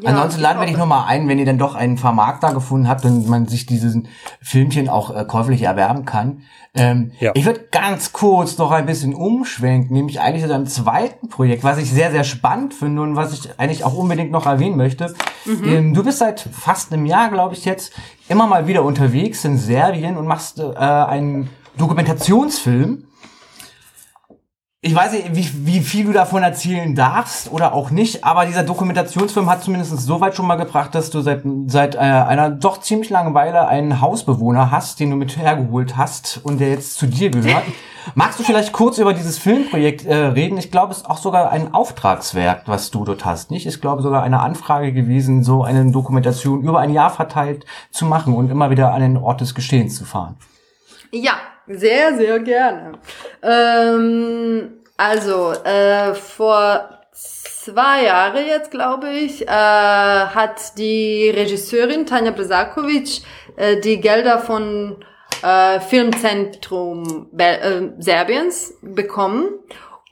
Ja, 0.00 0.10
Ansonsten 0.10 0.40
laden 0.40 0.60
wir 0.60 0.66
dich 0.66 0.76
nochmal 0.76 1.04
ein, 1.08 1.28
wenn 1.28 1.38
ihr 1.38 1.44
dann 1.44 1.58
doch 1.58 1.74
einen 1.74 1.98
Vermarkter 1.98 2.54
gefunden 2.54 2.88
habt 2.88 3.04
und 3.04 3.28
man 3.28 3.46
sich 3.46 3.66
diesen 3.66 4.08
Filmchen 4.40 4.88
auch 4.88 5.14
äh, 5.14 5.24
käuflich 5.24 5.62
erwerben 5.62 6.04
kann. 6.04 6.42
Ähm, 6.74 7.12
Ja. 7.20 7.32
Ich 7.34 7.44
würde 7.44 7.68
ganz 7.70 8.12
kurz 8.12 8.56
noch 8.56 8.70
ein 8.70 8.86
bisschen 8.86 9.14
umschwenken, 9.14 9.94
nämlich 9.94 10.20
eigentlich 10.20 10.44
zu 10.46 10.54
einem 10.54 10.66
zweiten 10.66 11.28
Projekt, 11.28 11.62
was 11.64 11.76
ich 11.76 11.90
sehr, 11.90 12.10
sehr 12.10 12.24
spannend 12.24 12.72
finde 12.72 13.02
und 13.02 13.16
was 13.16 13.34
ich 13.34 13.58
eigentlich 13.58 13.84
auch 13.84 13.92
unbedingt 13.94 14.30
noch 14.30 14.46
erwähnen 14.46 14.78
möchte. 14.78 15.14
Ähm, 15.46 15.92
du 15.92 16.02
bist 16.02 16.18
seit 16.20 16.40
fast 16.40 16.92
einem 16.92 17.04
Jahr, 17.04 17.28
glaube 17.28 17.54
ich 17.54 17.66
jetzt, 17.66 17.92
immer 18.28 18.46
mal 18.46 18.66
wieder 18.66 18.84
unterwegs 18.84 19.44
in 19.44 19.58
Serbien 19.58 20.16
und 20.16 20.26
machst 20.26 20.58
äh, 20.60 20.64
einen 20.74 21.50
Dokumentationsfilm. 21.76 23.04
Ich 24.84 24.96
weiß 24.96 25.12
nicht, 25.12 25.36
wie, 25.36 25.48
wie 25.64 25.80
viel 25.80 26.06
du 26.06 26.12
davon 26.12 26.42
erzählen 26.42 26.96
darfst 26.96 27.52
oder 27.52 27.72
auch 27.72 27.92
nicht, 27.92 28.24
aber 28.24 28.46
dieser 28.46 28.64
Dokumentationsfilm 28.64 29.48
hat 29.48 29.62
zumindest 29.62 29.96
so 29.96 30.20
weit 30.20 30.34
schon 30.34 30.48
mal 30.48 30.56
gebracht, 30.56 30.92
dass 30.96 31.10
du 31.10 31.20
seit, 31.20 31.42
seit 31.68 31.94
äh, 31.94 31.98
einer 31.98 32.50
doch 32.50 32.80
ziemlich 32.80 33.08
langen 33.08 33.32
Weile 33.32 33.68
einen 33.68 34.00
Hausbewohner 34.00 34.72
hast, 34.72 34.98
den 34.98 35.10
du 35.10 35.16
mit 35.16 35.36
hergeholt 35.36 35.96
hast 35.96 36.40
und 36.42 36.60
der 36.60 36.70
jetzt 36.70 36.98
zu 36.98 37.06
dir 37.06 37.30
gehört. 37.30 37.62
Magst 38.16 38.40
du 38.40 38.42
vielleicht 38.42 38.72
kurz 38.72 38.98
über 38.98 39.14
dieses 39.14 39.38
Filmprojekt 39.38 40.04
äh, 40.04 40.16
reden? 40.16 40.58
Ich 40.58 40.72
glaube, 40.72 40.90
es 40.90 40.98
ist 40.98 41.08
auch 41.08 41.18
sogar 41.18 41.52
ein 41.52 41.72
Auftragswerk, 41.72 42.62
was 42.66 42.90
du 42.90 43.04
dort 43.04 43.24
hast, 43.24 43.52
nicht? 43.52 43.68
Ich 43.68 43.80
glaube 43.80 44.02
sogar 44.02 44.24
eine 44.24 44.40
Anfrage 44.40 44.92
gewesen, 44.92 45.44
so 45.44 45.62
eine 45.62 45.92
Dokumentation 45.92 46.60
über 46.60 46.80
ein 46.80 46.92
Jahr 46.92 47.10
verteilt 47.10 47.66
zu 47.92 48.04
machen 48.04 48.34
und 48.34 48.50
immer 48.50 48.70
wieder 48.70 48.92
an 48.92 49.00
den 49.00 49.16
Ort 49.16 49.42
des 49.42 49.54
Geschehens 49.54 49.96
zu 49.96 50.04
fahren. 50.04 50.34
Ja, 51.12 51.34
sehr, 51.66 52.16
sehr 52.16 52.38
gerne. 52.40 52.92
Ähm, 53.42 54.82
also, 54.96 55.52
äh, 55.64 56.14
vor 56.14 57.00
zwei 57.12 58.04
Jahren 58.04 58.46
jetzt, 58.46 58.70
glaube 58.70 59.10
ich, 59.10 59.42
äh, 59.42 59.50
hat 59.50 60.76
die 60.78 61.30
Regisseurin 61.30 62.06
Tanja 62.06 62.32
Brezakovic 62.32 63.22
äh, 63.56 63.80
die 63.80 64.00
Gelder 64.00 64.38
von 64.38 65.04
äh, 65.42 65.80
Filmzentrum 65.80 67.28
Bel 67.32 67.94
äh, 67.98 68.02
Serbiens 68.02 68.74
bekommen 68.82 69.48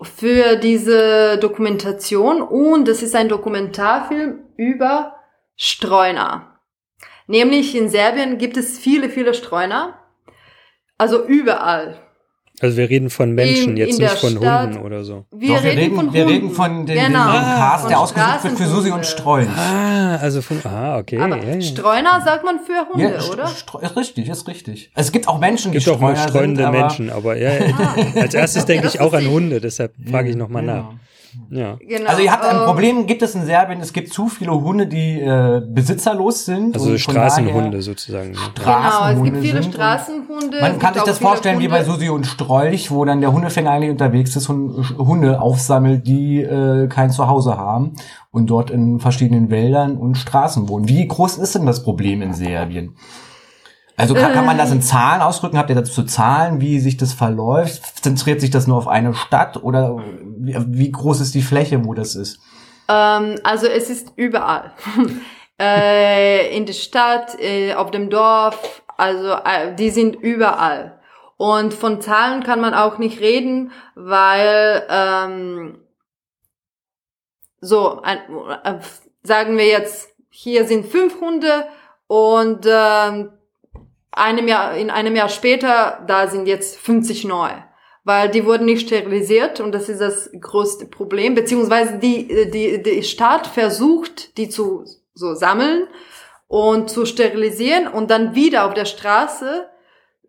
für 0.02 0.56
diese 0.56 1.38
Dokumentation 1.38 2.42
und 2.42 2.88
das 2.88 3.02
ist 3.02 3.14
ein 3.14 3.28
Dokumentarfilm 3.28 4.40
über 4.56 5.16
Streuner. 5.56 6.58
Nämlich 7.26 7.76
in 7.76 7.88
Serbien 7.88 8.38
gibt 8.38 8.56
es 8.56 8.78
viele, 8.78 9.08
viele 9.08 9.34
Streuner. 9.34 9.99
Also 11.00 11.24
überall. 11.26 11.96
also 12.60 12.76
wir 12.76 12.90
reden 12.90 13.08
von 13.08 13.32
Menschen, 13.32 13.70
In- 13.70 13.76
jetzt 13.78 13.98
in 13.98 14.04
nicht 14.04 14.18
von 14.18 14.36
Stadt- 14.36 14.64
Hunden 14.74 14.82
oder 14.84 15.02
so. 15.02 15.24
Wir, 15.30 15.56
Doch, 15.56 15.62
wir 15.64 15.70
reden, 15.72 15.96
von 15.96 16.12
wir 16.12 16.24
Hunden. 16.24 16.34
reden 16.36 16.50
von 16.50 16.84
den, 16.86 17.06
genau. 17.06 17.32
den, 17.32 17.40
den 17.40 17.42
Cast, 17.42 17.88
der 17.88 18.00
ausgesucht 18.00 18.44
wird 18.44 18.58
für 18.58 18.66
Susi 18.66 18.90
und. 18.90 19.06
Strolch. 19.06 19.48
Ah, 19.56 20.16
also 20.16 20.42
von, 20.42 20.60
ah, 20.64 20.98
okay. 20.98 21.18
Aber 21.18 21.38
ja, 21.38 21.54
ja. 21.54 21.60
Streuner 21.62 22.20
sagt 22.22 22.44
man 22.44 22.58
für 22.60 22.86
Hunde, 22.92 23.18
st- 23.18 23.32
oder? 23.32 23.46
st- 23.46 23.82
ist 23.82 23.96
richtig, 23.96 24.28
ist 24.28 24.46
richtig. 24.46 24.90
Es 24.94 25.10
gibt 25.10 25.26
auch 25.26 25.38
Menschen, 25.40 25.72
Gibt 25.72 25.86
die 25.86 25.90
auch 25.90 26.00
mal 26.00 26.14
Streuner 26.14 26.28
streunende 26.28 26.62
sind, 26.64 26.68
aber- 26.68 26.78
Menschen, 26.80 27.10
aber 27.10 27.36
ja, 27.38 27.50
als 28.20 28.34
erstes 28.34 28.66
denke 28.66 28.88
ich 28.88 29.00
auch 29.00 29.14
an. 29.14 29.26
Hunde, 29.26 29.60
deshalb 29.62 29.94
frage 30.10 30.28
ich 30.28 30.36
nochmal 30.36 30.66
Ja. 30.66 30.74
nach. 30.74 30.84
Ja. 31.50 31.76
Genau. 31.80 32.08
Also 32.10 32.22
ihr 32.22 32.32
habt 32.32 32.44
ein 32.44 32.56
ähm, 32.56 32.64
Problem, 32.64 33.06
gibt 33.06 33.22
es 33.22 33.34
in 33.34 33.44
Serbien, 33.44 33.80
es 33.80 33.92
gibt 33.92 34.12
zu 34.12 34.28
viele 34.28 34.52
Hunde, 34.52 34.86
die 34.86 35.20
äh, 35.20 35.62
besitzerlos 35.66 36.44
sind. 36.44 36.74
Also 36.74 36.96
Straßenhunde 36.98 37.70
daher- 37.70 37.82
sozusagen. 37.82 38.30
ne? 38.30 38.36
Genau, 38.36 38.46
es 38.46 38.62
Straßenhunde 38.62 39.30
gibt 39.30 39.42
viele 39.44 39.62
Straßenhunde. 39.62 40.60
Man 40.60 40.78
kann 40.78 40.94
sich 40.94 41.02
das 41.04 41.18
vorstellen 41.18 41.60
wie 41.60 41.68
bei 41.68 41.80
Hunde- 41.84 41.92
Susi 41.92 42.08
und 42.08 42.26
Strolch, 42.26 42.90
wo 42.90 43.04
dann 43.04 43.20
der 43.20 43.32
Hundefänger 43.32 43.70
eigentlich 43.70 43.90
unterwegs 43.90 44.34
ist 44.36 44.48
und 44.48 44.96
Hunde 44.98 45.40
aufsammelt, 45.40 46.06
die 46.06 46.42
äh, 46.42 46.88
kein 46.88 47.10
Zuhause 47.10 47.56
haben 47.56 47.94
und 48.30 48.48
dort 48.50 48.70
in 48.70 49.00
verschiedenen 49.00 49.50
Wäldern 49.50 49.96
und 49.96 50.16
Straßen 50.16 50.68
wohnen. 50.68 50.88
Wie 50.88 51.06
groß 51.06 51.38
ist 51.38 51.54
denn 51.54 51.66
das 51.66 51.82
Problem 51.82 52.22
in 52.22 52.32
Serbien? 52.32 52.96
Also 54.00 54.14
kann, 54.14 54.32
kann 54.32 54.46
man 54.46 54.56
das 54.56 54.72
in 54.72 54.80
Zahlen 54.80 55.20
ausdrücken? 55.20 55.58
Habt 55.58 55.68
ihr 55.68 55.76
dazu 55.76 56.02
Zahlen, 56.04 56.62
wie 56.62 56.80
sich 56.80 56.96
das 56.96 57.12
verläuft? 57.12 58.02
Zentriert 58.02 58.40
sich 58.40 58.48
das 58.48 58.66
nur 58.66 58.78
auf 58.78 58.88
eine 58.88 59.12
Stadt 59.12 59.62
oder 59.62 59.98
wie, 60.38 60.56
wie 60.68 60.90
groß 60.90 61.20
ist 61.20 61.34
die 61.34 61.42
Fläche, 61.42 61.84
wo 61.84 61.92
das 61.92 62.14
ist? 62.14 62.40
Ähm, 62.88 63.38
also 63.44 63.66
es 63.66 63.90
ist 63.90 64.14
überall. 64.16 64.72
äh, 65.60 66.56
in 66.56 66.64
der 66.64 66.72
Stadt, 66.72 67.38
äh, 67.38 67.74
auf 67.74 67.90
dem 67.90 68.08
Dorf, 68.08 68.82
also 68.96 69.32
äh, 69.32 69.74
die 69.74 69.90
sind 69.90 70.14
überall. 70.16 70.98
Und 71.36 71.74
von 71.74 72.00
Zahlen 72.00 72.42
kann 72.42 72.62
man 72.62 72.72
auch 72.72 72.96
nicht 72.96 73.20
reden, 73.20 73.70
weil 73.96 74.82
ähm, 74.88 75.78
so 77.60 78.00
ein, 78.00 78.18
äh, 78.64 78.78
sagen 79.24 79.58
wir 79.58 79.66
jetzt, 79.66 80.08
hier 80.30 80.66
sind 80.66 80.86
fünf 80.86 81.20
Hunde 81.20 81.66
und 82.06 82.66
ähm, 82.66 83.32
einem 84.12 84.48
Jahr, 84.48 84.76
in 84.76 84.90
einem 84.90 85.16
Jahr 85.16 85.28
später, 85.28 86.02
da 86.06 86.28
sind 86.28 86.46
jetzt 86.46 86.76
50 86.78 87.24
neu. 87.24 87.50
Weil 88.02 88.30
die 88.30 88.46
wurden 88.46 88.64
nicht 88.64 88.86
sterilisiert 88.86 89.60
und 89.60 89.72
das 89.72 89.88
ist 89.88 90.00
das 90.00 90.30
größte 90.40 90.86
Problem. 90.86 91.34
Beziehungsweise 91.34 91.98
die, 91.98 92.50
die, 92.50 92.82
die 92.82 93.02
Staat 93.02 93.46
versucht, 93.46 94.38
die 94.38 94.48
zu 94.48 94.84
so 95.12 95.34
sammeln 95.34 95.86
und 96.48 96.88
zu 96.88 97.04
sterilisieren 97.04 97.86
und 97.86 98.10
dann 98.10 98.34
wieder 98.34 98.64
auf 98.64 98.74
der 98.74 98.86
Straße 98.86 99.68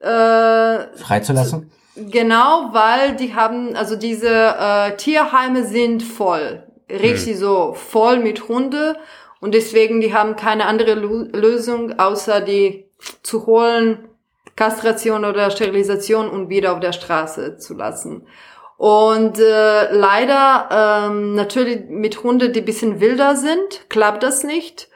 äh, 0.01 0.97
Freizulassen? 0.97 1.71
Genau, 1.95 2.69
weil 2.71 3.15
die 3.15 3.35
haben, 3.35 3.75
also 3.75 3.95
diese 3.95 4.29
äh, 4.29 4.95
Tierheime 4.97 5.65
sind 5.65 6.03
voll. 6.03 6.63
Richtig 6.89 7.37
so 7.37 7.73
voll 7.73 8.19
mit 8.19 8.47
Hunde. 8.47 8.97
Und 9.39 9.53
deswegen, 9.53 10.01
die 10.01 10.13
haben 10.13 10.35
keine 10.35 10.65
andere 10.65 10.93
Lu 10.93 11.23
Lösung, 11.31 11.97
außer 11.99 12.41
die 12.41 12.85
zu 13.23 13.45
holen, 13.45 14.09
Kastration 14.55 15.25
oder 15.25 15.49
Sterilisation 15.51 16.29
und 16.29 16.49
wieder 16.49 16.73
auf 16.73 16.79
der 16.79 16.93
Straße 16.93 17.57
zu 17.57 17.73
lassen. 17.73 18.27
Und 18.77 19.37
äh, 19.39 19.93
leider, 19.93 20.69
ähm, 21.07 21.35
natürlich 21.35 21.87
mit 21.87 22.23
Hunden, 22.23 22.51
die 22.51 22.61
bisschen 22.61 22.99
wilder 22.99 23.35
sind, 23.35 23.89
klappt 23.89 24.23
das 24.23 24.43
nicht. 24.43 24.89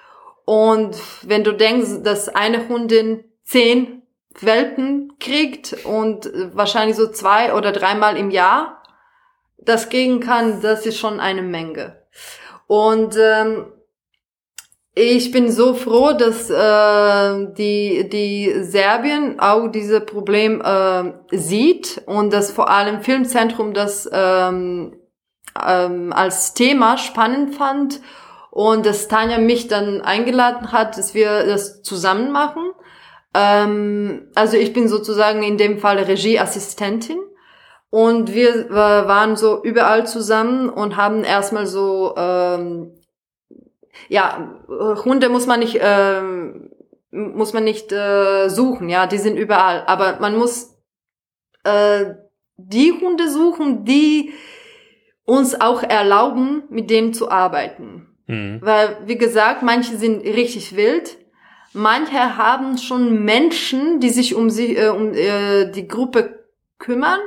Und 0.43 0.95
wenn 1.21 1.43
du 1.43 1.51
denkst, 1.51 2.03
dass 2.03 2.29
eine 2.29 2.67
Hundin 2.67 3.23
zehn 3.43 4.01
Welpen 4.39 5.13
kriegt 5.19 5.85
und 5.85 6.25
äh, 6.25 6.55
wahrscheinlich 6.55 6.95
so 6.95 7.11
zwei 7.11 7.53
oder 7.53 7.71
dreimal 7.71 8.17
im 8.17 8.31
Jahr 8.31 8.81
das 9.57 9.89
kriegen 9.89 10.19
kann, 10.19 10.61
das 10.61 10.85
ist 10.85 10.97
schon 10.97 11.19
eine 11.19 11.41
Menge. 11.41 12.01
Und 12.67 13.15
ähm, 13.19 13.67
ich 14.95 15.31
bin 15.31 15.51
so 15.51 15.73
froh, 15.73 16.13
dass 16.13 16.49
äh, 16.49 17.53
die, 17.53 18.09
die 18.09 18.63
Serbien 18.63 19.41
auch 19.41 19.67
dieses 19.67 20.05
Problem 20.05 20.61
äh, 20.61 21.11
sieht 21.31 22.01
und 22.05 22.31
dass 22.31 22.51
vor 22.51 22.69
allem 22.69 23.01
Filmzentrum 23.01 23.73
das 23.73 24.09
ähm, 24.11 24.95
ähm, 25.61 26.13
als 26.13 26.53
Thema 26.53 26.97
spannend 26.97 27.55
fand 27.55 27.99
und 28.51 28.85
dass 28.85 29.09
Tanja 29.09 29.37
mich 29.37 29.67
dann 29.67 29.99
eingeladen 29.99 30.71
hat, 30.71 30.97
dass 30.97 31.13
wir 31.13 31.45
das 31.45 31.81
zusammen 31.83 32.31
machen. 32.31 32.71
Ähm, 33.33 34.31
also 34.33 34.55
ich 34.55 34.71
bin 34.71 34.87
sozusagen 34.87 35.43
in 35.43 35.57
dem 35.57 35.77
Fall 35.79 35.97
Regieassistentin 35.97 37.19
und 37.89 38.33
wir 38.33 38.69
äh, 38.69 38.73
waren 38.73 39.35
so 39.35 39.61
überall 39.61 40.07
zusammen 40.07 40.69
und 40.69 40.95
haben 40.95 41.25
erstmal 41.25 41.67
so 41.67 42.13
ähm, 42.15 42.93
ja, 44.09 44.55
Hunde 44.67 45.29
muss 45.29 45.47
man 45.47 45.59
nicht, 45.59 45.79
ähm, 45.81 46.71
muss 47.11 47.53
man 47.53 47.63
nicht 47.63 47.91
äh, 47.91 48.49
suchen, 48.49 48.89
ja, 48.89 49.07
die 49.07 49.17
sind 49.17 49.37
überall. 49.37 49.83
Aber 49.87 50.17
man 50.19 50.37
muss 50.37 50.77
äh, 51.63 52.15
die 52.57 52.93
Hunde 52.93 53.29
suchen, 53.29 53.85
die 53.85 54.33
uns 55.25 55.59
auch 55.59 55.83
erlauben, 55.83 56.63
mit 56.69 56.89
denen 56.89 57.13
zu 57.13 57.29
arbeiten. 57.29 58.07
Mhm. 58.27 58.59
Weil, 58.61 58.97
wie 59.05 59.17
gesagt, 59.17 59.63
manche 59.63 59.97
sind 59.97 60.23
richtig 60.23 60.75
wild. 60.75 61.17
Manche 61.73 62.37
haben 62.37 62.77
schon 62.77 63.23
Menschen, 63.25 63.99
die 63.99 64.09
sich 64.09 64.35
um 64.35 64.49
sie, 64.49 64.75
äh, 64.75 64.89
um 64.89 65.13
äh, 65.13 65.71
die 65.71 65.87
Gruppe 65.87 66.45
kümmern. 66.77 67.19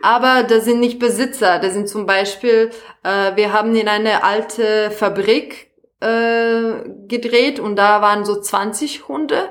Aber 0.00 0.44
das 0.44 0.64
sind 0.64 0.80
nicht 0.80 0.98
Besitzer. 0.98 1.58
Das 1.58 1.72
sind 1.72 1.88
zum 1.88 2.06
Beispiel, 2.06 2.70
äh, 3.02 3.34
wir 3.34 3.52
haben 3.52 3.74
in 3.74 3.88
eine 3.88 4.22
alte 4.22 4.90
Fabrik 4.90 5.67
äh, 6.00 6.88
gedreht 7.06 7.60
und 7.60 7.76
da 7.76 8.02
waren 8.02 8.24
so 8.24 8.40
20 8.40 9.08
Hunde. 9.08 9.50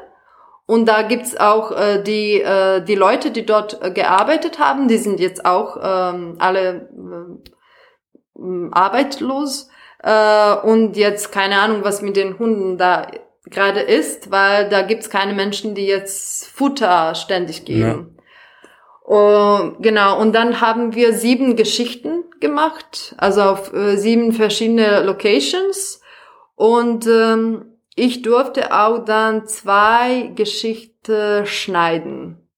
Und 0.65 0.85
da 0.85 1.01
gibt's 1.01 1.37
auch 1.37 1.71
äh, 1.71 2.03
die, 2.03 2.41
äh, 2.41 2.81
die 2.83 2.95
Leute, 2.95 3.31
die 3.31 3.45
dort 3.45 3.81
äh, 3.81 3.89
gearbeitet 3.89 4.59
haben, 4.59 4.89
die 4.89 4.97
sind 4.97 5.21
jetzt 5.21 5.45
auch 5.45 5.77
ähm, 5.81 6.35
alle 6.39 6.89
äh, 8.37 8.69
arbeitslos. 8.71 9.69
Äh, 10.03 10.55
und 10.55 10.97
jetzt 10.97 11.31
keine 11.31 11.59
Ahnung, 11.59 11.83
was 11.83 12.01
mit 12.01 12.17
den 12.17 12.37
Hunden 12.37 12.77
da 12.77 13.07
gerade 13.45 13.79
ist, 13.79 14.29
weil 14.29 14.67
da 14.67 14.81
gibt's 14.81 15.09
keine 15.09 15.33
Menschen, 15.33 15.73
die 15.73 15.85
jetzt 15.85 16.47
Futter 16.47 17.15
ständig 17.15 17.63
geben. 17.63 18.17
Uh, 19.07 19.71
genau, 19.79 20.19
und 20.19 20.33
dann 20.35 20.59
haben 20.59 20.93
wir 20.93 21.13
sieben 21.13 21.55
Geschichten 21.55 22.25
gemacht, 22.41 23.15
also 23.17 23.41
auf 23.41 23.73
äh, 23.73 23.95
sieben 23.95 24.33
verschiedene 24.33 25.01
Locations. 25.01 26.01
Und 26.57 27.05
ähm, 27.05 27.65
ich 27.95 28.23
durfte 28.23 28.73
auch 28.73 29.05
dann 29.05 29.45
zwei 29.45 30.31
Geschichten 30.35 31.45
schneiden. 31.45 32.49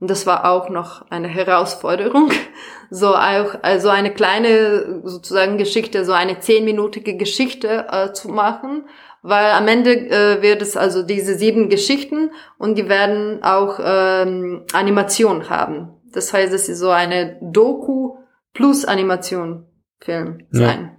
Und 0.00 0.08
das 0.10 0.26
war 0.26 0.50
auch 0.50 0.70
noch 0.70 1.10
eine 1.10 1.28
Herausforderung. 1.28 2.32
So 2.90 3.14
auch, 3.14 3.56
also 3.60 3.90
eine 3.90 4.14
kleine 4.14 5.02
sozusagen 5.04 5.58
Geschichte, 5.58 6.06
so 6.06 6.12
eine 6.12 6.40
zehnminütige 6.40 7.18
Geschichte 7.18 7.86
äh, 7.90 8.14
zu 8.14 8.30
machen, 8.30 8.88
weil 9.20 9.50
am 9.50 9.68
Ende 9.68 9.90
äh, 10.08 10.40
wird 10.40 10.62
es 10.62 10.74
also 10.74 11.02
diese 11.02 11.34
sieben 11.34 11.68
Geschichten 11.68 12.30
und 12.56 12.78
die 12.78 12.88
werden 12.88 13.42
auch 13.42 13.78
ähm, 13.78 14.64
Animation 14.72 15.50
haben. 15.50 16.00
Das 16.14 16.32
heißt, 16.32 16.50
es 16.54 16.70
ist 16.70 16.78
so 16.78 16.88
eine 16.88 17.38
Doku 17.42 18.16
plus 18.54 18.86
Animation 18.86 19.66
Film 20.00 20.46
sein. 20.50 20.92
Ja, 20.92 20.97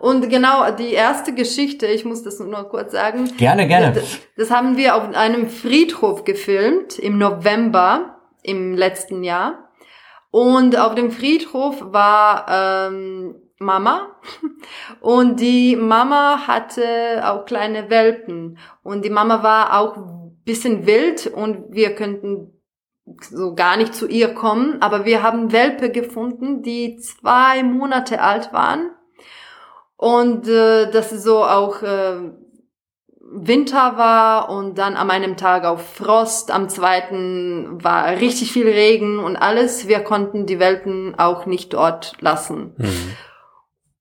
und 0.00 0.28
genau 0.28 0.70
die 0.72 0.92
erste 0.92 1.32
Geschichte, 1.32 1.86
ich 1.86 2.04
muss 2.04 2.24
das 2.24 2.40
nur 2.40 2.68
kurz 2.68 2.92
sagen, 2.92 3.30
Gerne, 3.36 3.68
gerne. 3.68 3.92
das, 3.92 4.18
das 4.36 4.50
haben 4.50 4.76
wir 4.76 4.96
auf 4.96 5.14
einem 5.14 5.48
Friedhof 5.48 6.24
gefilmt 6.24 6.98
im 6.98 7.18
November 7.18 8.18
im 8.42 8.74
letzten 8.74 9.22
Jahr. 9.22 9.70
Und 10.30 10.76
auf 10.76 10.94
dem 10.94 11.10
Friedhof 11.10 11.76
war 11.80 12.46
ähm, 12.50 13.36
Mama. 13.58 14.08
Und 15.00 15.40
die 15.40 15.76
Mama 15.76 16.46
hatte 16.46 17.22
auch 17.24 17.44
kleine 17.44 17.90
Welpen. 17.90 18.58
Und 18.82 19.04
die 19.04 19.10
Mama 19.10 19.42
war 19.42 19.78
auch 19.78 19.96
ein 19.96 20.42
bisschen 20.44 20.86
wild 20.86 21.26
und 21.26 21.74
wir 21.74 21.94
könnten 21.94 22.54
so 23.20 23.54
gar 23.54 23.76
nicht 23.76 23.94
zu 23.94 24.06
ihr 24.06 24.34
kommen, 24.34 24.80
aber 24.80 25.04
wir 25.04 25.22
haben 25.22 25.52
Welpe 25.52 25.90
gefunden, 25.90 26.62
die 26.62 26.96
zwei 26.98 27.62
Monate 27.62 28.22
alt 28.22 28.52
waren 28.52 28.90
und 29.98 30.46
äh, 30.46 30.90
das 30.92 31.10
ist 31.12 31.24
so 31.24 31.44
auch 31.44 31.82
äh, 31.82 32.30
Winter 33.30 33.98
war 33.98 34.48
und 34.48 34.78
dann 34.78 34.96
an 34.96 35.10
einem 35.10 35.36
Tag 35.36 35.64
auf 35.64 35.96
Frost, 35.96 36.52
am 36.52 36.68
zweiten 36.68 37.82
war 37.82 38.06
richtig 38.12 38.52
viel 38.52 38.68
Regen 38.68 39.18
und 39.18 39.36
alles. 39.36 39.88
Wir 39.88 40.00
konnten 40.00 40.46
die 40.46 40.60
Welpen 40.60 41.18
auch 41.18 41.46
nicht 41.46 41.74
dort 41.74 42.14
lassen. 42.20 42.74
Mhm. 42.78 43.16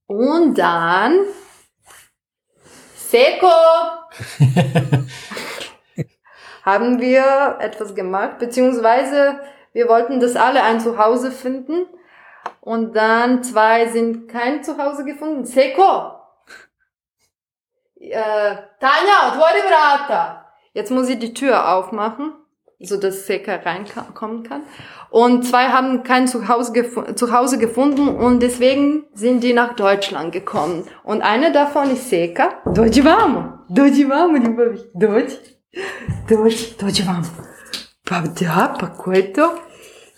Und 0.05 0.57
dann 0.59 1.17
Seko 2.95 3.47
haben 6.63 7.01
wir 7.01 7.57
etwas 7.59 7.95
gemacht, 7.95 8.37
beziehungsweise 8.37 9.39
wir 9.73 9.89
wollten, 9.89 10.19
dass 10.19 10.35
alle 10.35 10.61
ein 10.61 10.79
Zuhause 10.79 11.31
finden. 11.31 11.87
Und 12.61 12.93
dann 12.95 13.43
zwei 13.43 13.87
sind 13.87 14.27
kein 14.27 14.63
Zuhause 14.63 15.05
gefunden. 15.05 15.45
Seko! 15.45 16.11
Äh, 17.99 18.55
Tanja, 18.79 19.29
otwori 19.29 19.61
vrata! 19.67 20.45
Jetzt 20.73 20.91
muss 20.91 21.09
ich 21.09 21.19
die 21.19 21.33
Tür 21.33 21.73
aufmachen. 21.73 22.33
so 22.79 22.97
dass 22.97 23.25
Seka 23.25 23.55
reinkommen 23.55 24.43
kann. 24.43 24.61
Und 25.09 25.45
zwei 25.45 25.69
haben 25.69 26.03
kein 26.03 26.27
Zuhause, 26.27 26.73
gefu 26.73 27.01
Zuhause 27.15 27.57
gefunden 27.57 28.07
und 28.07 28.39
deswegen 28.41 29.05
sind 29.13 29.43
die 29.43 29.53
nach 29.53 29.75
Deutschland 29.75 30.31
gekommen. 30.31 30.83
Und 31.03 31.21
eine 31.21 31.51
davon 31.51 31.91
ist 31.91 32.09
Seka. 32.09 32.61
Dođi 33.69 34.03
vamo, 34.03 34.37
ljubavi. 34.37 34.77
Dođi. 34.93 35.35
Dođi. 36.29 36.75
Dođi 36.79 37.03
vamo. 37.03 37.27
Pa 38.09 38.21
da, 38.39 38.75
pa 38.79 38.87
ko 38.93 39.11
je 39.11 39.33
to? 39.33 39.55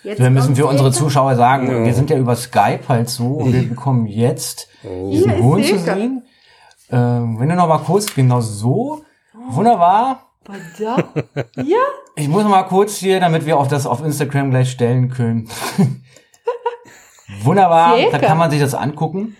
Jetzt 0.09 0.19
Da 0.19 0.29
müssen 0.29 0.57
wir 0.57 0.63
kommt 0.65 0.79
unsere. 0.79 0.91
Zuschauer 0.91 1.35
sagen, 1.35 1.71
Ja. 1.71 1.83
wir 1.85 1.93
sind 1.93 2.09
ja 2.09 2.17
über 2.17 2.35
Skype 2.35 2.81
halt 2.87 3.09
so 3.09 3.27
und 3.27 3.53
wir 3.53 3.67
bekommen 3.69 4.07
jetzt 4.07 4.67
Oh. 4.83 5.11
diesen 5.11 5.31
Hier 5.31 5.43
Hund 5.43 5.65
zu 5.65 5.77
sehen. 5.77 6.23
Ähm, 6.91 7.39
wenn 7.39 7.49
du 7.49 7.55
noch 7.55 7.67
mal 7.67 7.77
kurz, 7.79 8.13
genau 8.15 8.41
so. 8.41 9.03
Wunderbar. 9.49 10.23
Pa 10.43 10.53
da. 10.79 10.97
Ja. 11.61 11.77
Ich 12.15 12.27
muss 12.27 12.43
noch 12.43 12.49
mal 12.49 12.63
kurz 12.63 12.97
hier, 12.97 13.19
damit 13.19 13.45
wir 13.45 13.57
auch 13.57 13.67
das 13.67 13.85
auf 13.85 14.03
Instagram 14.03 14.49
gleich 14.49 14.71
stellen 14.71 15.09
können. 15.09 15.47
Wunderbar, 17.43 17.97
Seka. 17.97 18.17
da 18.17 18.27
kann 18.27 18.37
man 18.37 18.49
sich 18.51 18.59
das 18.59 18.73
angucken. 18.73 19.35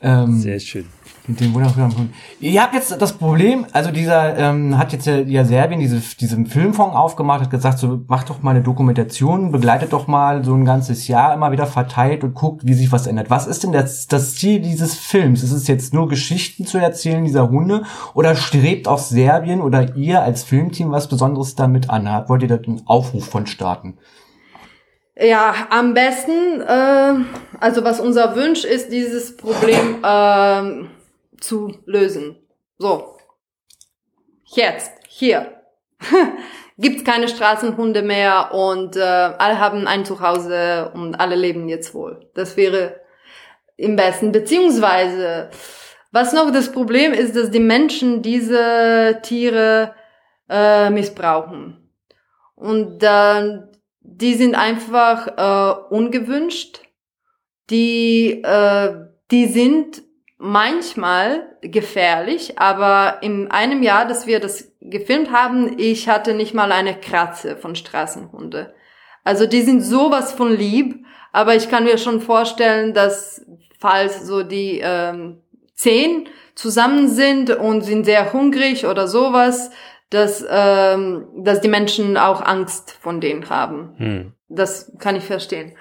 Ähm, 0.00 0.40
Sehr 0.40 0.58
schön. 0.60 0.86
Mit 1.28 1.40
dem 1.40 1.54
wunderschönen 1.54 1.96
Hund. 1.96 2.14
Ihr 2.40 2.62
habt 2.62 2.74
jetzt 2.74 3.00
das 3.00 3.12
Problem, 3.12 3.66
also 3.72 3.90
dieser 3.90 4.36
ähm, 4.38 4.78
hat 4.78 4.92
jetzt 4.92 5.06
ja, 5.06 5.18
ja 5.18 5.44
Serbien 5.44 5.80
diese, 5.80 6.00
diesen 6.16 6.46
Filmfonds 6.46 6.96
aufgemacht, 6.96 7.42
hat 7.42 7.50
gesagt, 7.50 7.78
so 7.78 8.00
macht 8.08 8.30
doch 8.30 8.42
mal 8.42 8.52
eine 8.52 8.62
Dokumentation, 8.62 9.52
begleitet 9.52 9.92
doch 9.92 10.06
mal 10.06 10.44
so 10.44 10.54
ein 10.54 10.64
ganzes 10.64 11.06
Jahr 11.08 11.34
immer 11.34 11.52
wieder 11.52 11.66
verteilt 11.66 12.24
und 12.24 12.34
guckt, 12.34 12.66
wie 12.66 12.74
sich 12.74 12.90
was 12.90 13.06
ändert. 13.06 13.30
Was 13.30 13.46
ist 13.46 13.62
denn 13.62 13.72
das, 13.72 14.06
das 14.06 14.34
Ziel 14.36 14.60
dieses 14.60 14.94
Films? 14.94 15.42
Ist 15.42 15.52
es 15.52 15.68
jetzt 15.68 15.92
nur 15.92 16.08
Geschichten 16.08 16.66
zu 16.66 16.78
erzählen 16.78 17.24
dieser 17.24 17.50
Hunde 17.50 17.82
oder 18.14 18.34
strebt 18.34 18.88
auch 18.88 18.98
Serbien 18.98 19.60
oder 19.60 19.96
ihr 19.96 20.22
als 20.22 20.42
Filmteam 20.42 20.90
was 20.90 21.08
Besonderes 21.08 21.54
damit 21.54 21.90
an? 21.90 22.08
Wollt 22.28 22.42
ihr 22.42 22.48
da 22.48 22.56
einen 22.56 22.82
Aufruf 22.86 23.26
von 23.26 23.46
starten? 23.46 23.98
Ja, 25.20 25.52
am 25.70 25.94
besten, 25.94 26.60
äh, 26.60 27.14
also 27.58 27.82
was 27.82 27.98
unser 27.98 28.36
Wunsch 28.36 28.64
ist, 28.64 28.92
dieses 28.92 29.36
Problem 29.36 29.96
ähm, 30.04 30.90
zu 31.40 31.78
lösen. 31.86 32.36
So. 32.78 33.16
Jetzt, 34.44 34.92
hier. 35.08 35.62
Gibt 36.78 37.04
keine 37.04 37.28
Straßenhunde 37.28 38.02
mehr 38.02 38.54
und 38.54 38.96
äh, 38.96 39.00
alle 39.00 39.58
haben 39.58 39.86
ein 39.88 40.04
Zuhause 40.04 40.92
und 40.94 41.16
alle 41.16 41.34
leben 41.34 41.68
jetzt 41.68 41.92
wohl. 41.92 42.30
Das 42.34 42.56
wäre 42.56 43.00
im 43.76 43.96
besten. 43.96 44.30
Beziehungsweise, 44.30 45.50
was 46.12 46.32
noch 46.32 46.52
das 46.52 46.70
Problem 46.70 47.12
ist, 47.12 47.34
dass 47.34 47.50
die 47.50 47.60
Menschen 47.60 48.22
diese 48.22 49.18
Tiere 49.22 49.94
äh, 50.48 50.88
missbrauchen. 50.90 51.90
Und 52.54 53.02
dann 53.02 53.68
die 54.10 54.34
sind 54.34 54.54
einfach 54.54 55.26
äh, 55.36 55.94
ungewünscht. 55.94 56.80
Die, 57.70 58.42
äh, 58.42 58.94
die 59.30 59.46
sind 59.46 60.02
manchmal 60.38 61.56
gefährlich, 61.60 62.58
aber 62.58 63.18
in 63.22 63.50
einem 63.50 63.82
Jahr, 63.82 64.06
dass 64.06 64.26
wir 64.26 64.40
das 64.40 64.72
gefilmt 64.80 65.32
haben, 65.32 65.78
ich 65.78 66.08
hatte 66.08 66.32
nicht 66.32 66.54
mal 66.54 66.72
eine 66.72 66.94
Kratze 66.94 67.56
von 67.56 67.74
Straßenhunde. 67.74 68.74
Also 69.24 69.46
die 69.46 69.62
sind 69.62 69.82
sowas 69.82 70.32
von 70.32 70.56
lieb, 70.56 71.04
aber 71.32 71.56
ich 71.56 71.68
kann 71.68 71.84
mir 71.84 71.98
schon 71.98 72.20
vorstellen, 72.20 72.94
dass 72.94 73.44
falls 73.80 74.26
so 74.26 74.42
die 74.42 74.80
ähm, 74.82 75.42
zehn 75.74 76.28
zusammen 76.54 77.08
sind 77.08 77.50
und 77.50 77.82
sind 77.82 78.04
sehr 78.04 78.32
hungrig 78.32 78.86
oder 78.86 79.06
sowas, 79.06 79.70
dass, 80.10 80.44
ähm, 80.48 81.26
dass 81.36 81.60
die 81.60 81.68
Menschen 81.68 82.16
auch 82.16 82.40
Angst 82.40 82.96
von 83.00 83.20
denen 83.20 83.50
haben. 83.50 83.94
Hm. 83.98 84.32
Das 84.48 84.92
kann 84.98 85.16
ich 85.16 85.24
verstehen. 85.24 85.76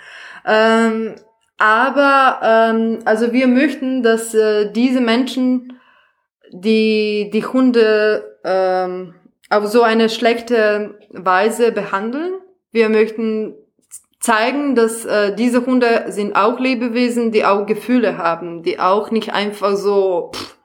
Ähm, 0.45 1.16
aber 1.58 2.39
ähm, 2.43 2.99
also 3.05 3.34
wir 3.34 3.47
möchten, 3.47 4.03
dass 4.03 4.34
äh, 4.34 4.72
diese 4.72 5.01
Menschen 5.01 5.74
die 6.51 7.30
die 7.34 7.45
Hunde 7.45 8.38
ähm, 8.43 9.16
auf 9.49 9.68
so 9.68 9.82
eine 9.82 10.10
schlechte 10.10 10.97
Weise 11.10 11.72
behandeln. 11.72 12.34
Wir 12.72 12.89
möchten 12.89 13.55
zeigen, 14.20 14.76
dass 14.76 15.05
äh, 15.05 15.36
diese 15.36 15.66
Hunde 15.66 16.05
sind 16.10 16.36
auch 16.36 16.60
Lebewesen, 16.60 17.32
die 17.32 17.45
auch 17.45 17.66
Gefühle 17.66 18.18
haben, 18.18 18.64
die 18.64 18.80
auch 18.80 19.12
nicht 19.12 19.34
einfach 19.34 19.76
so 19.76 20.32
pff, 20.34 20.58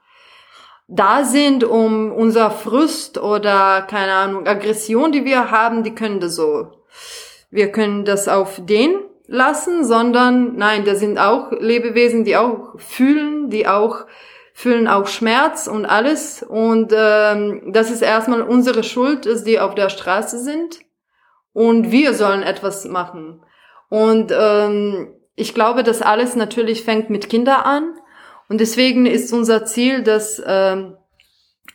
da 0.87 1.23
sind, 1.23 1.63
um 1.63 2.11
unser 2.11 2.51
Frust 2.51 3.17
oder 3.17 3.83
keine 3.83 4.13
Ahnung 4.13 4.47
Aggression, 4.47 5.11
die 5.11 5.25
wir 5.25 5.49
haben, 5.49 5.83
die 5.83 5.95
können 5.95 6.19
das 6.19 6.35
so. 6.35 6.71
Wir 7.49 7.71
können 7.71 8.05
das 8.05 8.27
auf 8.27 8.59
den 8.65 8.95
lassen, 9.27 9.85
sondern 9.85 10.55
nein, 10.57 10.85
das 10.85 10.99
sind 10.99 11.17
auch 11.17 11.51
Lebewesen, 11.51 12.23
die 12.23 12.37
auch 12.37 12.79
fühlen, 12.79 13.49
die 13.49 13.67
auch 13.67 14.05
fühlen 14.53 14.87
auch 14.87 15.07
Schmerz 15.07 15.67
und 15.67 15.85
alles. 15.85 16.43
Und 16.43 16.93
ähm, 16.95 17.73
das 17.73 17.89
ist 17.89 18.01
erstmal 18.01 18.43
unsere 18.43 18.83
Schuld, 18.83 19.25
dass 19.25 19.43
die 19.43 19.59
auf 19.59 19.73
der 19.73 19.89
Straße 19.89 20.39
sind. 20.39 20.79
Und 21.53 21.91
wir 21.91 22.13
sollen 22.13 22.43
etwas 22.43 22.85
machen. 22.85 23.43
Und 23.89 24.31
ähm, 24.35 25.13
ich 25.35 25.53
glaube, 25.53 25.83
das 25.83 26.01
alles 26.01 26.35
natürlich 26.35 26.83
fängt 26.83 27.09
mit 27.09 27.29
Kindern 27.29 27.61
an. 27.61 27.95
Und 28.47 28.61
deswegen 28.61 29.05
ist 29.05 29.33
unser 29.33 29.65
Ziel, 29.65 30.03
dass 30.03 30.41
ähm, 30.45 30.97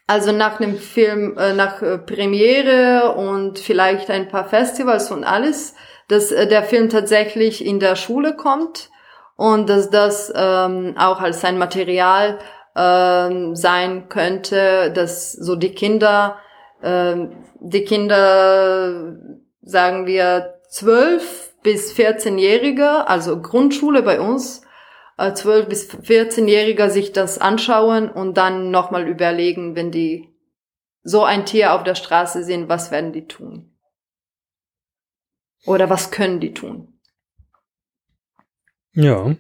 also 0.07 0.33
nach 0.33 0.59
dem 0.59 0.79
Film, 0.79 1.37
äh, 1.37 1.53
nach 1.55 1.83
äh, 1.83 1.99
Premiere 1.99 3.15
und 3.15 3.59
vielleicht 3.59 4.11
ein 4.11 4.29
paar 4.29 4.49
Festivals 4.49 5.11
und 5.11 5.25
alles, 5.25 5.75
dass 6.09 6.33
äh, 6.33 6.47
der 6.47 6.63
Film 6.63 6.89
tatsächlich 6.89 7.65
in 7.65 7.81
der 7.81 7.97
Schule 7.97 8.35
kommt 8.35 8.91
und 9.37 9.69
dass 9.69 9.91
das 9.91 10.33
ähm, 10.35 10.95
auch 10.99 11.21
als 11.21 11.45
ein 11.45 11.59
Material 11.59 12.39
ähm, 12.75 13.55
sein 13.55 14.09
könnte, 14.09 14.93
dass 14.93 15.33
so 15.33 15.57
die 15.57 15.73
Kinder, 15.73 16.39
ähm, 16.83 17.45
die 17.61 17.85
Kinder, 17.85 19.17
sagen 19.63 20.07
wir, 20.07 20.55
zwölf 20.69 21.53
bis 21.63 21.95
14-Jährige, 21.95 23.09
also 23.09 23.41
Grundschule 23.41 24.03
bei 24.03 24.21
uns, 24.21 24.63
äh, 25.19 25.33
12 25.33 25.69
bis 25.69 25.91
14-Jähriger 25.91 26.89
sich 26.89 27.13
das 27.13 27.39
anschauen 27.39 28.09
und 28.09 28.37
dann 28.39 28.71
nochmal 28.71 29.07
überlegen, 29.09 29.77
wenn 29.77 29.91
die 29.91 30.35
so 31.03 31.25
ein 31.25 31.45
Tier 31.45 31.75
auf 31.75 31.85
der 31.85 31.95
Straße 31.95 32.45
sehen, 32.45 32.69
was 32.69 32.91
werden 32.91 33.13
die 33.13 33.27
tun? 33.27 33.73
Oder 35.67 35.91
was 35.91 36.11
können 36.11 36.41
die 36.41 36.55
tun? 36.55 37.01
Ja. 38.93 39.35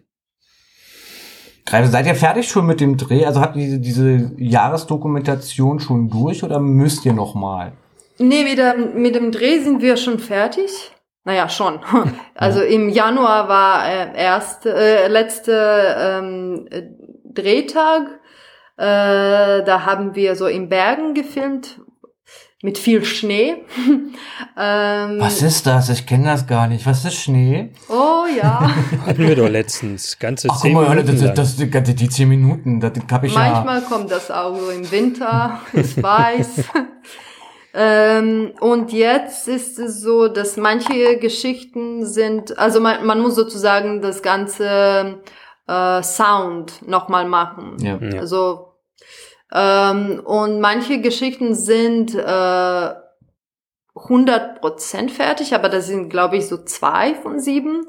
Gerade 1.64 1.88
seid 1.88 2.06
ihr 2.06 2.14
fertig 2.14 2.48
schon 2.48 2.66
mit 2.66 2.80
dem 2.80 2.96
Dreh? 2.96 3.26
Also 3.26 3.40
habt 3.40 3.56
ihr 3.56 3.78
diese, 3.78 3.80
diese 3.80 4.32
Jahresdokumentation 4.38 5.80
schon 5.80 6.08
durch 6.08 6.42
oder 6.42 6.60
müsst 6.60 7.04
ihr 7.04 7.12
noch 7.12 7.34
mal? 7.34 7.72
Nee, 8.18 8.44
mit 8.44 8.58
dem, 8.58 9.02
mit 9.02 9.14
dem 9.14 9.32
Dreh 9.32 9.60
sind 9.60 9.82
wir 9.82 9.96
schon 9.96 10.18
fertig. 10.18 10.92
Naja, 11.24 11.48
schon. 11.48 11.80
Also 12.34 12.62
im 12.62 12.88
Januar 12.88 13.48
war 13.48 13.86
äh, 13.86 14.16
erst 14.16 14.64
äh, 14.64 15.08
letzte 15.08 15.96
ähm, 15.98 16.68
äh, 16.70 16.82
Drehtag. 17.24 18.20
Äh, 18.76 19.64
da 19.64 19.82
haben 19.84 20.14
wir 20.14 20.36
so 20.36 20.46
in 20.46 20.68
Bergen 20.68 21.14
gefilmt 21.14 21.80
mit 22.62 22.76
viel 22.76 23.04
Schnee. 23.04 23.56
ähm, 24.56 25.20
Was 25.20 25.42
ist 25.42 25.66
das? 25.66 25.90
Ich 25.90 26.06
kenne 26.06 26.24
das 26.26 26.46
gar 26.46 26.66
nicht. 26.66 26.84
Was 26.86 27.04
ist 27.04 27.14
Schnee? 27.14 27.70
Oh 27.88 28.24
ja. 28.36 28.68
Hatten 29.06 29.26
wir 29.26 29.36
doch 29.36 29.48
letztens. 29.48 30.18
Ganze 30.18 30.48
Ach, 30.50 30.54
guck 30.54 30.62
zehn 30.62 30.74
mal, 30.74 30.88
Minuten 30.88 31.06
das, 31.06 31.22
lang. 31.22 31.34
das, 31.34 31.56
das, 31.56 31.84
die, 31.84 31.94
die 31.94 32.08
zehn 32.08 32.28
Minuten, 32.28 32.80
das 32.80 32.92
hab 33.10 33.22
ich 33.22 33.32
ja. 33.32 33.38
Manchmal 33.38 33.82
kommt 33.82 34.10
das 34.10 34.30
auch 34.30 34.58
so 34.58 34.70
im 34.70 34.90
Winter, 34.90 35.60
ist 35.72 36.02
weiß. 36.02 36.64
ähm, 37.74 38.52
und 38.60 38.92
jetzt 38.92 39.46
ist 39.46 39.78
es 39.78 40.00
so, 40.00 40.26
dass 40.26 40.56
manche 40.56 41.18
Geschichten 41.18 42.04
sind, 42.04 42.58
also 42.58 42.80
man, 42.80 43.06
man 43.06 43.20
muss 43.20 43.36
sozusagen 43.36 44.02
das 44.02 44.20
ganze 44.20 45.20
äh, 45.68 46.02
Sound 46.02 46.88
nochmal 46.88 47.28
machen. 47.28 47.76
Ja. 47.78 47.98
Ja. 47.98 48.18
Also 48.18 48.67
ähm, 49.54 50.20
und 50.24 50.60
manche 50.60 51.00
Geschichten 51.00 51.54
sind 51.54 52.14
äh, 52.14 52.90
100% 53.94 55.10
fertig, 55.10 55.54
aber 55.54 55.68
das 55.68 55.86
sind, 55.86 56.08
glaube 56.08 56.36
ich, 56.36 56.46
so 56.48 56.56
zwei 56.64 57.14
von 57.14 57.38
sieben. 57.40 57.86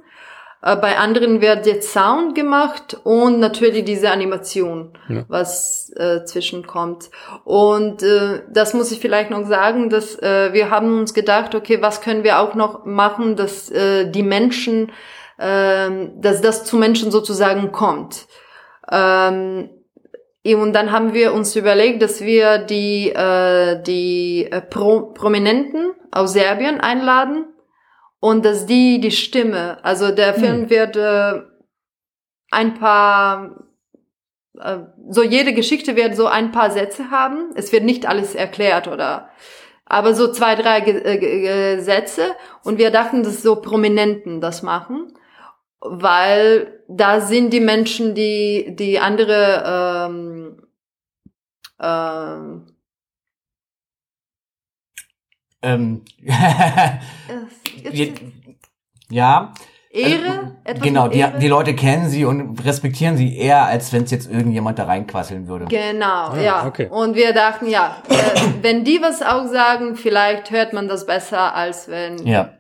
Äh, 0.62 0.76
bei 0.76 0.98
anderen 0.98 1.40
wird 1.42 1.66
jetzt 1.66 1.92
Sound 1.94 2.36
gemacht 2.36 2.98
und 3.04 3.40
natürlich 3.40 3.86
diese 3.86 4.12
Animation, 4.12 4.98
Ja. 5.08 5.26
was 5.28 5.92
äh, 5.96 6.26
zwischenkommt. 6.26 7.10
Und 7.44 8.04
äh, 8.04 8.42
das 8.52 8.74
muss 8.74 8.92
ich 8.92 9.00
vielleicht 9.00 9.30
noch 9.30 9.46
sagen, 9.48 9.90
dass 9.90 10.18
äh, 10.22 10.52
wir 10.54 10.70
haben 10.70 11.00
uns 11.00 11.14
gedacht, 11.14 11.56
okay, 11.56 11.82
was 11.82 12.02
können 12.02 12.24
wir 12.24 12.40
auch 12.40 12.56
noch 12.56 12.86
machen, 12.86 13.36
dass 13.36 13.70
äh, 13.70 14.10
die 14.10 14.24
Menschen, 14.24 14.92
ähm, 15.40 16.22
dass 16.22 16.42
das 16.42 16.66
zu 16.66 16.76
Menschen 16.78 17.12
sozusagen 17.12 17.72
kommt. 17.72 18.28
Ähm, 18.92 19.70
und 20.56 20.74
dann 20.74 20.92
haben 20.92 21.14
wir 21.14 21.34
uns 21.34 21.56
überlegt, 21.56 22.02
dass 22.02 22.22
wir 22.22 22.58
die, 22.60 23.10
äh, 23.10 23.82
die 23.84 24.48
äh, 24.52 24.62
Pro 24.62 25.12
Prominenten 25.14 25.92
aus 26.12 26.34
Serbien 26.34 26.80
einladen 26.80 27.46
und 28.20 28.46
dass 28.46 28.66
die 28.66 29.00
die 29.00 29.12
Stimme, 29.12 29.84
also 29.84 30.12
der 30.12 30.34
Film 30.34 30.62
Hm. 30.64 30.70
wird 30.70 30.96
äh, 30.98 31.42
ein 32.52 32.74
paar, 32.74 33.64
äh, 34.60 34.80
so 35.10 35.24
jede 35.24 35.54
Geschichte 35.54 35.96
wird 35.96 36.16
so 36.16 36.28
ein 36.28 36.52
paar 36.52 36.72
Sätze 36.72 37.12
haben. 37.12 37.52
Es 37.56 37.72
wird 37.72 37.84
nicht 37.84 38.08
alles 38.08 38.36
erklärt 38.36 38.88
oder, 38.88 39.30
aber 39.86 40.14
so 40.14 40.32
zwei, 40.32 40.56
drei 40.56 40.82
Ge 40.82 40.98
äh, 40.98 41.18
Ge- 41.18 41.42
Ge- 41.42 41.80
Sätze 41.80 42.24
und 42.64 42.78
wir 42.78 42.92
dachten, 42.92 43.24
dass 43.24 43.42
so 43.44 43.56
Prominenten 43.62 44.42
das 44.42 44.64
machen, 44.64 45.14
weil 45.82 46.84
da 46.88 47.22
sind 47.22 47.52
die 47.52 47.60
Menschen, 47.60 48.16
die 48.16 48.76
die 48.76 49.00
andere 49.00 50.08
ähm, 50.10 50.62
ähm, 51.82 52.66
Ähm, 55.62 56.06
äh, 56.24 57.00
ja, 59.10 59.54
Ehre, 59.92 60.30
also, 60.30 60.56
etwas 60.64 60.84
genau, 60.84 61.08
die, 61.08 61.20
Ehre. 61.20 61.40
die 61.40 61.48
Leute 61.48 61.76
kennen 61.76 62.08
sie 62.10 62.24
und 62.24 62.64
respektieren 62.64 63.18
sie 63.18 63.36
eher, 63.38 63.66
als 63.66 63.92
wenn 63.92 64.04
es 64.04 64.12
jetzt 64.12 64.30
irgendjemand 64.32 64.78
da 64.80 64.86
reinquasseln 64.86 65.48
würde. 65.48 65.66
Genau, 65.66 66.30
Ah, 66.30 66.40
ja. 66.40 66.68
okay. 66.68 66.88
Und 66.90 67.16
wir 67.16 67.34
dachten, 67.34 67.68
ja, 67.68 67.98
äh, 68.08 68.14
wenn 68.62 68.84
die 68.86 69.02
was 69.02 69.22
auch 69.22 69.48
sagen, 69.48 69.96
vielleicht 69.96 70.52
hört 70.52 70.74
man 70.74 70.88
das 70.88 71.06
besser, 71.06 71.56
als 71.56 71.88
wenn, 71.88 72.26
ja. 72.26 72.54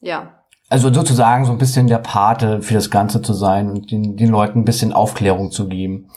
Ja. 0.00 0.45
Also 0.68 0.92
sozusagen 0.92 1.44
so 1.44 1.52
ein 1.52 1.58
bisschen 1.58 1.86
der 1.86 1.98
Pate 1.98 2.60
für 2.60 2.74
das 2.74 2.90
Ganze 2.90 3.22
zu 3.22 3.32
sein 3.32 3.70
und 3.70 3.90
den, 3.90 4.16
den 4.16 4.28
Leuten 4.30 4.60
ein 4.60 4.64
bisschen 4.64 4.92
Aufklärung 4.92 5.50
zu 5.50 5.68
geben. 5.68 6.10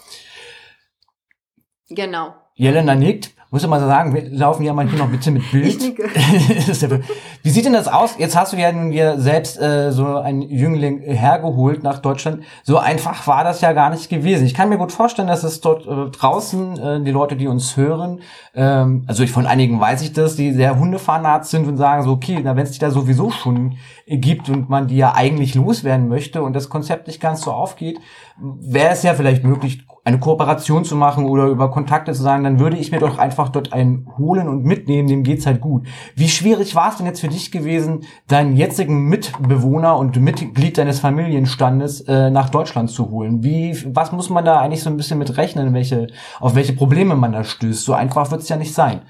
genau. 1.90 2.34
Jelena 2.56 2.96
nickt. 2.96 3.32
Muss 3.52 3.64
ich 3.64 3.68
mal 3.70 3.80
sagen, 3.80 4.14
wir 4.14 4.30
laufen 4.30 4.62
ja 4.64 4.74
mal 4.74 4.88
hier 4.88 5.00
noch 5.00 5.10
bitte 5.10 5.32
mit 5.32 5.50
Bild. 5.52 5.66
Ich 5.66 5.80
nicke. 5.80 6.04
Ja- 6.88 7.00
Wie 7.42 7.50
sieht 7.50 7.66
denn 7.66 7.74
das 7.74 7.88
aus? 7.88 8.16
Jetzt 8.20 8.38
hast 8.38 8.54
du 8.54 8.58
ja 8.58 8.72
nun 8.72 8.92
dir 8.92 9.20
selbst 9.20 9.60
äh, 9.60 9.92
so 9.92 10.06
einen 10.18 10.44
Jüngling 10.44 11.00
hergeholt 11.02 11.82
nach 11.82 11.98
Deutschland. 11.98 12.44
So 12.64 12.78
einfach 12.78 13.26
war 13.26 13.44
das 13.44 13.62
ja 13.62 13.74
gar 13.74 13.90
nicht 13.90 14.08
gewesen. 14.10 14.46
Ich 14.46 14.54
kann 14.54 14.70
mir 14.70 14.78
gut 14.78 14.92
vorstellen, 14.92 15.28
dass 15.28 15.44
es 15.44 15.62
dort 15.62 15.88
äh, 15.88 16.12
draußen 16.12 16.78
äh, 16.80 17.04
die 17.04 17.10
Leute, 17.12 17.36
die 17.36 17.48
uns 17.48 17.76
hören, 17.76 18.20
ähm, 18.54 19.04
also 19.08 19.24
ich 19.24 19.32
von 19.32 19.48
einigen 19.48 19.80
weiß 19.80 20.04
ich 20.04 20.14
das, 20.14 20.36
die 20.36 20.52
sehr 20.54 20.78
Hundefanat 20.78 21.48
sind 21.48 21.68
und 21.68 21.78
sagen 21.78 22.04
so, 22.04 22.12
okay, 22.12 22.40
na 22.44 22.56
wenn 22.56 22.64
es 22.64 22.72
die 22.72 22.80
da 22.80 22.92
sowieso 22.92 23.32
schon 23.32 23.78
gibt 24.06 24.50
und 24.50 24.70
man 24.70 24.88
die 24.88 24.98
ja 24.98 25.16
eigentlich 25.16 25.56
loswerden 25.56 26.08
möchte 26.08 26.44
und 26.44 26.54
das 26.54 26.70
Konzept 26.70 27.08
nicht 27.08 27.20
ganz 27.20 27.42
so 27.42 27.52
aufgeht, 27.52 28.00
wäre 28.38 28.90
es 28.92 29.02
ja 29.04 29.14
vielleicht 29.16 29.44
möglich, 29.44 29.86
eine 30.10 30.20
Kooperation 30.20 30.84
zu 30.84 30.96
machen 30.96 31.26
oder 31.26 31.46
über 31.46 31.72
Kontakte 31.72 32.14
zu 32.14 32.22
sagen, 32.22 32.44
dann 32.44 32.60
würde 32.60 32.78
ich 32.78 32.92
mir 32.92 33.00
doch 33.00 33.18
einfach 33.20 33.50
dort 33.50 33.74
einen 33.74 34.08
holen 34.18 34.50
und 34.50 34.66
mitnehmen, 34.66 35.08
dem 35.08 35.24
geht's 35.24 35.46
halt 35.46 35.62
gut. 35.62 35.86
Wie 36.16 36.28
schwierig 36.28 36.76
war 36.76 36.90
es 36.90 36.98
denn 36.98 37.06
jetzt 37.06 37.22
für 37.22 37.28
dich 37.28 37.52
gewesen, 37.52 38.06
deinen 38.28 38.56
jetzigen 38.56 39.06
Mitbewohner 39.06 39.98
und 39.98 40.20
Mitglied 40.20 40.78
deines 40.78 41.00
Familienstandes 41.00 42.02
äh, 42.02 42.32
nach 42.32 42.50
Deutschland 42.50 42.90
zu 42.90 43.12
holen? 43.12 43.44
Wie, 43.44 43.78
was 43.94 44.12
muss 44.12 44.30
man 44.30 44.44
da 44.44 44.60
eigentlich 44.60 44.84
so 44.84 44.90
ein 44.90 44.98
bisschen 44.98 45.20
mit 45.20 45.38
rechnen, 45.38 45.74
welche, 45.74 46.08
auf 46.40 46.56
welche 46.56 46.74
Probleme 46.74 47.16
man 47.16 47.32
da 47.32 47.44
stößt? 47.44 47.86
So 47.86 47.94
einfach 47.94 48.32
wird's 48.32 48.50
ja 48.50 48.58
nicht 48.58 48.74
sein. 48.74 49.04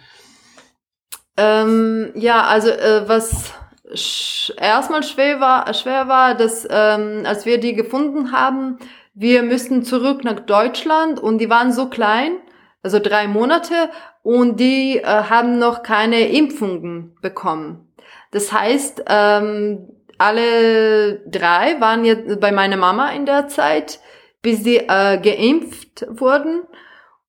Ähm, 1.38 2.12
ja, 2.16 2.44
also 2.44 2.70
äh, 2.70 3.08
was 3.08 3.54
sch 3.94 4.52
erstmal 4.58 5.04
schwer 5.04 5.40
war, 5.40 5.74
schwer 5.74 6.10
war, 6.10 6.36
dass 6.36 6.68
ähm, 6.70 7.24
als 7.26 7.46
wir 7.46 7.60
die 7.60 7.74
gefunden 7.74 8.34
haben, 8.34 8.78
wir 9.20 9.44
müssten 9.44 9.84
zurück 9.84 10.24
nach 10.24 10.40
Deutschland 10.40 11.20
und 11.20 11.40
die 11.40 11.50
waren 11.50 11.74
so 11.74 11.90
klein, 11.90 12.38
also 12.82 13.00
drei 13.00 13.28
Monate 13.28 13.90
und 14.24 14.62
die 14.62 15.00
äh, 15.00 15.04
haben 15.04 15.60
noch 15.60 15.84
keine 15.84 16.30
Impfungen 16.30 17.18
bekommen. 17.22 17.94
Das 18.32 18.54
heißt, 18.54 19.04
ähm, 19.08 19.90
alle 20.18 21.20
drei 21.30 21.82
waren 21.82 22.06
jetzt 22.06 22.40
bei 22.40 22.54
meiner 22.54 22.78
Mama 22.78 23.12
in 23.12 23.26
der 23.26 23.50
Zeit, 23.50 24.00
bis 24.42 24.64
sie 24.64 24.78
äh, 24.78 25.20
geimpft 25.22 26.08
wurden. 26.10 26.62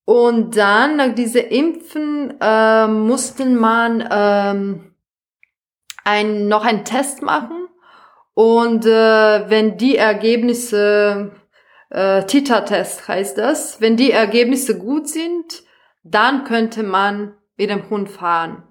Und 0.05 0.57
dann, 0.57 0.97
nach 0.97 1.13
dieser 1.13 1.51
Impfen, 1.51 2.35
äh, 2.41 2.87
mussten 2.87 3.57
man 3.57 4.09
ähm, 4.13 4.95
ein, 6.05 6.47
noch 6.47 6.65
einen 6.65 6.85
Test 6.85 7.23
machen. 7.23 7.67
Und 8.35 8.87
äh, 8.87 9.51
wenn 9.51 9.77
die 9.77 9.97
Ergebnisse, 9.97 11.33
äh, 11.91 12.25
Titer-Test 12.25 13.07
heißt 13.09 13.39
das, 13.39 13.81
wenn 13.81 13.97
die 13.97 14.13
Ergebnisse 14.13 14.79
gut 14.79 15.09
sind, 15.09 15.63
dann 16.03 16.45
könnte 16.45 16.83
man 16.83 17.35
mit 17.57 17.71
dem 17.71 17.91
Hund 17.91 18.09
fahren. 18.09 18.63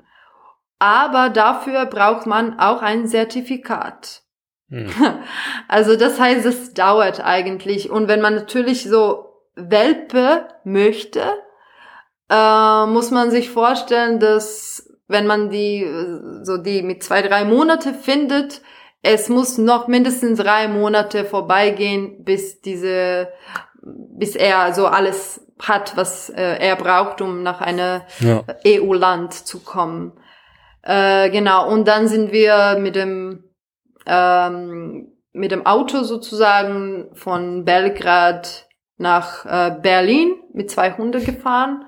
Aber 0.79 1.29
dafür 1.29 1.85
braucht 1.85 2.25
man 2.25 2.57
auch 2.59 2.81
ein 2.81 3.07
Zertifikat. 3.07 4.23
Hm. 4.69 4.89
Also 5.67 5.95
das 5.95 6.19
heißt, 6.19 6.45
es 6.45 6.73
dauert 6.73 7.23
eigentlich. 7.23 7.91
Und 7.91 8.07
wenn 8.07 8.21
man 8.21 8.35
natürlich 8.35 8.83
so 8.83 9.25
Welpe 9.55 10.47
möchte, 10.63 11.21
äh, 12.29 12.85
muss 12.85 13.11
man 13.11 13.29
sich 13.29 13.49
vorstellen, 13.49 14.19
dass 14.19 14.89
wenn 15.07 15.27
man 15.27 15.49
die 15.49 15.83
äh, 15.83 16.43
so 16.43 16.57
die 16.57 16.81
mit 16.81 17.03
zwei, 17.03 17.21
drei 17.21 17.43
Monate 17.43 17.93
findet, 17.93 18.61
es 19.01 19.29
muss 19.29 19.57
noch 19.57 19.87
mindestens 19.87 20.39
drei 20.39 20.67
Monate 20.67 21.25
vorbeigehen, 21.25 22.23
bis 22.23 22.61
diese, 22.61 23.29
bis 23.81 24.35
er 24.35 24.73
so 24.73 24.87
alles 24.87 25.41
hat, 25.61 25.95
was 25.95 26.29
äh, 26.29 26.57
er 26.59 26.75
braucht, 26.75 27.21
um 27.21 27.43
nach 27.43 27.61
einer 27.61 28.05
Ja. 28.19 28.43
EU-Land 28.65 29.33
zu 29.33 29.59
kommen. 29.59 30.13
Äh, 30.81 31.29
genau, 31.29 31.69
und 31.69 31.87
dann 31.87 32.07
sind 32.07 32.31
wir 32.31 32.77
mit 32.79 32.95
dem, 32.95 33.43
ähm, 34.05 35.11
mit 35.33 35.51
dem 35.51 35.65
Auto 35.65 36.03
sozusagen 36.03 37.09
von 37.13 37.65
Belgrad 37.65 38.67
nach 38.97 39.45
äh, 39.45 39.75
Berlin 39.81 40.35
mit 40.53 40.71
zwei 40.71 40.91
Hunden 40.91 41.23
gefahren. 41.23 41.85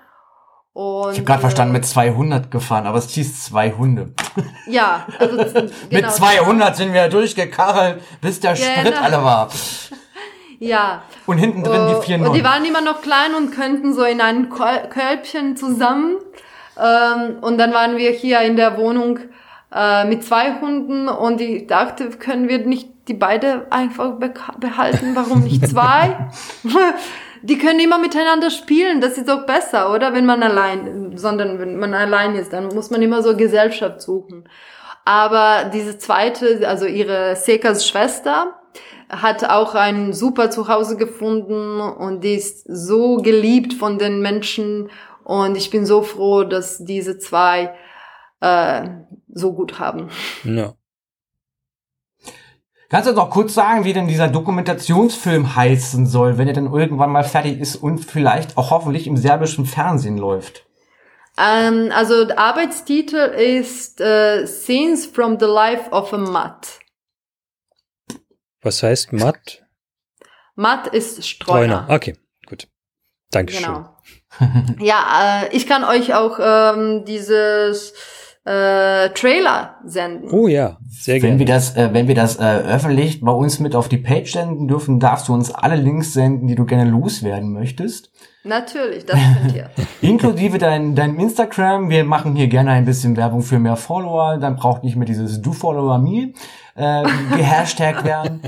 Und, 0.73 1.11
Ich 1.11 1.17
habe 1.17 1.25
gerade 1.25 1.39
äh, 1.39 1.41
verstanden, 1.41 1.73
mit 1.73 1.85
200 1.85 2.49
gefahren, 2.49 2.87
aber 2.87 2.97
es 2.97 3.09
hieß 3.09 3.43
zwei 3.45 3.71
Hunde. 3.71 4.13
Ja, 4.67 5.05
also 5.19 5.35
genau, 5.53 5.71
Mit 5.89 6.11
200 6.11 6.75
sind 6.77 6.93
wir 6.93 7.09
durchgekarrelt, 7.09 8.01
bis 8.21 8.39
der 8.39 8.55
Sprit 8.55 8.85
Genau. 8.85 9.01
alle 9.01 9.23
war. 9.23 9.49
Ja. 10.59 11.01
Und 11.25 11.39
hinten 11.39 11.63
drin 11.63 11.87
die 11.89 12.05
vier 12.05 12.17
Äh, 12.17 12.21
und 12.21 12.33
die 12.35 12.43
waren 12.43 12.63
immer 12.63 12.81
noch 12.81 13.01
klein 13.01 13.33
und 13.33 13.49
könnten 13.51 13.95
so 13.95 14.03
in 14.03 14.21
ein 14.21 14.49
Kol- 14.49 14.87
Kölbchen 14.91 15.57
zusammen. 15.57 16.17
Ähm, 16.79 17.37
und 17.41 17.57
dann 17.57 17.73
waren 17.73 17.97
wir 17.97 18.11
hier 18.11 18.41
in 18.41 18.57
der 18.57 18.77
Wohnung 18.77 19.17
äh, 19.73 20.05
mit 20.05 20.23
zwei 20.23 20.59
Hunden 20.61 21.09
und 21.09 21.41
ich 21.41 21.65
dachte, 21.65 22.09
können 22.11 22.47
wir 22.47 22.59
nicht 22.59 22.89
die 23.07 23.15
beide 23.15 23.65
einfach 23.71 24.11
behalten? 24.59 25.15
Warum 25.15 25.39
nicht 25.45 25.67
zwei? 25.67 26.29
Die 27.43 27.57
können 27.57 27.79
immer 27.79 27.97
miteinander 27.97 28.49
spielen, 28.49 29.01
das 29.01 29.17
ist 29.17 29.27
doch 29.27 29.45
besser, 29.45 29.93
oder? 29.93 30.13
Wenn 30.13 30.25
man 30.25 30.43
allein, 30.43 31.17
sondern 31.17 31.59
wenn 31.59 31.77
man 31.77 31.93
allein 31.93 32.35
ist, 32.35 32.53
dann 32.53 32.67
muss 32.67 32.89
man 32.89 33.01
immer 33.01 33.23
so 33.23 33.35
Gesellschaft 33.35 34.01
suchen. 34.01 34.47
Aber 35.05 35.69
diese 35.73 35.97
zweite, 35.97 36.67
also 36.67 36.85
ihre 36.85 37.35
Sekas 37.35 37.87
Schwester, 37.87 38.55
hat 39.09 39.43
auch 39.43 39.75
ein 39.75 40.13
super 40.13 40.51
Zuhause 40.51 40.95
gefunden 40.95 41.81
und 41.81 42.23
die 42.23 42.35
ist 42.35 42.63
so 42.67 43.17
geliebt 43.17 43.73
von 43.73 43.97
den 43.97 44.21
Menschen 44.21 44.89
und 45.23 45.57
ich 45.57 45.69
bin 45.69 45.85
so 45.85 46.01
froh, 46.01 46.43
dass 46.43 46.83
diese 46.85 47.17
zwei 47.17 47.73
äh, 48.39 48.87
so 49.33 49.53
gut 49.53 49.79
haben. 49.79 50.09
Ja. 50.43 50.73
Kannst 52.91 53.07
du 53.07 53.11
uns 53.11 53.19
noch 53.19 53.29
kurz 53.29 53.53
sagen, 53.53 53.85
wie 53.85 53.93
denn 53.93 54.09
dieser 54.09 54.27
Dokumentationsfilm 54.27 55.55
heißen 55.55 56.05
soll, 56.07 56.37
wenn 56.37 56.49
er 56.49 56.53
dann 56.53 56.73
irgendwann 56.73 57.09
mal 57.09 57.23
fertig 57.23 57.57
ist 57.61 57.77
und 57.77 57.99
vielleicht 57.99 58.57
auch 58.57 58.69
hoffentlich 58.69 59.07
im 59.07 59.15
serbischen 59.15 59.65
Fernsehen 59.65 60.17
läuft? 60.17 60.65
Ähm, 61.37 61.89
also 61.95 62.25
der 62.25 62.37
Arbeitstitel 62.37 63.15
ist 63.15 64.01
äh, 64.01 64.45
Scenes 64.45 65.05
from 65.05 65.39
the 65.39 65.45
Life 65.45 65.89
of 65.91 66.13
a 66.13 66.17
Mutt. 66.17 66.81
Was 68.61 68.83
heißt 68.83 69.13
matt? 69.13 69.63
Mutt 70.55 70.87
ist 70.87 71.25
Streuner. 71.25 71.87
Okay, 71.87 72.17
gut. 72.45 72.67
Dankeschön. 73.29 73.63
Genau. 73.63 73.95
ja, 74.79 75.43
äh, 75.45 75.55
ich 75.55 75.65
kann 75.65 75.85
euch 75.85 76.13
auch 76.13 76.39
ähm, 76.41 77.05
dieses 77.05 77.93
äh, 78.45 79.09
Trailer 79.09 79.75
senden. 79.85 80.31
Oh 80.31 80.47
ja, 80.47 80.77
sehr 80.89 81.15
Wenn 81.15 81.21
gerne. 81.21 81.39
wir 81.39 81.45
das, 81.45 81.75
äh, 81.75 81.89
wenn 81.93 82.07
wir 82.07 82.15
das 82.15 82.37
äh, 82.37 82.43
öffentlich 82.43 83.21
bei 83.21 83.31
uns 83.31 83.59
mit 83.59 83.75
auf 83.75 83.87
die 83.87 83.97
Page 83.97 84.31
senden 84.31 84.67
dürfen, 84.67 84.99
darfst 84.99 85.27
du 85.27 85.33
uns 85.33 85.53
alle 85.53 85.75
Links 85.75 86.13
senden, 86.13 86.47
die 86.47 86.55
du 86.55 86.65
gerne 86.65 86.89
loswerden 86.89 87.53
möchtest. 87.53 88.11
Natürlich, 88.43 89.05
das 89.05 89.19
könnt 89.19 89.55
ihr. 89.55 89.69
Inklusive 90.01 90.57
dein, 90.57 90.95
deinem 90.95 91.19
Instagram. 91.19 91.91
Wir 91.91 92.03
machen 92.03 92.35
hier 92.35 92.47
gerne 92.47 92.71
ein 92.71 92.85
bisschen 92.85 93.15
Werbung 93.15 93.43
für 93.43 93.59
mehr 93.59 93.75
Follower. 93.75 94.37
Dann 94.37 94.55
braucht 94.55 94.83
nicht 94.83 94.95
mehr 94.95 95.05
dieses 95.05 95.41
Du 95.41 95.53
Follower 95.53 95.99
Me 95.99 96.33
äh, 96.75 97.03
gehashtagt 97.37 98.03
werden. 98.03 98.41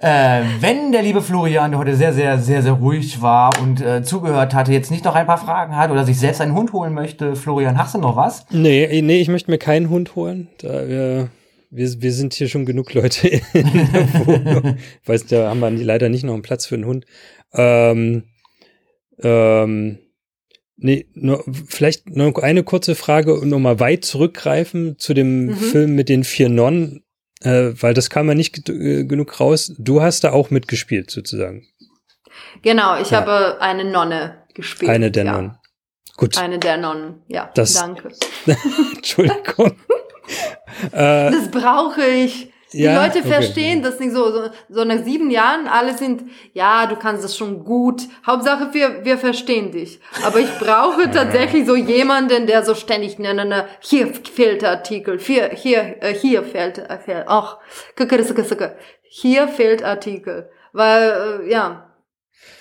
Äh, 0.00 0.42
wenn 0.60 0.92
der 0.92 1.02
liebe 1.02 1.20
Florian, 1.20 1.72
der 1.72 1.80
heute 1.80 1.96
sehr, 1.96 2.12
sehr, 2.12 2.38
sehr, 2.38 2.62
sehr 2.62 2.72
ruhig 2.72 3.20
war 3.20 3.50
und 3.60 3.80
äh, 3.80 4.02
zugehört 4.04 4.54
hatte, 4.54 4.72
jetzt 4.72 4.92
nicht 4.92 5.04
noch 5.04 5.16
ein 5.16 5.26
paar 5.26 5.38
Fragen 5.38 5.74
hat 5.76 5.90
oder 5.90 6.04
sich 6.04 6.18
selbst 6.20 6.40
einen 6.40 6.54
Hund 6.54 6.72
holen 6.72 6.94
möchte, 6.94 7.34
Florian, 7.34 7.76
hast 7.78 7.94
du 7.96 7.98
noch 7.98 8.14
was? 8.14 8.46
Nee, 8.50 9.02
nee, 9.02 9.20
ich 9.20 9.26
möchte 9.28 9.50
mir 9.50 9.58
keinen 9.58 9.90
Hund 9.90 10.14
holen. 10.14 10.48
Da 10.58 10.86
wir, 10.88 11.30
wir, 11.70 12.00
wir 12.00 12.12
sind 12.12 12.32
hier 12.34 12.48
schon 12.48 12.64
genug 12.64 12.94
Leute 12.94 13.26
in 13.26 13.42
der 13.92 14.26
Wohnung. 14.26 14.76
Weiß, 15.04 15.26
da 15.26 15.50
haben 15.50 15.58
wir 15.60 15.70
leider 15.70 16.08
nicht 16.08 16.22
noch 16.24 16.34
einen 16.34 16.42
Platz 16.42 16.66
für 16.66 16.76
einen 16.76 16.86
Hund. 16.86 17.04
Ähm, 17.52 18.22
ähm, 19.20 19.98
nee, 20.76 21.06
nur, 21.14 21.42
vielleicht 21.66 22.14
noch 22.14 22.36
eine 22.36 22.62
kurze 22.62 22.94
Frage 22.94 23.34
und 23.34 23.48
nochmal 23.48 23.80
weit 23.80 24.04
zurückgreifen 24.04 24.96
zu 24.98 25.12
dem 25.12 25.46
Mhm. 25.46 25.54
Film 25.54 25.94
mit 25.96 26.08
den 26.08 26.22
vier 26.22 26.48
Nonnen, 26.48 27.02
äh, 27.42 27.70
weil 27.80 27.94
das 27.94 28.10
kam 28.10 28.28
ja 28.28 28.34
nicht 28.34 28.68
äh, 28.68 29.04
genug 29.04 29.38
raus. 29.40 29.72
Du 29.78 30.02
hast 30.02 30.24
da 30.24 30.32
auch 30.32 30.50
mitgespielt, 30.50 31.10
sozusagen. 31.10 31.66
Genau, 32.62 33.00
ich 33.00 33.10
Ja. 33.10 33.20
habe 33.20 33.60
eine 33.60 33.84
Nonne 33.84 34.42
gespielt. 34.54 34.90
Eine 34.90 35.10
der 35.10 35.24
ja. 35.24 35.32
Nonnen. 35.32 35.58
Gut, 36.16 36.36
Eine 36.36 36.58
der 36.58 36.76
Nonnen, 36.78 37.22
ja. 37.28 37.50
Das- 37.54 37.74
danke. 37.74 38.10
Entschuldigung. 38.96 39.72
äh, 40.92 41.30
Das 41.30 41.50
brauche 41.50 42.04
ich. 42.04 42.50
Die 42.72 42.82
Ja, 42.82 43.02
Leute 43.02 43.20
okay. 43.20 43.28
verstehen 43.28 43.82
das 43.82 43.98
nicht 43.98 44.12
so. 44.12 44.30
so. 44.30 44.50
So 44.68 44.84
nach 44.84 45.02
sieben 45.02 45.30
Jahren, 45.30 45.66
alle 45.68 45.96
sind, 45.96 46.24
ja, 46.52 46.86
du 46.86 46.96
kannst 46.96 47.24
das 47.24 47.36
schon 47.36 47.64
gut. 47.64 48.02
Hauptsache, 48.26 48.74
wir, 48.74 49.04
wir 49.04 49.16
verstehen 49.18 49.72
dich. 49.72 50.00
Aber 50.24 50.38
ich 50.38 50.50
brauche 50.58 51.10
tatsächlich 51.12 51.66
so 51.66 51.76
jemanden, 51.76 52.46
der 52.46 52.62
so 52.64 52.74
ständig, 52.74 53.18
ne, 53.18 53.32
ne, 53.32 53.44
ne, 53.44 53.66
hier 53.80 54.12
fehlt 54.14 54.62
der 54.62 54.70
Artikel, 54.70 55.18
hier, 55.18 55.50
hier, 55.54 55.96
äh, 56.00 56.12
hier 56.14 56.42
fehlt, 56.42 56.78
äh, 56.78 56.98
fehlt, 56.98 57.24
ach, 57.26 57.58
hier 59.02 59.48
fehlt 59.48 59.82
Artikel. 59.82 60.50
Weil, 60.72 61.40
äh, 61.42 61.50
ja, 61.50 61.90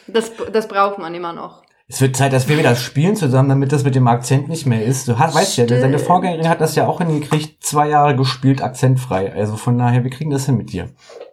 das, 0.08 0.32
das 0.54 0.68
braucht 0.68 1.00
man 1.00 1.14
immer 1.14 1.34
noch. 1.34 1.67
Es 1.90 2.02
wird 2.02 2.18
Zeit, 2.18 2.34
dass 2.34 2.50
wir 2.50 2.58
wieder 2.58 2.76
spielen 2.76 3.16
zusammen, 3.16 3.48
damit 3.48 3.72
das 3.72 3.86
mit 3.86 3.96
dem 3.96 4.08
Akzent 4.10 4.50
nicht 4.50 4.66
mehr 4.66 4.84
ist. 4.84 5.08
Du 5.08 5.18
hast, 5.18 5.34
weißt 5.34 5.58
ja, 5.58 5.66
deine 5.66 6.00
Vorgängerin 6.00 6.50
hat 6.50 6.60
das 6.60 6.76
ja 6.76 6.86
auch 6.86 7.00
hingekriegt, 7.00 7.64
zwei 7.64 7.88
Jahre 7.88 8.14
gespielt, 8.14 8.62
akzentfrei. 8.62 9.34
Also 9.34 9.56
von 9.56 9.78
daher, 9.78 10.04
wir 10.04 10.12
kriegen 10.12 10.30
das 10.30 10.46
hin 10.48 10.58
mit 10.58 10.74
dir. 10.74 10.90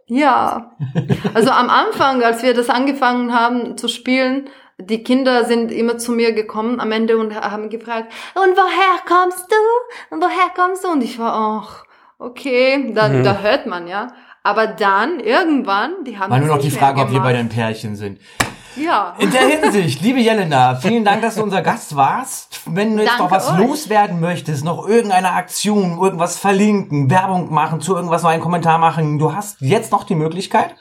Ja. 0.06 0.70
Also 1.34 1.50
am 1.50 1.68
Anfang, 1.70 2.22
als 2.22 2.44
wir 2.44 2.54
das 2.54 2.68
angefangen 2.70 3.34
haben 3.34 3.76
zu 3.76 3.88
spielen, 3.88 4.48
die 4.78 5.02
Kinder 5.02 5.44
sind 5.44 5.72
immer 5.72 5.98
zu 5.98 6.12
mir 6.12 6.32
gekommen 6.32 6.78
am 6.78 6.92
Ende 6.92 7.18
und 7.18 7.34
haben 7.34 7.68
gefragt, 7.68 8.12
und 8.34 8.56
woher 8.56 9.00
kommst 9.08 9.50
du? 9.50 10.14
Und 10.14 10.22
woher 10.22 10.50
kommst 10.54 10.84
du? 10.84 10.88
Und 10.88 11.02
ich 11.02 11.18
war, 11.18 11.32
ach, 11.34 11.84
okay, 12.18 12.92
da, 12.94 13.08
Mhm. 13.08 13.24
da 13.24 13.38
hört 13.40 13.66
man 13.66 13.88
ja. 13.88 14.12
Aber 14.44 14.68
dann, 14.68 15.18
irgendwann, 15.18 16.04
die 16.06 16.16
haben 16.16 16.30
War 16.30 16.38
nur 16.38 16.48
noch 16.48 16.58
die 16.58 16.70
Frage, 16.70 17.00
ob 17.00 17.10
wir 17.10 17.20
bei 17.20 17.32
den 17.32 17.48
Pärchen 17.48 17.96
sind. 17.96 18.20
Ja. 18.76 19.14
In 19.18 19.30
der 19.30 19.42
Hinsicht, 19.42 20.00
liebe 20.02 20.18
Jelena, 20.20 20.74
vielen 20.76 21.04
Dank, 21.04 21.22
dass 21.22 21.36
du 21.36 21.42
unser 21.42 21.62
Gast 21.62 21.94
warst. 21.96 22.60
Wenn 22.66 22.96
du 22.96 23.02
jetzt 23.02 23.18
Danke 23.18 23.24
noch 23.24 23.30
was 23.30 23.50
euch. 23.50 23.58
loswerden 23.58 24.20
möchtest, 24.20 24.64
noch 24.64 24.88
irgendeine 24.88 25.32
Aktion, 25.32 25.98
irgendwas 26.00 26.38
verlinken, 26.38 27.10
Werbung 27.10 27.52
machen, 27.52 27.80
zu 27.80 27.94
irgendwas 27.94 28.22
noch 28.22 28.30
einen 28.30 28.42
Kommentar 28.42 28.78
machen, 28.78 29.18
du 29.18 29.34
hast 29.34 29.60
jetzt 29.60 29.92
noch 29.92 30.04
die 30.04 30.14
Möglichkeit. 30.16 30.74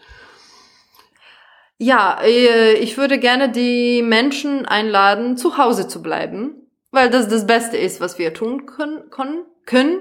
Ja, 1.78 2.20
äh, 2.24 2.74
ich 2.74 2.98
würde 2.98 3.20
gerne 3.20 3.50
die 3.50 4.02
Menschen 4.02 4.66
einladen, 4.66 5.38
zu 5.38 5.58
Hause 5.58 5.88
zu 5.88 6.02
bleiben, 6.02 6.56
weil 6.92 7.10
das 7.10 7.28
das 7.28 7.46
Beste 7.46 7.78
ist, 7.78 8.02
was 8.02 8.18
wir 8.18 8.34
tun 8.34 8.66
können. 8.66 9.10
können, 9.10 9.44
können. 9.66 10.00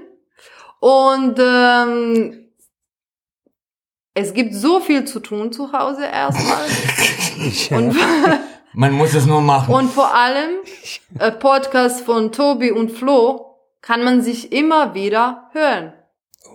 Und 0.79 1.39
ähm, 1.39 2.42
es 4.13 4.33
gibt 4.33 4.53
so 4.53 4.79
viel 4.79 5.05
zu 5.05 5.19
tun 5.19 5.51
zu 5.51 5.71
Hause 5.73 6.05
erstmal. 6.05 6.65
und, 7.79 7.95
Man 8.73 8.91
muss 8.93 9.13
es 9.13 9.25
nur 9.25 9.41
machen. 9.41 9.73
und 9.73 9.89
vor 9.91 10.13
allem 10.15 10.49
äh, 11.19 11.31
Podcast 11.31 12.01
von 12.05 12.31
Tobi 12.31 12.71
und 12.71 12.91
Flo 12.91 13.57
kann 13.81 14.03
man 14.03 14.21
sich 14.21 14.51
immer 14.51 14.93
wieder 14.95 15.49
hören. 15.53 15.93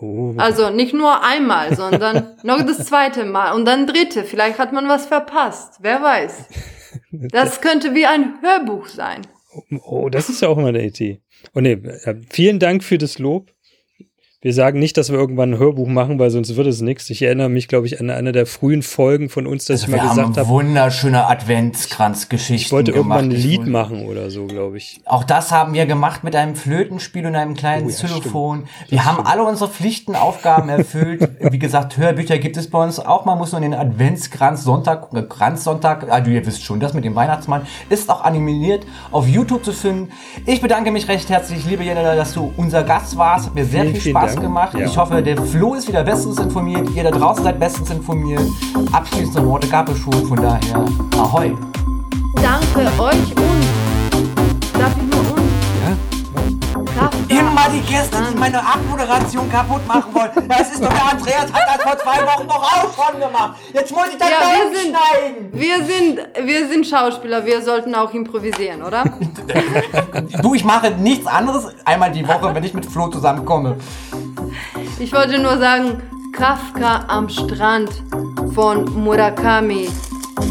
oh, 0.01 0.35
Also 0.37 0.71
nicht 0.71 0.95
nur 0.95 1.23
einmal, 1.25 1.77
sondern 1.77 2.37
noch 2.43 2.63
das 2.63 2.87
zweite 2.87 3.25
Mal 3.25 3.53
und 3.53 3.65
dann 3.67 3.87
dritte. 3.87 4.25
Vielleicht 4.25 4.59
hat 4.59 4.73
man 4.73 4.89
was 4.89 5.07
verpasst. 5.07 5.79
Wer 5.81 6.03
weiß. 6.03 6.47
Das 7.13 7.61
könnte 7.61 7.95
wie 7.95 8.07
ein 8.07 8.35
Hörbuch 8.43 8.87
sein. 8.89 9.27
oh, 9.83 10.09
das 10.09 10.29
ist 10.29 10.43
ja 10.43 10.49
auch 10.49 10.59
immer 10.59 10.69
eine 10.69 10.85
Idee. 10.85 11.21
Oh 11.55 11.61
nee, 11.61 11.73
äh, 11.73 12.17
vielen 12.31 12.59
Dank 12.59 12.83
für 12.83 12.99
das 12.99 13.19
Lob. 13.19 13.51
Wir 14.41 14.55
sagen 14.55 14.79
nicht, 14.79 14.97
dass 14.97 15.11
wir 15.11 15.19
irgendwann 15.19 15.55
ein 15.55 15.59
Hörbuch 15.59 15.89
machen, 15.89 16.21
weil 16.21 16.31
sonst 16.31 16.55
wird 16.55 16.69
es 16.69 16.81
nichts. 16.81 17.11
Ich 17.11 17.23
erinnere 17.23 17.49
mich, 17.49 17.67
glaube 17.67 17.89
ich, 17.89 17.99
an 18.01 18.09
eine 18.09 18.31
der 18.31 18.47
frühen 18.47 18.83
Folgen 18.83 19.31
von 19.31 19.49
uns, 19.49 19.65
dass 19.65 19.83
Also 19.83 19.93
ich 19.97 20.01
mal 20.01 20.09
gesagt 20.09 20.37
habe, 20.37 20.49
wunderschöne 20.49 21.27
Adventskranzgeschichten 21.27 22.55
ich 22.67 22.71
wollte 22.71 22.93
gemacht. 22.93 23.23
irgendwann 23.23 23.37
ein 23.37 23.43
Lied 23.43 23.67
machen 23.67 24.07
oder 24.07 24.31
so, 24.31 24.47
glaube 24.47 24.77
ich. 24.77 25.01
Auch 25.07 25.25
das 25.25 25.51
haben 25.51 25.75
wir 25.75 25.87
gemacht 25.87 26.23
mit 26.23 26.37
einem 26.37 26.55
Flötenspiel 26.55 27.27
und 27.27 27.35
einem 27.35 27.55
kleinen 27.55 27.87
Oh 27.87 27.91
ja, 27.91 27.97
Xylophon. 27.97 28.69
Wir 28.89 29.05
haben 29.05 29.27
alle 29.27 29.43
unsere 29.43 29.69
Pflichten, 29.69 30.15
Aufgaben 30.15 30.69
erfüllt. 30.69 31.29
Wie 31.51 31.59
gesagt, 31.59 31.97
Hörbücher 31.97 32.39
gibt 32.39 32.57
es 32.57 32.71
bei 32.71 32.81
uns 32.81 33.01
auch. 33.01 33.25
Man 33.25 33.39
muss 33.39 33.51
nur 33.51 33.61
den 33.61 33.75
Adventskranz 33.75 34.63
Sonntag, 34.63 35.09
äh, 35.15 35.23
Kranzsonntag, 35.23 36.07
ah, 36.11 36.21
du 36.21 36.31
ihr 36.31 36.47
wisst 36.47 36.63
schon, 36.63 36.79
das 36.79 36.95
mit 36.95 37.05
dem 37.05 37.17
Weihnachtsmann 37.17 37.63
ist 37.89 38.09
auch 38.09 38.23
animiert 38.23 38.87
auf 39.11 39.27
YouTube 39.27 39.65
zu 39.65 39.73
finden. 39.73 40.13
Ich 40.47 40.61
bedanke 40.61 40.93
mich 40.93 41.09
recht 41.09 41.29
herzlich, 41.29 41.65
liebe 41.67 41.83
Jelena, 41.83 42.15
dass 42.15 42.35
du 42.35 42.53
unser 42.57 42.85
Gast 42.85 43.17
warst. 43.17 43.47
Hat 43.47 43.57
mir 43.57 43.65
sehr 43.65 43.83
Vielen, 43.83 43.97
viel 43.97 44.11
Spaß. 44.13 44.29
Gemacht. 44.41 44.75
Ja. 44.75 44.87
Ich 44.87 44.97
hoffe, 44.97 45.23
der 45.23 45.37
Flo 45.43 45.75
ist 45.75 45.89
wieder 45.89 46.03
bestens 46.05 46.39
informiert. 46.39 46.91
Ihr 46.95 47.05
da 47.05 47.11
draußen 47.11 47.45
seid 47.45 47.59
bestens 47.59 47.91
informiert. 47.91 48.43
Abschließende 48.93 49.45
Worte 49.47 49.69
gab 49.69 49.89
es 49.89 49.99
schon. 49.99 50.13
Von 50.27 50.41
daher, 50.41 50.85
ahoi. 51.17 51.55
Danke 52.35 52.91
euch 53.03 53.31
und 53.37 53.68
Darf 57.39 57.51
Immer 57.51 57.69
die 57.73 57.81
Gäste, 57.83 58.17
die 58.33 58.37
meine 58.39 58.59
Abmoderation 58.59 59.51
kaputt 59.51 59.87
machen 59.87 60.13
wollen. 60.15 60.31
Das 60.49 60.73
ist 60.73 60.83
doch 60.83 60.89
der 60.89 61.13
Andreas 61.13 61.53
hat 61.53 61.63
das 61.77 61.83
vor 61.83 61.99
zwei 61.99 62.27
Wochen 62.27 62.49
doch 62.49 62.63
auch 62.63 62.95
schon 63.11 63.21
gemacht. 63.21 63.59
Jetzt 63.73 63.93
muss 63.93 64.07
ich 64.09 64.19
das 64.19 64.29
Ja, 64.29 64.37
ja, 64.41 64.71
wir 64.71 64.79
sind- 64.79 64.97
schneiden. 64.97 65.53
Wir 65.53 65.85
sind, 65.85 66.47
wir 66.49 66.69
sind 66.69 66.87
Schauspieler, 66.87 67.45
wir 67.47 67.63
sollten 67.63 67.95
auch 67.95 68.13
improvisieren, 68.13 68.83
oder? 68.83 69.05
Du, 70.43 70.55
ich 70.55 70.65
mache 70.65 70.91
nichts 70.93 71.27
anderes 71.27 71.69
einmal 71.85 72.11
die 72.13 72.27
Woche, 72.27 72.55
wenn 72.55 72.65
ich 72.65 72.75
mit 72.75 72.87
Flo 72.87 73.09
zusammenkomme. 73.09 73.77
Ich 74.99 75.13
wollte 75.13 75.39
nur 75.41 75.59
sagen, 75.59 76.03
Kafka 76.33 77.05
am 77.09 77.29
Strand 77.29 77.91
von 78.55 78.85
Murakami. 79.03 79.89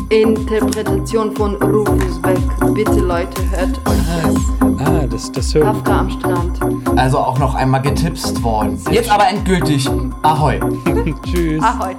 Interpretation 0.10 1.36
von 1.36 1.56
Rufus 1.56 2.22
Beck. 2.22 2.38
Bitte 2.74 3.00
Leute, 3.00 3.42
hört 3.52 3.78
euch 3.88 3.98
das. 4.24 4.88
Ah, 4.88 5.06
das, 5.10 5.32
das 5.32 5.54
Hörbuch. 5.56 5.84
Kafka 5.84 6.00
am 6.00 6.10
Strand. 6.10 6.60
Also 6.98 7.18
auch 7.18 7.40
noch 7.40 7.56
einmal 7.56 7.82
getipst 7.82 8.42
worden. 8.44 8.80
Jetzt 8.92 9.10
aber 9.10 9.28
endgültig. 9.28 9.90
Ahoi. 10.22 10.60
Tschüss. 11.24 11.64
Ahoi. 11.64 11.96